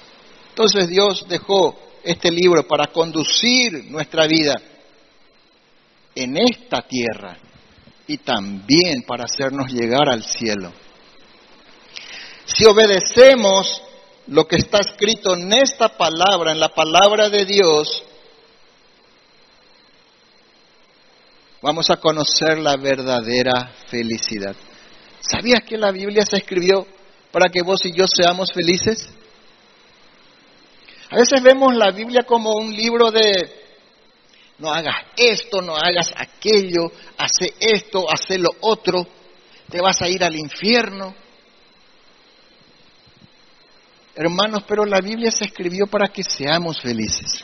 Entonces 0.50 0.90
Dios 0.90 1.26
dejó 1.28 1.76
este 2.04 2.32
libro 2.32 2.68
para 2.68 2.88
conducir 2.88 3.86
nuestra 3.90 4.28
vida 4.28 4.56
en 6.16 6.38
esta 6.38 6.82
tierra 6.82 7.38
y 8.08 8.18
también 8.18 9.04
para 9.04 9.26
hacernos 9.26 9.72
llegar 9.72 10.10
al 10.10 10.24
cielo. 10.24 10.72
Si 12.46 12.66
obedecemos 12.66 13.82
lo 14.28 14.48
que 14.48 14.58
está 14.58 14.80
escrito 14.80 15.36
en 15.36 15.54
esta 15.54 15.98
palabra, 15.98 16.52
en 16.52 16.60
la 16.60 16.70
palabra 16.70 17.30
de 17.30 17.46
Dios, 17.46 18.04
vamos 21.62 21.90
a 21.90 21.98
conocer 21.98 22.58
la 22.58 22.76
verdadera 22.78 23.72
felicidad. 23.90 24.56
¿Sabías 25.20 25.62
que 25.68 25.78
la 25.78 25.92
Biblia 25.92 26.26
se 26.26 26.38
escribió 26.38 26.88
para 27.32 27.50
que 27.50 27.62
vos 27.62 27.86
y 27.86 27.92
yo 27.92 28.08
seamos 28.08 28.52
felices? 28.52 29.10
A 31.10 31.18
veces 31.18 31.42
vemos 31.42 31.76
la 31.76 31.92
Biblia 31.92 32.24
como 32.24 32.54
un 32.54 32.72
libro 32.74 33.12
de 33.12 33.60
no 34.60 34.72
hagas 34.72 34.96
esto, 35.16 35.62
no 35.62 35.76
hagas 35.76 36.12
aquello, 36.16 36.92
hace 37.18 37.54
esto, 37.60 38.06
hace 38.10 38.38
lo 38.38 38.50
otro, 38.62 39.08
te 39.70 39.82
vas 39.82 40.02
a 40.02 40.10
ir 40.10 40.24
al 40.24 40.36
infierno. 40.36 41.16
Hermanos, 44.16 44.64
pero 44.68 44.86
la 44.86 45.00
Biblia 45.00 45.32
se 45.32 45.46
escribió 45.46 45.88
para 45.88 46.10
que 46.10 46.24
seamos 46.24 46.82
felices. 46.82 47.42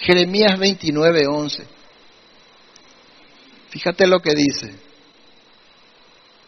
Jeremías 0.00 0.58
29, 0.58 1.26
11. 1.26 1.64
Fíjate 3.70 4.06
lo 4.06 4.20
que 4.20 4.34
dice. 4.34 4.74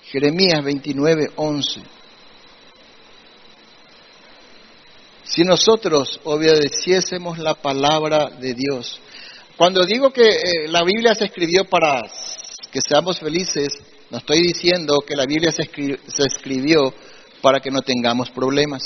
Jeremías 0.05 0.63
29, 0.65 1.33
11. 1.37 1.83
Si 5.25 5.43
nosotros 5.43 6.21
obedeciésemos 6.25 7.39
la 7.39 7.55
palabra 7.55 8.31
de 8.31 8.55
Dios. 8.55 9.01
Cuando 9.57 9.85
digo 9.85 10.11
que 10.11 10.29
eh, 10.29 10.69
la 10.69 10.83
Biblia 10.85 11.15
se 11.15 11.27
escribió 11.27 11.65
para 11.65 12.03
que 12.71 12.81
seamos 12.81 13.19
felices, 13.19 13.79
no 14.11 14.19
estoy 14.19 14.41
diciendo 14.41 15.01
que 15.07 15.17
la 15.17 15.27
Biblia 15.27 15.53
se, 15.53 15.65
se 15.65 16.23
escribió 16.25 16.95
para 17.43 17.61
que 17.61 17.71
no 17.71 17.83
tengamos 17.83 18.31
problemas. 18.31 18.83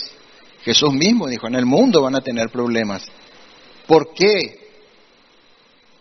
Jesús 0.64 0.92
mismo 0.92 1.28
dijo, 1.28 1.46
en 1.46 1.56
el 1.56 1.66
mundo 1.66 2.02
van 2.02 2.16
a 2.16 2.20
tener 2.20 2.48
problemas. 2.48 3.04
¿Por 3.87 4.14
qué? 4.14 4.62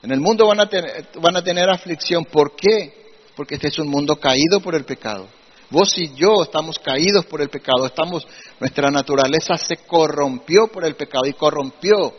En 0.03 0.11
el 0.11 0.19
mundo 0.19 0.47
van 0.47 0.59
a, 0.59 0.67
tener, 0.67 1.09
van 1.19 1.35
a 1.35 1.43
tener 1.43 1.69
aflicción. 1.69 2.25
¿Por 2.25 2.55
qué? 2.55 3.11
Porque 3.35 3.55
este 3.55 3.67
es 3.67 3.79
un 3.79 3.87
mundo 3.87 4.15
caído 4.15 4.59
por 4.59 4.75
el 4.75 4.83
pecado. 4.83 5.27
Vos 5.69 5.97
y 5.97 6.13
yo 6.15 6.43
estamos 6.43 6.79
caídos 6.79 7.25
por 7.25 7.41
el 7.41 7.49
pecado. 7.49 7.85
Estamos, 7.85 8.27
nuestra 8.59 8.89
naturaleza 8.89 9.57
se 9.57 9.77
corrompió 9.77 10.67
por 10.67 10.85
el 10.85 10.95
pecado 10.95 11.25
y 11.27 11.33
corrompió 11.33 12.13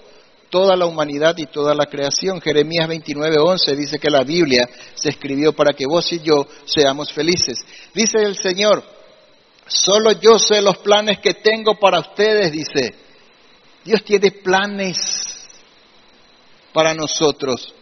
toda 0.48 0.76
la 0.76 0.86
humanidad 0.86 1.36
y 1.38 1.46
toda 1.46 1.74
la 1.74 1.86
creación. 1.86 2.40
Jeremías 2.40 2.88
29:11 2.88 3.76
dice 3.76 3.98
que 3.98 4.10
la 4.10 4.22
Biblia 4.22 4.68
se 4.94 5.10
escribió 5.10 5.52
para 5.52 5.72
que 5.72 5.86
vos 5.86 6.10
y 6.12 6.20
yo 6.20 6.46
seamos 6.64 7.12
felices. 7.12 7.58
Dice 7.94 8.18
el 8.22 8.36
Señor, 8.36 8.84
solo 9.66 10.12
yo 10.12 10.38
sé 10.38 10.62
los 10.62 10.78
planes 10.78 11.18
que 11.18 11.34
tengo 11.34 11.78
para 11.78 12.00
ustedes, 12.00 12.52
dice. 12.52 12.94
Dios 13.84 14.04
tiene 14.04 14.30
planes 14.30 15.21
para 16.72 16.94
nosotros. 16.94 17.74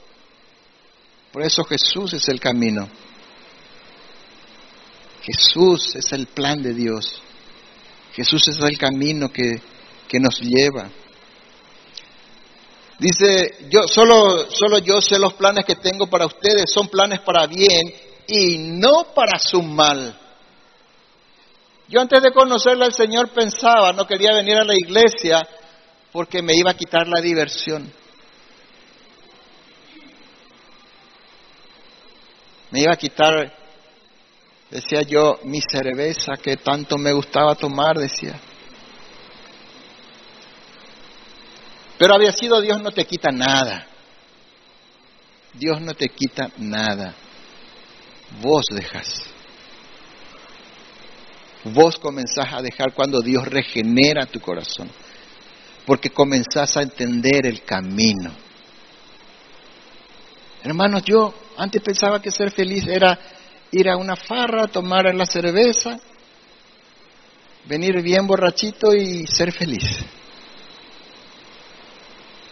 Por 1.33 1.43
eso 1.43 1.65
Jesús 1.65 2.13
es 2.13 2.29
el 2.29 2.41
camino. 2.41 2.89
Jesús 5.23 5.95
es 5.97 6.13
el 6.13 6.27
plan 6.27 6.63
de 6.63 6.75
Dios. 6.75 7.23
Jesús 8.15 8.49
es 8.49 8.59
el 8.59 8.79
camino 8.79 9.33
que, 9.33 9.61
que 10.09 10.19
nos 10.19 10.41
lleva. 10.41 10.91
Dice, 12.99 13.67
yo 13.71 13.85
solo, 13.89 14.51
solo 14.51 14.79
yo 14.79 15.01
sé 15.01 15.19
los 15.19 15.35
planes 15.35 15.65
que 15.65 15.77
tengo 15.77 16.09
para 16.09 16.27
ustedes, 16.27 16.71
son 16.71 16.89
planes 16.89 17.21
para 17.21 17.47
bien 17.47 17.95
y 18.27 18.59
no 18.59 19.15
para 19.15 19.39
su 19.39 19.63
mal. 19.63 20.19
Yo 21.89 22.01
antes 22.01 22.23
de 22.23 22.33
conocerle 22.33 22.85
al 22.85 22.93
Señor 22.93 23.31
pensaba, 23.31 23.93
no 23.93 24.07
quería 24.07 24.35
venir 24.35 24.57
a 24.57 24.65
la 24.65 24.75
iglesia 24.75 25.47
porque 26.13 26.43
me 26.43 26.55
iba 26.55 26.71
a 26.73 26.77
quitar 26.77 27.09
la 27.09 27.21
diversión. 27.21 27.91
Me 32.71 32.81
iba 32.81 32.93
a 32.93 32.97
quitar, 32.97 33.53
decía 34.71 35.03
yo, 35.03 35.41
mi 35.45 35.61
cerveza 35.61 36.33
que 36.43 36.57
tanto 36.57 36.97
me 36.97 37.13
gustaba 37.13 37.55
tomar, 37.55 37.97
decía. 37.97 38.39
Pero 41.99 42.15
había 42.15 42.33
sido 42.33 42.61
Dios 42.61 42.81
no 42.81 42.93
te 42.93 43.05
quita 43.05 43.31
nada. 43.31 43.87
Dios 45.53 45.81
no 45.81 45.93
te 45.93 46.09
quita 46.09 46.51
nada. 46.57 47.15
Vos 48.41 48.65
dejas. 48.71 49.23
Vos 51.65 51.99
comenzás 51.99 52.53
a 52.53 52.63
dejar 52.63 52.95
cuando 52.95 53.21
Dios 53.21 53.47
regenera 53.47 54.25
tu 54.25 54.41
corazón. 54.41 54.91
Porque 55.85 56.09
comenzás 56.09 56.77
a 56.77 56.83
entender 56.83 57.47
el 57.47 57.63
camino. 57.65 58.33
Hermanos, 60.63 61.03
yo 61.05 61.35
antes 61.61 61.83
pensaba 61.83 62.23
que 62.23 62.31
ser 62.31 62.51
feliz 62.51 62.87
era 62.87 63.19
ir 63.71 63.87
a 63.91 63.99
una 63.99 64.17
farra, 64.17 64.67
tomar 64.67 65.15
la 65.15 65.27
cerveza, 65.27 66.01
venir 67.67 68.01
bien 68.01 68.27
borrachito 68.27 68.95
y 68.95 69.27
ser 69.27 69.53
feliz. 69.53 69.85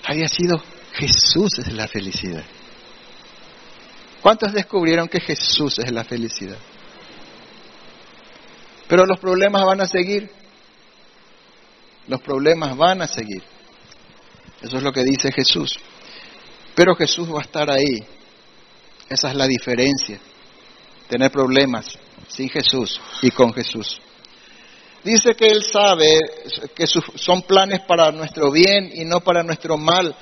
Había 0.05 0.29
sido 0.29 0.63
Jesús 0.93 1.59
es 1.59 1.73
la 1.73 1.89
felicidad. 1.89 2.45
¿Cuántos 4.21 4.53
descubrieron 4.53 5.09
que 5.09 5.21
Jesús 5.21 5.79
es 5.79 5.91
la 5.91 6.05
felicidad? 6.05 6.59
Pero 8.89 9.07
los 9.07 9.19
problemas 9.19 9.65
van 9.65 9.81
a 9.81 9.87
seguir. 9.87 10.31
Los 12.09 12.21
problemas 12.21 12.77
van 12.77 13.01
a 13.01 13.09
seguir. 13.09 13.43
Eso 14.61 14.77
es 14.77 14.83
lo 14.83 14.93
que 14.93 15.05
dice 15.05 15.33
Jesús. 15.33 15.79
Pero 16.75 16.95
Jesús 16.95 17.33
va 17.33 17.39
a 17.39 17.45
estar 17.45 17.71
ahí 17.71 18.18
esa 19.09 19.29
es 19.31 19.35
la 19.35 19.47
diferencia. 19.47 20.19
Tener 21.09 21.31
problemas 21.31 21.87
sin 22.29 22.49
Jesús 22.49 23.01
y 23.23 23.31
con 23.31 23.53
Jesús. 23.53 24.01
Dice 25.03 25.35
que 25.35 25.47
Él 25.47 25.63
sabe 25.63 26.19
que 26.75 26.87
son 26.87 27.43
planes 27.43 27.81
para 27.87 28.11
nuestro 28.13 28.51
bien 28.51 28.91
y 28.93 29.05
no 29.05 29.21
para 29.21 29.43
nuestro 29.43 29.77
mal, 29.77 30.15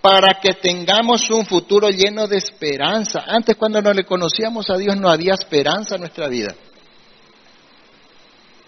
para 0.00 0.38
que 0.40 0.54
tengamos 0.54 1.28
un 1.30 1.44
futuro 1.44 1.88
lleno 1.88 2.28
de 2.28 2.36
esperanza. 2.36 3.24
Antes 3.26 3.56
cuando 3.56 3.82
no 3.82 3.92
le 3.92 4.04
conocíamos 4.04 4.70
a 4.70 4.76
Dios 4.76 4.96
no 4.96 5.08
había 5.08 5.34
esperanza 5.34 5.96
en 5.96 6.02
nuestra 6.02 6.28
vida. 6.28 6.54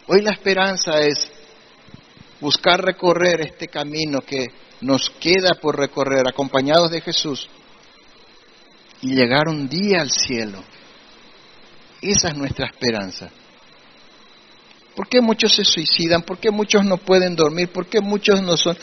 Hoy 0.09 0.23
la 0.23 0.33
esperanza 0.33 1.01
es 1.01 1.31
buscar 2.41 2.83
recorrer 2.83 3.43
este 3.43 3.69
camino 3.69 4.21
que 4.23 4.47
nos 4.81 5.11
queda 5.11 5.55
por 5.61 5.79
recorrer, 5.79 6.27
acompañados 6.27 6.91
de 6.91 7.01
Jesús, 7.01 7.49
y 9.03 9.15
llegar 9.15 9.49
un 9.49 9.69
día 9.69 10.01
al 10.01 10.11
cielo. 10.11 10.63
Esa 12.01 12.29
es 12.29 12.37
nuestra 12.37 12.67
esperanza. 12.67 13.31
¿Por 14.95 15.09
qué 15.09 15.21
muchos 15.21 15.55
se 15.55 15.65
suicidan? 15.65 16.23
¿Por 16.23 16.39
qué 16.39 16.51
muchos 16.51 16.85
no 16.85 16.99
pueden 16.99 17.37
dormir? 17.37 17.69
¿Por 17.69 17.87
qué 17.87 18.01
muchos 18.01 18.43
no 18.43 18.57
son? 18.57 18.77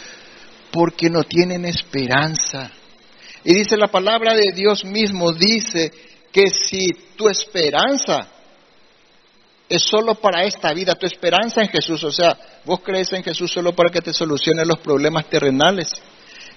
Porque 0.71 1.09
no 1.09 1.23
tienen 1.23 1.65
esperanza. 1.65 2.71
Y 3.43 3.53
dice 3.53 3.77
la 3.77 3.87
palabra 3.87 4.33
de 4.33 4.51
Dios 4.53 4.83
mismo, 4.83 5.31
dice 5.33 5.91
que 6.31 6.49
si 6.49 6.87
tu 7.15 7.29
esperanza 7.29 8.27
es 9.69 9.81
solo 9.81 10.15
para 10.15 10.43
esta 10.43 10.73
vida, 10.73 10.95
tu 10.95 11.05
esperanza 11.05 11.61
en 11.61 11.69
Jesús, 11.69 12.03
o 12.03 12.11
sea, 12.11 12.37
vos 12.65 12.79
crees 12.83 13.11
en 13.13 13.23
Jesús 13.23 13.51
solo 13.51 13.73
para 13.75 13.89
que 13.89 14.01
te 14.01 14.13
solucione 14.13 14.65
los 14.65 14.79
problemas 14.79 15.29
terrenales, 15.29 15.91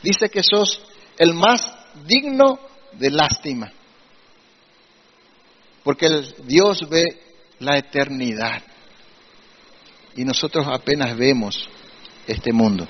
dice 0.02 0.28
que 0.28 0.42
sos 0.42 0.80
el 1.18 1.34
más 1.34 1.72
digno 2.06 2.69
de 2.92 3.10
lástima, 3.10 3.72
porque 5.82 6.08
Dios 6.44 6.88
ve 6.88 7.04
la 7.58 7.78
eternidad 7.78 8.62
y 10.16 10.24
nosotros 10.24 10.66
apenas 10.68 11.16
vemos 11.16 11.68
este 12.26 12.52
mundo. 12.52 12.86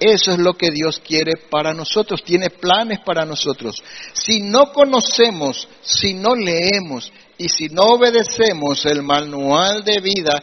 Eso 0.00 0.32
es 0.32 0.38
lo 0.38 0.54
que 0.54 0.70
Dios 0.70 1.00
quiere 1.00 1.32
para 1.48 1.72
nosotros, 1.72 2.22
tiene 2.24 2.50
planes 2.50 3.00
para 3.00 3.24
nosotros. 3.24 3.82
Si 4.12 4.40
no 4.40 4.72
conocemos, 4.72 5.68
si 5.80 6.14
no 6.14 6.34
leemos 6.34 7.12
y 7.38 7.48
si 7.48 7.68
no 7.68 7.84
obedecemos 7.84 8.84
el 8.86 9.02
manual 9.02 9.84
de 9.84 10.00
vida, 10.00 10.42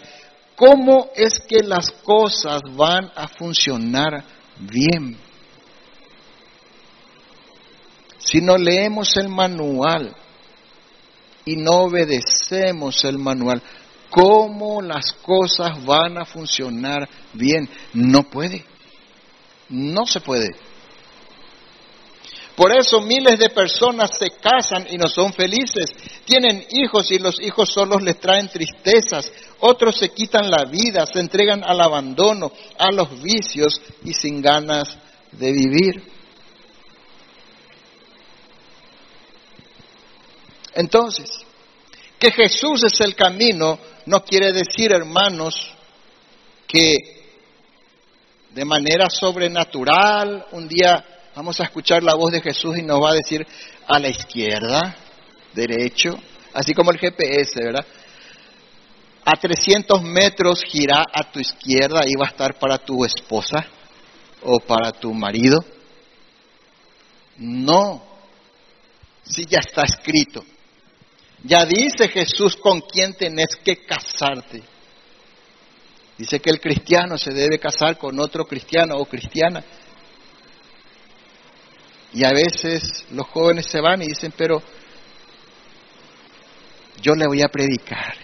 ¿cómo 0.56 1.10
es 1.16 1.40
que 1.42 1.64
las 1.64 1.92
cosas 1.92 2.62
van 2.76 3.12
a 3.16 3.28
funcionar 3.28 4.24
bien? 4.60 5.18
Si 8.32 8.40
no 8.40 8.56
leemos 8.56 9.18
el 9.18 9.28
manual 9.28 10.16
y 11.44 11.58
no 11.58 11.82
obedecemos 11.82 13.04
el 13.04 13.18
manual, 13.18 13.62
¿cómo 14.10 14.82
las 14.82 15.12
cosas 15.12 15.84
van 15.86 16.18
a 16.18 16.24
funcionar 16.24 17.10
bien? 17.34 17.68
No 17.94 18.24
puede. 18.24 18.64
No 19.68 20.06
se 20.06 20.22
puede. 20.22 20.48
Por 22.56 22.74
eso 22.74 23.02
miles 23.02 23.38
de 23.38 23.50
personas 23.50 24.12
se 24.18 24.30
casan 24.40 24.88
y 24.90 24.96
no 24.96 25.10
son 25.10 25.34
felices. 25.34 25.92
Tienen 26.24 26.64
hijos 26.70 27.12
y 27.12 27.20
los 27.20 27.36
hijos 27.42 27.70
solos 27.74 28.02
les 28.02 28.18
traen 28.18 28.48
tristezas. 28.48 29.30
Otros 29.60 29.98
se 29.98 30.10
quitan 30.10 30.50
la 30.50 30.64
vida, 30.72 31.06
se 31.06 31.20
entregan 31.20 31.66
al 31.66 31.82
abandono, 31.82 32.54
a 32.78 32.92
los 32.94 33.22
vicios 33.22 33.82
y 34.06 34.14
sin 34.14 34.42
ganas 34.42 34.98
de 35.34 35.52
vivir. 35.52 36.11
Entonces, 40.74 41.30
que 42.20 42.32
Jesús 42.32 42.84
es 42.84 43.02
el 43.02 43.16
camino 43.16 43.80
no 44.06 44.24
quiere 44.24 44.52
decir, 44.52 44.92
hermanos, 44.94 45.72
que 46.68 47.22
de 48.54 48.66
manera 48.66 49.10
sobrenatural. 49.10 50.46
Un 50.52 50.68
día 50.68 51.04
vamos 51.36 51.60
a 51.60 51.64
escuchar 51.64 52.04
la 52.04 52.16
voz 52.16 52.32
de 52.32 52.42
Jesús 52.42 52.78
y 52.78 52.84
nos 52.84 53.02
va 53.02 53.12
a 53.12 53.16
decir 53.16 53.46
a 53.88 54.00
la 54.00 54.10
izquierda, 54.10 54.96
derecho, 55.54 56.18
así 56.54 56.74
como 56.74 56.92
el 56.92 57.00
GPS, 57.00 57.64
¿verdad? 57.64 57.86
A 59.24 59.34
300 59.34 60.02
metros 60.02 60.64
gira 60.64 61.06
a 61.14 61.32
tu 61.32 61.40
izquierda 61.40 62.02
y 62.08 62.16
va 62.16 62.26
a 62.26 62.30
estar 62.30 62.58
para 62.58 62.78
tu 62.78 63.06
esposa 63.06 63.66
o 64.44 64.60
para 64.60 64.92
tu 64.92 65.14
marido. 65.14 65.64
No, 67.38 68.04
si 69.24 69.46
ya 69.46 69.60
está 69.60 69.84
escrito. 69.84 70.44
Ya 71.44 71.66
dice 71.66 72.08
Jesús 72.08 72.56
con 72.56 72.82
quién 72.82 73.14
tenés 73.14 73.56
que 73.64 73.78
casarte. 73.86 74.64
Dice 76.18 76.40
que 76.40 76.52
el 76.52 76.60
cristiano 76.60 77.18
se 77.18 77.32
debe 77.32 77.58
casar 77.58 77.98
con 77.98 78.20
otro 78.20 78.46
cristiano 78.46 78.96
o 78.98 79.06
cristiana. 79.06 79.64
Y 82.14 82.24
a 82.24 82.32
veces 82.32 83.06
los 83.12 83.26
jóvenes 83.28 83.66
se 83.66 83.82
van 83.82 84.02
y 84.02 84.08
dicen, 84.08 84.34
pero 84.38 84.62
yo 87.02 87.16
le 87.16 87.26
voy 87.26 87.42
a 87.42 87.48
predicar. 87.48 88.16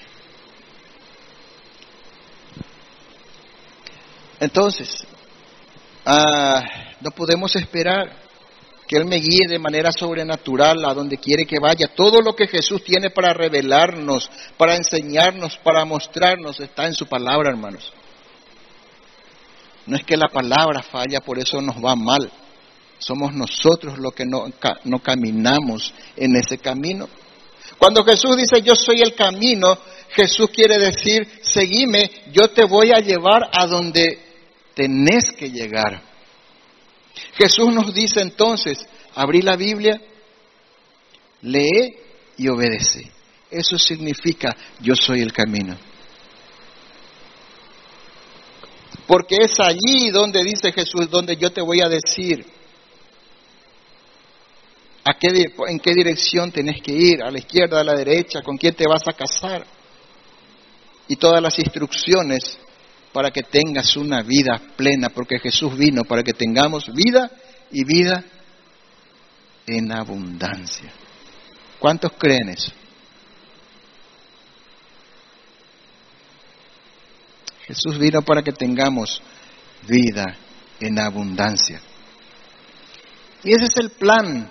Entonces, 4.40 5.08
ah, 6.06 6.64
no 7.02 7.10
podemos 7.12 7.56
esperar 7.56 8.27
que 8.88 8.96
Él 8.96 9.06
me 9.06 9.18
guíe 9.18 9.48
de 9.48 9.60
manera 9.60 9.92
sobrenatural 9.92 10.86
a 10.86 10.94
donde 10.94 11.18
quiere 11.18 11.46
que 11.46 11.60
vaya. 11.60 11.88
Todo 11.94 12.22
lo 12.22 12.34
que 12.34 12.48
Jesús 12.48 12.84
tiene 12.84 13.10
para 13.10 13.34
revelarnos, 13.34 14.30
para 14.58 14.76
enseñarnos, 14.76 15.58
para 15.58 15.84
mostrarnos, 15.84 16.60
está 16.60 16.88
en 16.88 16.94
su 16.94 17.06
palabra, 17.06 17.50
hermanos. 17.50 17.92
No 19.86 19.98
es 19.98 20.04
que 20.04 20.16
la 20.16 20.30
palabra 20.30 20.82
falla, 20.82 21.20
por 21.20 21.38
eso 21.38 21.62
nos 21.62 21.76
va 21.84 21.96
mal. 21.96 22.32
Somos 22.98 23.34
nosotros 23.34 23.98
los 24.00 24.14
que 24.14 24.26
no, 24.26 24.46
no 24.86 25.00
caminamos 25.00 25.94
en 26.16 26.36
ese 26.36 26.58
camino. 26.58 27.08
Cuando 27.78 28.04
Jesús 28.04 28.38
dice 28.38 28.62
yo 28.62 28.74
soy 28.76 29.02
el 29.02 29.14
camino, 29.14 29.78
Jesús 30.10 30.50
quiere 30.50 30.78
decir, 30.78 31.28
seguime, 31.42 32.10
yo 32.32 32.50
te 32.50 32.64
voy 32.64 32.92
a 32.92 33.00
llevar 33.00 33.50
a 33.52 33.68
donde 33.68 34.20
tenés 34.74 35.32
que 35.32 35.52
llegar. 35.52 36.07
Jesús 37.38 37.74
nos 37.74 37.94
dice 37.94 38.22
entonces, 38.22 38.80
abrí 39.16 39.42
la 39.42 39.56
Biblia, 39.56 40.02
lee 41.42 41.96
y 42.38 42.48
obedece. 42.48 43.12
Eso 43.50 43.78
significa 43.78 44.56
yo 44.80 44.96
soy 44.96 45.22
el 45.22 45.32
camino. 45.32 45.78
Porque 49.06 49.38
es 49.42 49.60
allí 49.60 50.10
donde 50.12 50.44
dice 50.44 50.72
Jesús, 50.72 51.10
donde 51.10 51.38
yo 51.38 51.52
te 51.52 51.62
voy 51.62 51.82
a 51.82 51.88
decir 51.88 52.46
a 55.06 55.14
qué, 55.18 55.30
en 55.70 55.80
qué 55.80 55.94
dirección 55.94 56.52
tenés 56.52 56.82
que 56.82 56.92
ir, 56.92 57.24
a 57.24 57.32
la 57.32 57.40
izquierda, 57.40 57.80
a 57.80 57.84
la 57.84 57.94
derecha, 57.94 58.42
con 58.42 58.58
quién 58.58 58.76
te 58.76 58.86
vas 58.86 59.08
a 59.08 59.14
casar. 59.14 59.66
Y 61.08 61.16
todas 61.16 61.42
las 61.42 61.58
instrucciones 61.58 62.60
para 63.14 63.32
que 63.32 63.44
tengas 63.44 63.96
una 63.96 64.22
vida 64.22 64.62
plena, 64.76 65.10
porque 65.10 65.40
Jesús 65.40 65.78
vino 65.78 66.04
para 66.04 66.24
que 66.24 66.34
tengamos 66.34 66.92
vida 66.94 67.32
y 67.72 67.84
vida 67.84 68.24
en 69.66 69.92
abundancia. 69.92 70.92
¿Cuántos 71.80 72.12
creen 72.14 72.50
eso? 72.50 72.72
Jesús 77.68 77.98
vino 78.00 78.22
para 78.22 78.42
que 78.42 78.54
tengamos 78.54 79.22
vida 79.88 80.38
en 80.80 81.00
abundancia. 81.00 81.82
Y 83.44 83.54
ese 83.54 83.66
es 83.66 83.78
el 83.78 83.92
plan 83.92 84.50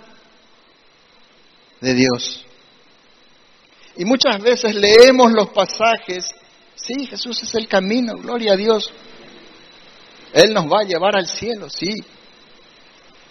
de 1.81 1.93
Dios. 1.93 2.45
Y 3.97 4.05
muchas 4.05 4.39
veces 4.41 4.75
leemos 4.75 5.31
los 5.31 5.49
pasajes 5.49 6.33
Sí, 6.77 7.05
Jesús 7.07 7.43
es 7.43 7.53
el 7.55 7.67
camino, 7.67 8.13
gloria 8.15 8.53
a 8.53 8.55
Dios. 8.57 8.89
Él 10.33 10.53
nos 10.53 10.65
va 10.65 10.81
a 10.81 10.85
llevar 10.85 11.17
al 11.17 11.27
cielo, 11.27 11.69
sí. 11.69 11.93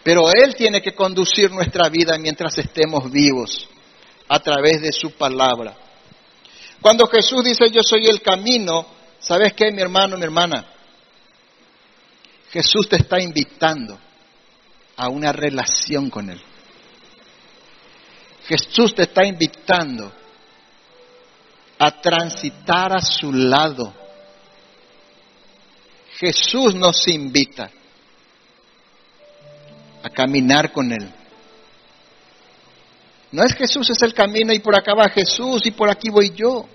Pero 0.02 0.30
Él 0.32 0.54
tiene 0.54 0.82
que 0.82 0.94
conducir 0.94 1.50
nuestra 1.50 1.88
vida 1.88 2.18
mientras 2.18 2.58
estemos 2.58 3.10
vivos 3.10 3.68
a 4.28 4.40
través 4.40 4.82
de 4.82 4.92
su 4.92 5.12
palabra. 5.12 5.76
Cuando 6.80 7.06
Jesús 7.06 7.44
dice 7.44 7.70
yo 7.70 7.82
soy 7.82 8.06
el 8.06 8.20
camino, 8.20 8.86
¿sabes 9.18 9.54
qué, 9.54 9.70
mi 9.72 9.80
hermano, 9.80 10.16
mi 10.16 10.24
hermana? 10.24 10.66
Jesús 12.50 12.88
te 12.88 12.96
está 12.96 13.20
invitando 13.20 13.98
a 14.96 15.08
una 15.08 15.32
relación 15.32 16.10
con 16.10 16.30
Él. 16.30 16.40
Jesús 18.46 18.94
te 18.94 19.02
está 19.02 19.24
invitando 19.24 20.12
a 21.78 22.00
transitar 22.00 22.96
a 22.96 23.00
su 23.00 23.32
lado. 23.32 23.92
Jesús 26.18 26.74
nos 26.74 27.06
invita 27.08 27.70
a 30.02 30.08
caminar 30.10 30.72
con 30.72 30.92
Él. 30.92 31.12
No 33.32 33.42
es 33.44 33.54
Jesús 33.54 33.90
es 33.90 34.00
el 34.02 34.14
camino 34.14 34.52
y 34.52 34.60
por 34.60 34.74
acá 34.74 34.94
va 34.94 35.10
Jesús 35.10 35.62
y 35.66 35.72
por 35.72 35.90
aquí 35.90 36.08
voy 36.08 36.32
yo. 36.34 36.66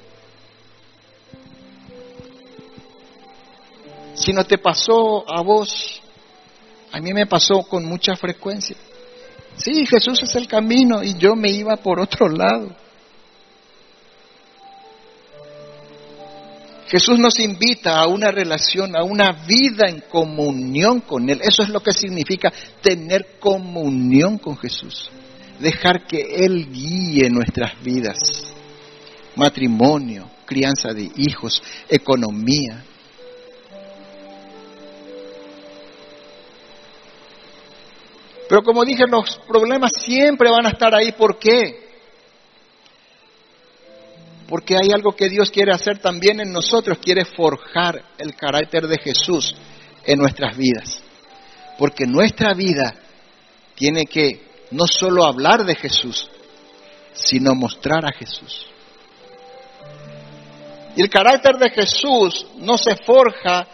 Si 4.13 4.33
no 4.33 4.43
te 4.43 4.57
pasó 4.57 5.25
a 5.27 5.41
vos, 5.41 6.01
a 6.91 6.99
mí 6.99 7.13
me 7.13 7.25
pasó 7.25 7.63
con 7.63 7.85
mucha 7.85 8.15
frecuencia. 8.15 8.75
Sí, 9.55 9.85
Jesús 9.85 10.21
es 10.21 10.35
el 10.35 10.47
camino 10.47 11.01
y 11.01 11.17
yo 11.17 11.35
me 11.35 11.49
iba 11.49 11.77
por 11.77 11.99
otro 11.99 12.29
lado. 12.29 12.75
Jesús 16.91 17.17
nos 17.19 17.39
invita 17.39 18.01
a 18.01 18.07
una 18.07 18.31
relación, 18.31 18.97
a 18.97 19.03
una 19.05 19.31
vida 19.47 19.87
en 19.87 20.01
comunión 20.01 20.99
con 20.99 21.29
Él. 21.29 21.39
Eso 21.41 21.63
es 21.63 21.69
lo 21.69 21.79
que 21.79 21.93
significa 21.93 22.51
tener 22.81 23.39
comunión 23.39 24.37
con 24.37 24.57
Jesús. 24.57 25.09
dejar 25.57 26.05
que 26.05 26.19
Él 26.43 26.69
guíe 26.69 27.29
nuestras 27.29 27.81
vidas. 27.81 28.43
Matrimonio, 29.37 30.27
crianza 30.45 30.89
de 30.89 31.09
hijos, 31.15 31.61
economía. 31.87 32.83
Pero 38.49 38.63
como 38.63 38.83
dije, 38.83 39.05
los 39.07 39.39
problemas 39.47 39.91
siempre 39.97 40.49
van 40.49 40.65
a 40.65 40.71
estar 40.71 40.93
ahí. 40.93 41.13
¿Por 41.13 41.37
qué? 41.39 41.90
Porque 44.51 44.75
hay 44.75 44.89
algo 44.93 45.13
que 45.13 45.29
Dios 45.29 45.49
quiere 45.49 45.71
hacer 45.71 45.99
también 45.99 46.41
en 46.41 46.51
nosotros, 46.51 46.97
quiere 47.01 47.23
forjar 47.23 48.03
el 48.17 48.35
carácter 48.35 48.85
de 48.85 48.97
Jesús 48.97 49.55
en 50.03 50.19
nuestras 50.19 50.57
vidas. 50.57 51.01
Porque 51.77 52.05
nuestra 52.05 52.53
vida 52.53 52.93
tiene 53.75 54.03
que 54.03 54.45
no 54.71 54.87
solo 54.87 55.23
hablar 55.23 55.63
de 55.63 55.73
Jesús, 55.75 56.29
sino 57.13 57.55
mostrar 57.55 58.03
a 58.03 58.11
Jesús. 58.11 58.67
Y 60.97 61.01
el 61.01 61.09
carácter 61.09 61.55
de 61.55 61.69
Jesús 61.69 62.45
no 62.57 62.77
se 62.77 62.97
forja 63.05 63.65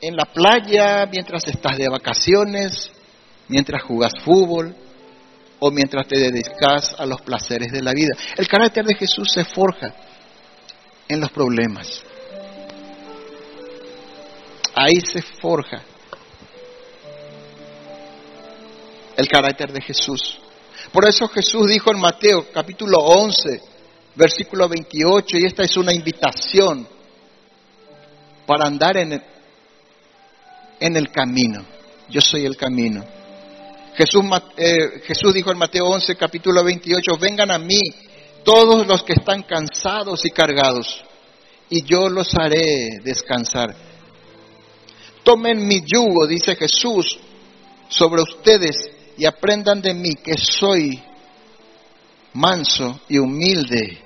en 0.00 0.14
la 0.14 0.26
playa 0.26 1.06
mientras 1.10 1.44
estás 1.48 1.76
de 1.76 1.88
vacaciones, 1.88 2.92
mientras 3.48 3.82
jugas 3.82 4.12
fútbol 4.22 4.76
o 5.60 5.70
mientras 5.70 6.06
te 6.06 6.18
dedicas 6.18 6.94
a 6.98 7.06
los 7.06 7.20
placeres 7.22 7.72
de 7.72 7.82
la 7.82 7.92
vida. 7.92 8.14
El 8.36 8.46
carácter 8.46 8.84
de 8.84 8.94
Jesús 8.94 9.28
se 9.32 9.44
forja 9.44 9.94
en 11.08 11.20
los 11.20 11.30
problemas. 11.30 12.02
Ahí 14.74 15.00
se 15.00 15.22
forja 15.22 15.82
el 19.16 19.28
carácter 19.28 19.72
de 19.72 19.80
Jesús. 19.80 20.38
Por 20.92 21.06
eso 21.08 21.26
Jesús 21.28 21.68
dijo 21.68 21.90
en 21.92 22.00
Mateo 22.00 22.46
capítulo 22.52 22.98
11, 22.98 23.60
versículo 24.14 24.68
28, 24.68 25.38
y 25.38 25.44
esta 25.46 25.64
es 25.64 25.76
una 25.76 25.92
invitación 25.92 26.86
para 28.46 28.66
andar 28.66 28.96
en 28.96 29.14
el, 29.14 29.22
en 30.78 30.96
el 30.96 31.10
camino. 31.10 31.64
Yo 32.08 32.20
soy 32.20 32.46
el 32.46 32.56
camino. 32.56 33.17
Jesús, 33.98 34.22
eh, 34.56 35.02
Jesús 35.04 35.34
dijo 35.34 35.50
en 35.50 35.58
Mateo 35.58 35.86
11, 35.86 36.14
capítulo 36.14 36.62
28, 36.62 37.18
vengan 37.20 37.50
a 37.50 37.58
mí 37.58 37.80
todos 38.44 38.86
los 38.86 39.02
que 39.02 39.14
están 39.14 39.42
cansados 39.42 40.24
y 40.24 40.30
cargados, 40.30 41.02
y 41.68 41.82
yo 41.82 42.08
los 42.08 42.32
haré 42.36 43.00
descansar. 43.02 43.74
Tomen 45.24 45.66
mi 45.66 45.80
yugo, 45.84 46.28
dice 46.28 46.54
Jesús, 46.54 47.18
sobre 47.88 48.22
ustedes 48.22 48.88
y 49.16 49.24
aprendan 49.24 49.82
de 49.82 49.94
mí 49.94 50.14
que 50.14 50.38
soy 50.38 51.02
manso 52.34 53.00
y 53.08 53.18
humilde 53.18 54.00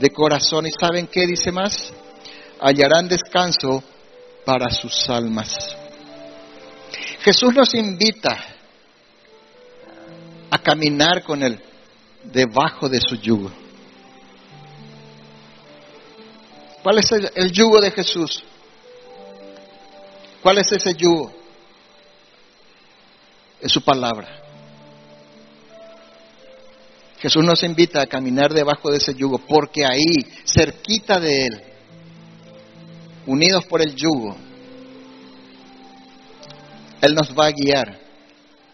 de 0.00 0.08
corazón. 0.08 0.68
¿Y 0.68 0.70
saben 0.70 1.06
qué 1.06 1.26
dice 1.26 1.52
más? 1.52 1.92
Hallarán 2.62 3.08
descanso 3.08 3.84
para 4.46 4.70
sus 4.70 5.06
almas. 5.10 5.54
Jesús 7.20 7.52
nos 7.52 7.74
invita 7.74 8.54
a 10.50 10.58
caminar 10.58 11.22
con 11.22 11.42
Él 11.42 11.60
debajo 12.24 12.88
de 12.88 13.00
su 13.00 13.16
yugo. 13.16 13.50
¿Cuál 16.82 16.98
es 16.98 17.12
el, 17.12 17.52
yugo 17.52 17.80
de 17.80 17.90
Jesús? 17.90 18.42
¿Cuál 20.42 20.58
es 20.58 20.72
ese 20.72 20.94
yugo? 20.94 21.32
Es 23.60 23.72
su 23.72 23.82
palabra. 23.82 24.44
Jesús 27.18 27.44
nos 27.44 27.64
invita 27.64 28.00
a 28.00 28.06
caminar 28.06 28.54
debajo 28.54 28.90
de 28.90 28.98
ese 28.98 29.12
yugo 29.12 29.38
porque 29.38 29.84
ahí, 29.84 30.24
cerquita 30.44 31.18
de 31.18 31.46
Él, 31.46 31.62
unidos 33.26 33.66
por 33.66 33.82
el 33.82 33.94
yugo, 33.96 34.36
Él 37.00 37.14
nos 37.14 37.36
va 37.36 37.46
a 37.46 37.52
guiar 37.52 38.00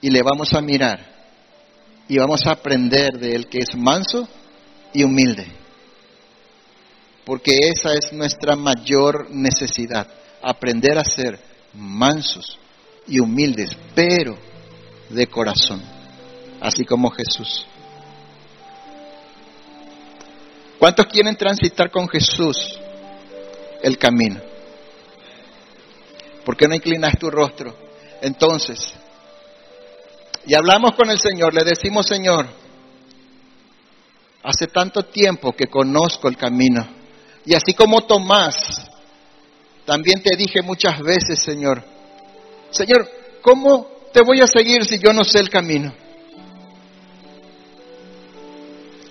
y 0.02 0.10
le 0.10 0.22
vamos 0.22 0.52
a 0.52 0.60
mirar 0.60 1.13
y 2.08 2.18
vamos 2.18 2.46
a 2.46 2.52
aprender 2.52 3.18
de 3.18 3.34
Él 3.34 3.48
que 3.48 3.58
es 3.58 3.74
manso 3.74 4.28
y 4.92 5.02
humilde. 5.04 5.46
Porque 7.24 7.56
esa 7.74 7.94
es 7.94 8.12
nuestra 8.12 8.54
mayor 8.54 9.30
necesidad, 9.30 10.06
aprender 10.42 10.98
a 10.98 11.04
ser 11.04 11.38
mansos 11.72 12.58
y 13.06 13.18
humildes, 13.18 13.70
pero 13.94 14.36
de 15.08 15.26
corazón, 15.26 15.82
así 16.60 16.84
como 16.84 17.10
Jesús. 17.10 17.66
¿Cuántos 20.78 21.06
quieren 21.06 21.36
transitar 21.36 21.90
con 21.90 22.08
Jesús 22.08 22.78
el 23.82 23.96
camino? 23.96 24.40
¿Por 26.44 26.56
qué 26.56 26.68
no 26.68 26.74
inclinas 26.74 27.18
tu 27.18 27.30
rostro? 27.30 27.74
Entonces, 28.20 28.94
y 30.46 30.54
hablamos 30.54 30.92
con 30.94 31.10
el 31.10 31.18
Señor, 31.18 31.54
le 31.54 31.64
decimos, 31.64 32.06
Señor, 32.06 32.46
hace 34.42 34.66
tanto 34.66 35.04
tiempo 35.04 35.52
que 35.52 35.66
conozco 35.66 36.28
el 36.28 36.36
camino. 36.36 36.86
Y 37.46 37.54
así 37.54 37.72
como 37.72 38.02
Tomás, 38.02 38.90
también 39.86 40.22
te 40.22 40.36
dije 40.36 40.60
muchas 40.62 41.00
veces, 41.00 41.40
Señor, 41.40 41.82
Señor, 42.70 43.08
¿cómo 43.40 43.86
te 44.12 44.20
voy 44.22 44.40
a 44.40 44.46
seguir 44.46 44.84
si 44.84 44.98
yo 44.98 45.12
no 45.12 45.24
sé 45.24 45.38
el 45.38 45.48
camino? 45.48 45.94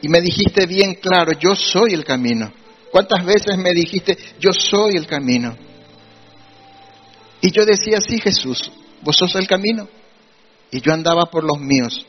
Y 0.02 0.10
me 0.10 0.22
dijiste 0.22 0.66
bien 0.68 0.96
claro, 0.96 1.32
yo 1.40 1.56
soy 1.56 1.94
el 1.94 2.04
camino. 2.04 2.52
¿Cuántas 2.92 3.26
veces 3.26 3.58
me 3.58 3.72
dijiste, 3.72 4.18
yo 4.40 4.52
soy 4.52 4.98
el 4.98 5.08
camino? 5.08 5.56
Y 7.42 7.52
yo 7.52 7.66
decía, 7.66 8.00
sí, 8.02 8.20
Jesús, 8.20 8.72
vos 9.02 9.16
sos 9.16 9.36
el 9.36 9.48
camino 9.48 9.88
y 10.74 10.82
yo 10.82 10.92
andaba 10.92 11.28
por 11.28 11.44
los 11.44 11.60
míos. 11.60 12.04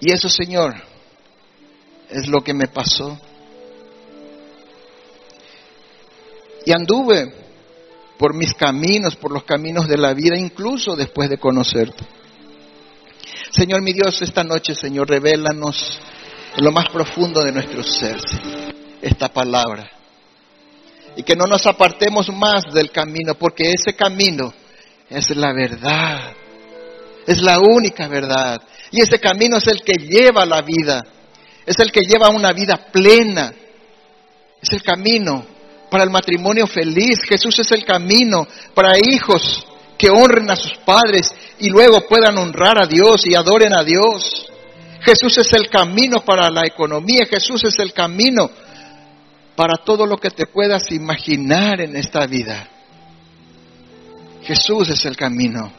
Y 0.00 0.12
eso, 0.12 0.28
Señor, 0.28 0.74
es 2.10 2.26
lo 2.26 2.42
que 2.42 2.52
me 2.52 2.66
pasó. 2.66 3.16
Y 6.66 6.72
anduve 6.72 7.32
por 8.18 8.34
mis 8.34 8.54
caminos, 8.54 9.14
por 9.14 9.30
los 9.30 9.44
caminos 9.44 9.86
de 9.86 9.96
la 9.96 10.14
vida, 10.14 10.36
incluso 10.36 10.96
después 10.96 11.30
de 11.30 11.38
conocerte. 11.38 12.04
Señor 13.50 13.80
mi 13.80 13.92
Dios, 13.92 14.20
esta 14.20 14.42
noche, 14.42 14.74
Señor, 14.74 15.08
revélanos 15.08 16.00
en 16.56 16.64
lo 16.64 16.72
más 16.72 16.88
profundo 16.88 17.44
de 17.44 17.52
nuestro 17.52 17.84
ser 17.84 18.20
esta 19.00 19.32
palabra. 19.32 19.88
Y 21.14 21.22
que 21.22 21.36
no 21.36 21.44
nos 21.46 21.64
apartemos 21.68 22.30
más 22.34 22.64
del 22.74 22.90
camino, 22.90 23.36
porque 23.36 23.70
ese 23.70 23.94
camino 23.94 24.52
es 25.10 25.36
la 25.36 25.52
verdad. 25.52 26.32
Es 27.26 27.40
la 27.42 27.58
única 27.60 28.08
verdad. 28.08 28.60
Y 28.90 29.00
ese 29.00 29.18
camino 29.18 29.58
es 29.58 29.66
el 29.66 29.82
que 29.82 29.94
lleva 29.94 30.46
la 30.46 30.62
vida. 30.62 31.04
Es 31.66 31.78
el 31.78 31.92
que 31.92 32.02
lleva 32.02 32.30
una 32.30 32.52
vida 32.52 32.76
plena. 32.90 33.52
Es 34.60 34.72
el 34.72 34.82
camino 34.82 35.44
para 35.90 36.04
el 36.04 36.10
matrimonio 36.10 36.66
feliz. 36.66 37.20
Jesús 37.28 37.58
es 37.58 37.70
el 37.72 37.84
camino 37.84 38.46
para 38.74 38.98
hijos 38.98 39.66
que 39.96 40.10
honren 40.10 40.50
a 40.50 40.56
sus 40.56 40.74
padres 40.84 41.34
y 41.58 41.68
luego 41.68 42.06
puedan 42.06 42.38
honrar 42.38 42.82
a 42.82 42.86
Dios 42.86 43.26
y 43.26 43.34
adoren 43.34 43.76
a 43.76 43.82
Dios. 43.82 44.46
Jesús 45.00 45.38
es 45.38 45.52
el 45.52 45.68
camino 45.68 46.24
para 46.24 46.50
la 46.50 46.66
economía. 46.66 47.26
Jesús 47.26 47.64
es 47.64 47.78
el 47.78 47.92
camino 47.92 48.50
para 49.54 49.76
todo 49.84 50.06
lo 50.06 50.16
que 50.16 50.30
te 50.30 50.46
puedas 50.46 50.90
imaginar 50.92 51.80
en 51.80 51.96
esta 51.96 52.26
vida. 52.26 52.68
Jesús 54.42 54.88
es 54.90 55.04
el 55.04 55.16
camino. 55.16 55.72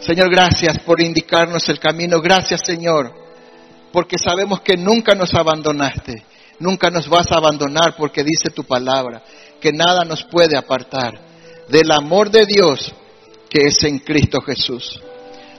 Señor, 0.00 0.30
gracias 0.30 0.78
por 0.78 1.00
indicarnos 1.00 1.68
el 1.68 1.78
camino. 1.78 2.20
Gracias, 2.20 2.62
Señor, 2.64 3.12
porque 3.92 4.16
sabemos 4.18 4.60
que 4.62 4.76
nunca 4.76 5.14
nos 5.14 5.34
abandonaste. 5.34 6.24
Nunca 6.58 6.90
nos 6.90 7.08
vas 7.08 7.30
a 7.32 7.36
abandonar 7.36 7.96
porque 7.96 8.22
dice 8.22 8.50
tu 8.54 8.64
palabra 8.64 9.22
que 9.60 9.72
nada 9.72 10.04
nos 10.04 10.24
puede 10.24 10.56
apartar 10.56 11.18
del 11.68 11.90
amor 11.90 12.30
de 12.30 12.44
Dios 12.44 12.92
que 13.48 13.66
es 13.66 13.82
en 13.84 13.98
Cristo 13.98 14.40
Jesús. 14.40 15.00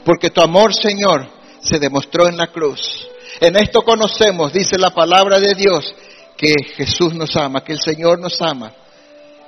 Porque 0.05 0.29
tu 0.29 0.41
amor, 0.41 0.73
Señor, 0.73 1.27
se 1.61 1.79
demostró 1.79 2.27
en 2.27 2.37
la 2.37 2.47
cruz. 2.47 3.07
En 3.39 3.55
esto 3.55 3.83
conocemos, 3.83 4.53
dice 4.53 4.77
la 4.77 4.91
palabra 4.91 5.39
de 5.39 5.53
Dios, 5.55 5.93
que 6.37 6.53
Jesús 6.75 7.13
nos 7.13 7.35
ama, 7.35 7.63
que 7.63 7.73
el 7.73 7.79
Señor 7.79 8.19
nos 8.19 8.41
ama, 8.41 8.73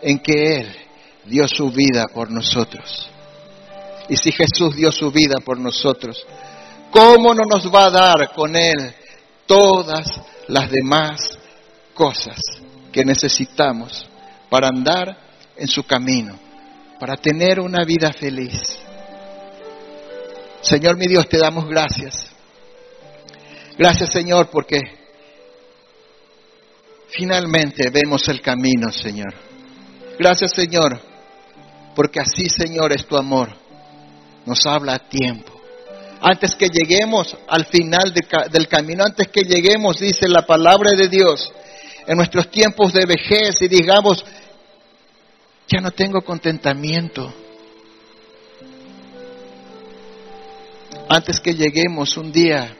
en 0.01 0.20
que 0.20 0.58
Él 0.58 0.82
dio 1.26 1.47
su 1.47 1.69
vida 1.69 2.05
por 2.13 2.30
nosotros. 2.30 3.09
Y 4.09 4.17
si 4.17 4.32
Jesús 4.32 4.76
dio 4.76 4.91
su 4.91 5.11
vida 5.11 5.36
por 5.43 5.59
nosotros, 5.59 6.26
¿cómo 6.91 7.34
no 7.34 7.43
nos 7.49 7.74
va 7.74 7.86
a 7.86 7.89
dar 7.89 8.34
con 8.34 8.55
Él 8.55 8.93
todas 9.45 10.21
las 10.47 10.69
demás 10.69 11.38
cosas 11.93 12.39
que 12.91 13.05
necesitamos 13.05 14.07
para 14.49 14.67
andar 14.67 15.17
en 15.55 15.67
su 15.67 15.84
camino, 15.84 16.38
para 16.99 17.15
tener 17.15 17.59
una 17.59 17.86
vida 17.86 18.11
feliz? 18.11 18.59
Señor 20.61 20.97
mi 20.97 21.07
Dios, 21.07 21.28
te 21.28 21.38
damos 21.38 21.67
gracias. 21.67 22.28
Gracias 23.78 24.11
Señor 24.11 24.49
porque 24.49 24.80
finalmente 27.09 27.89
vemos 27.89 28.28
el 28.28 28.41
camino, 28.41 28.91
Señor. 28.91 29.34
Gracias 30.19 30.51
Señor 30.51 31.12
porque 31.95 32.19
así 32.19 32.49
Señor 32.49 32.93
es 32.93 33.05
tu 33.05 33.17
amor. 33.17 33.49
Nos 34.45 34.65
habla 34.65 34.95
a 34.95 34.99
tiempo. 34.99 35.51
Antes 36.21 36.55
que 36.55 36.69
lleguemos 36.69 37.35
al 37.47 37.65
final 37.65 38.13
del 38.49 38.67
camino, 38.67 39.03
antes 39.03 39.27
que 39.27 39.41
lleguemos, 39.41 39.99
dice 39.99 40.27
la 40.29 40.45
palabra 40.45 40.91
de 40.91 41.09
Dios, 41.09 41.51
en 42.07 42.17
nuestros 42.17 42.49
tiempos 42.49 42.93
de 42.93 43.05
vejez 43.05 43.61
y 43.61 43.67
digamos, 43.67 44.23
ya 45.67 45.81
no 45.81 45.91
tengo 45.91 46.21
contentamiento. 46.21 47.33
Antes 51.09 51.39
que 51.39 51.53
lleguemos 51.53 52.15
un 52.15 52.31
día 52.31 52.77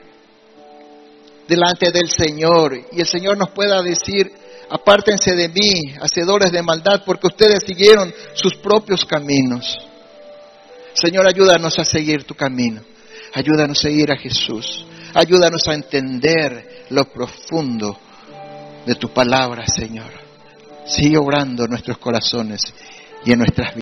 delante 1.47 1.91
del 1.91 2.09
Señor 2.09 2.80
y 2.91 3.01
el 3.01 3.07
Señor 3.07 3.38
nos 3.38 3.49
pueda 3.49 3.82
decir, 3.82 4.32
apártense 4.74 5.36
de 5.36 5.50
mí, 5.50 5.94
hacedores 6.02 6.52
de 6.52 6.64
maldad, 6.64 7.04
porque 7.06 7.28
ustedes 7.28 7.60
siguieron 7.64 8.12
sus 8.34 8.56
propios 8.56 9.06
caminos. 9.06 9.78
Señor, 10.96 11.28
ayúdanos 11.28 11.78
a 11.78 11.86
seguir 11.86 12.24
tu 12.24 12.34
camino. 12.34 12.82
Ayúdanos 13.34 13.78
a 13.78 13.82
seguir 13.84 14.12
a 14.12 14.18
Jesús. 14.18 14.88
Ayúdanos 15.14 15.68
a 15.68 15.76
entender 15.76 16.86
lo 16.90 17.06
profundo 17.06 18.00
de 18.84 18.96
tu 18.96 19.14
palabra, 19.14 19.64
Señor. 19.68 20.12
Sigue 20.88 21.18
obrando 21.18 21.66
en 21.66 21.70
nuestros 21.70 22.00
corazones 22.00 22.62
y 23.24 23.32
en 23.32 23.40
nuestras 23.40 23.72
vidas. 23.72 23.72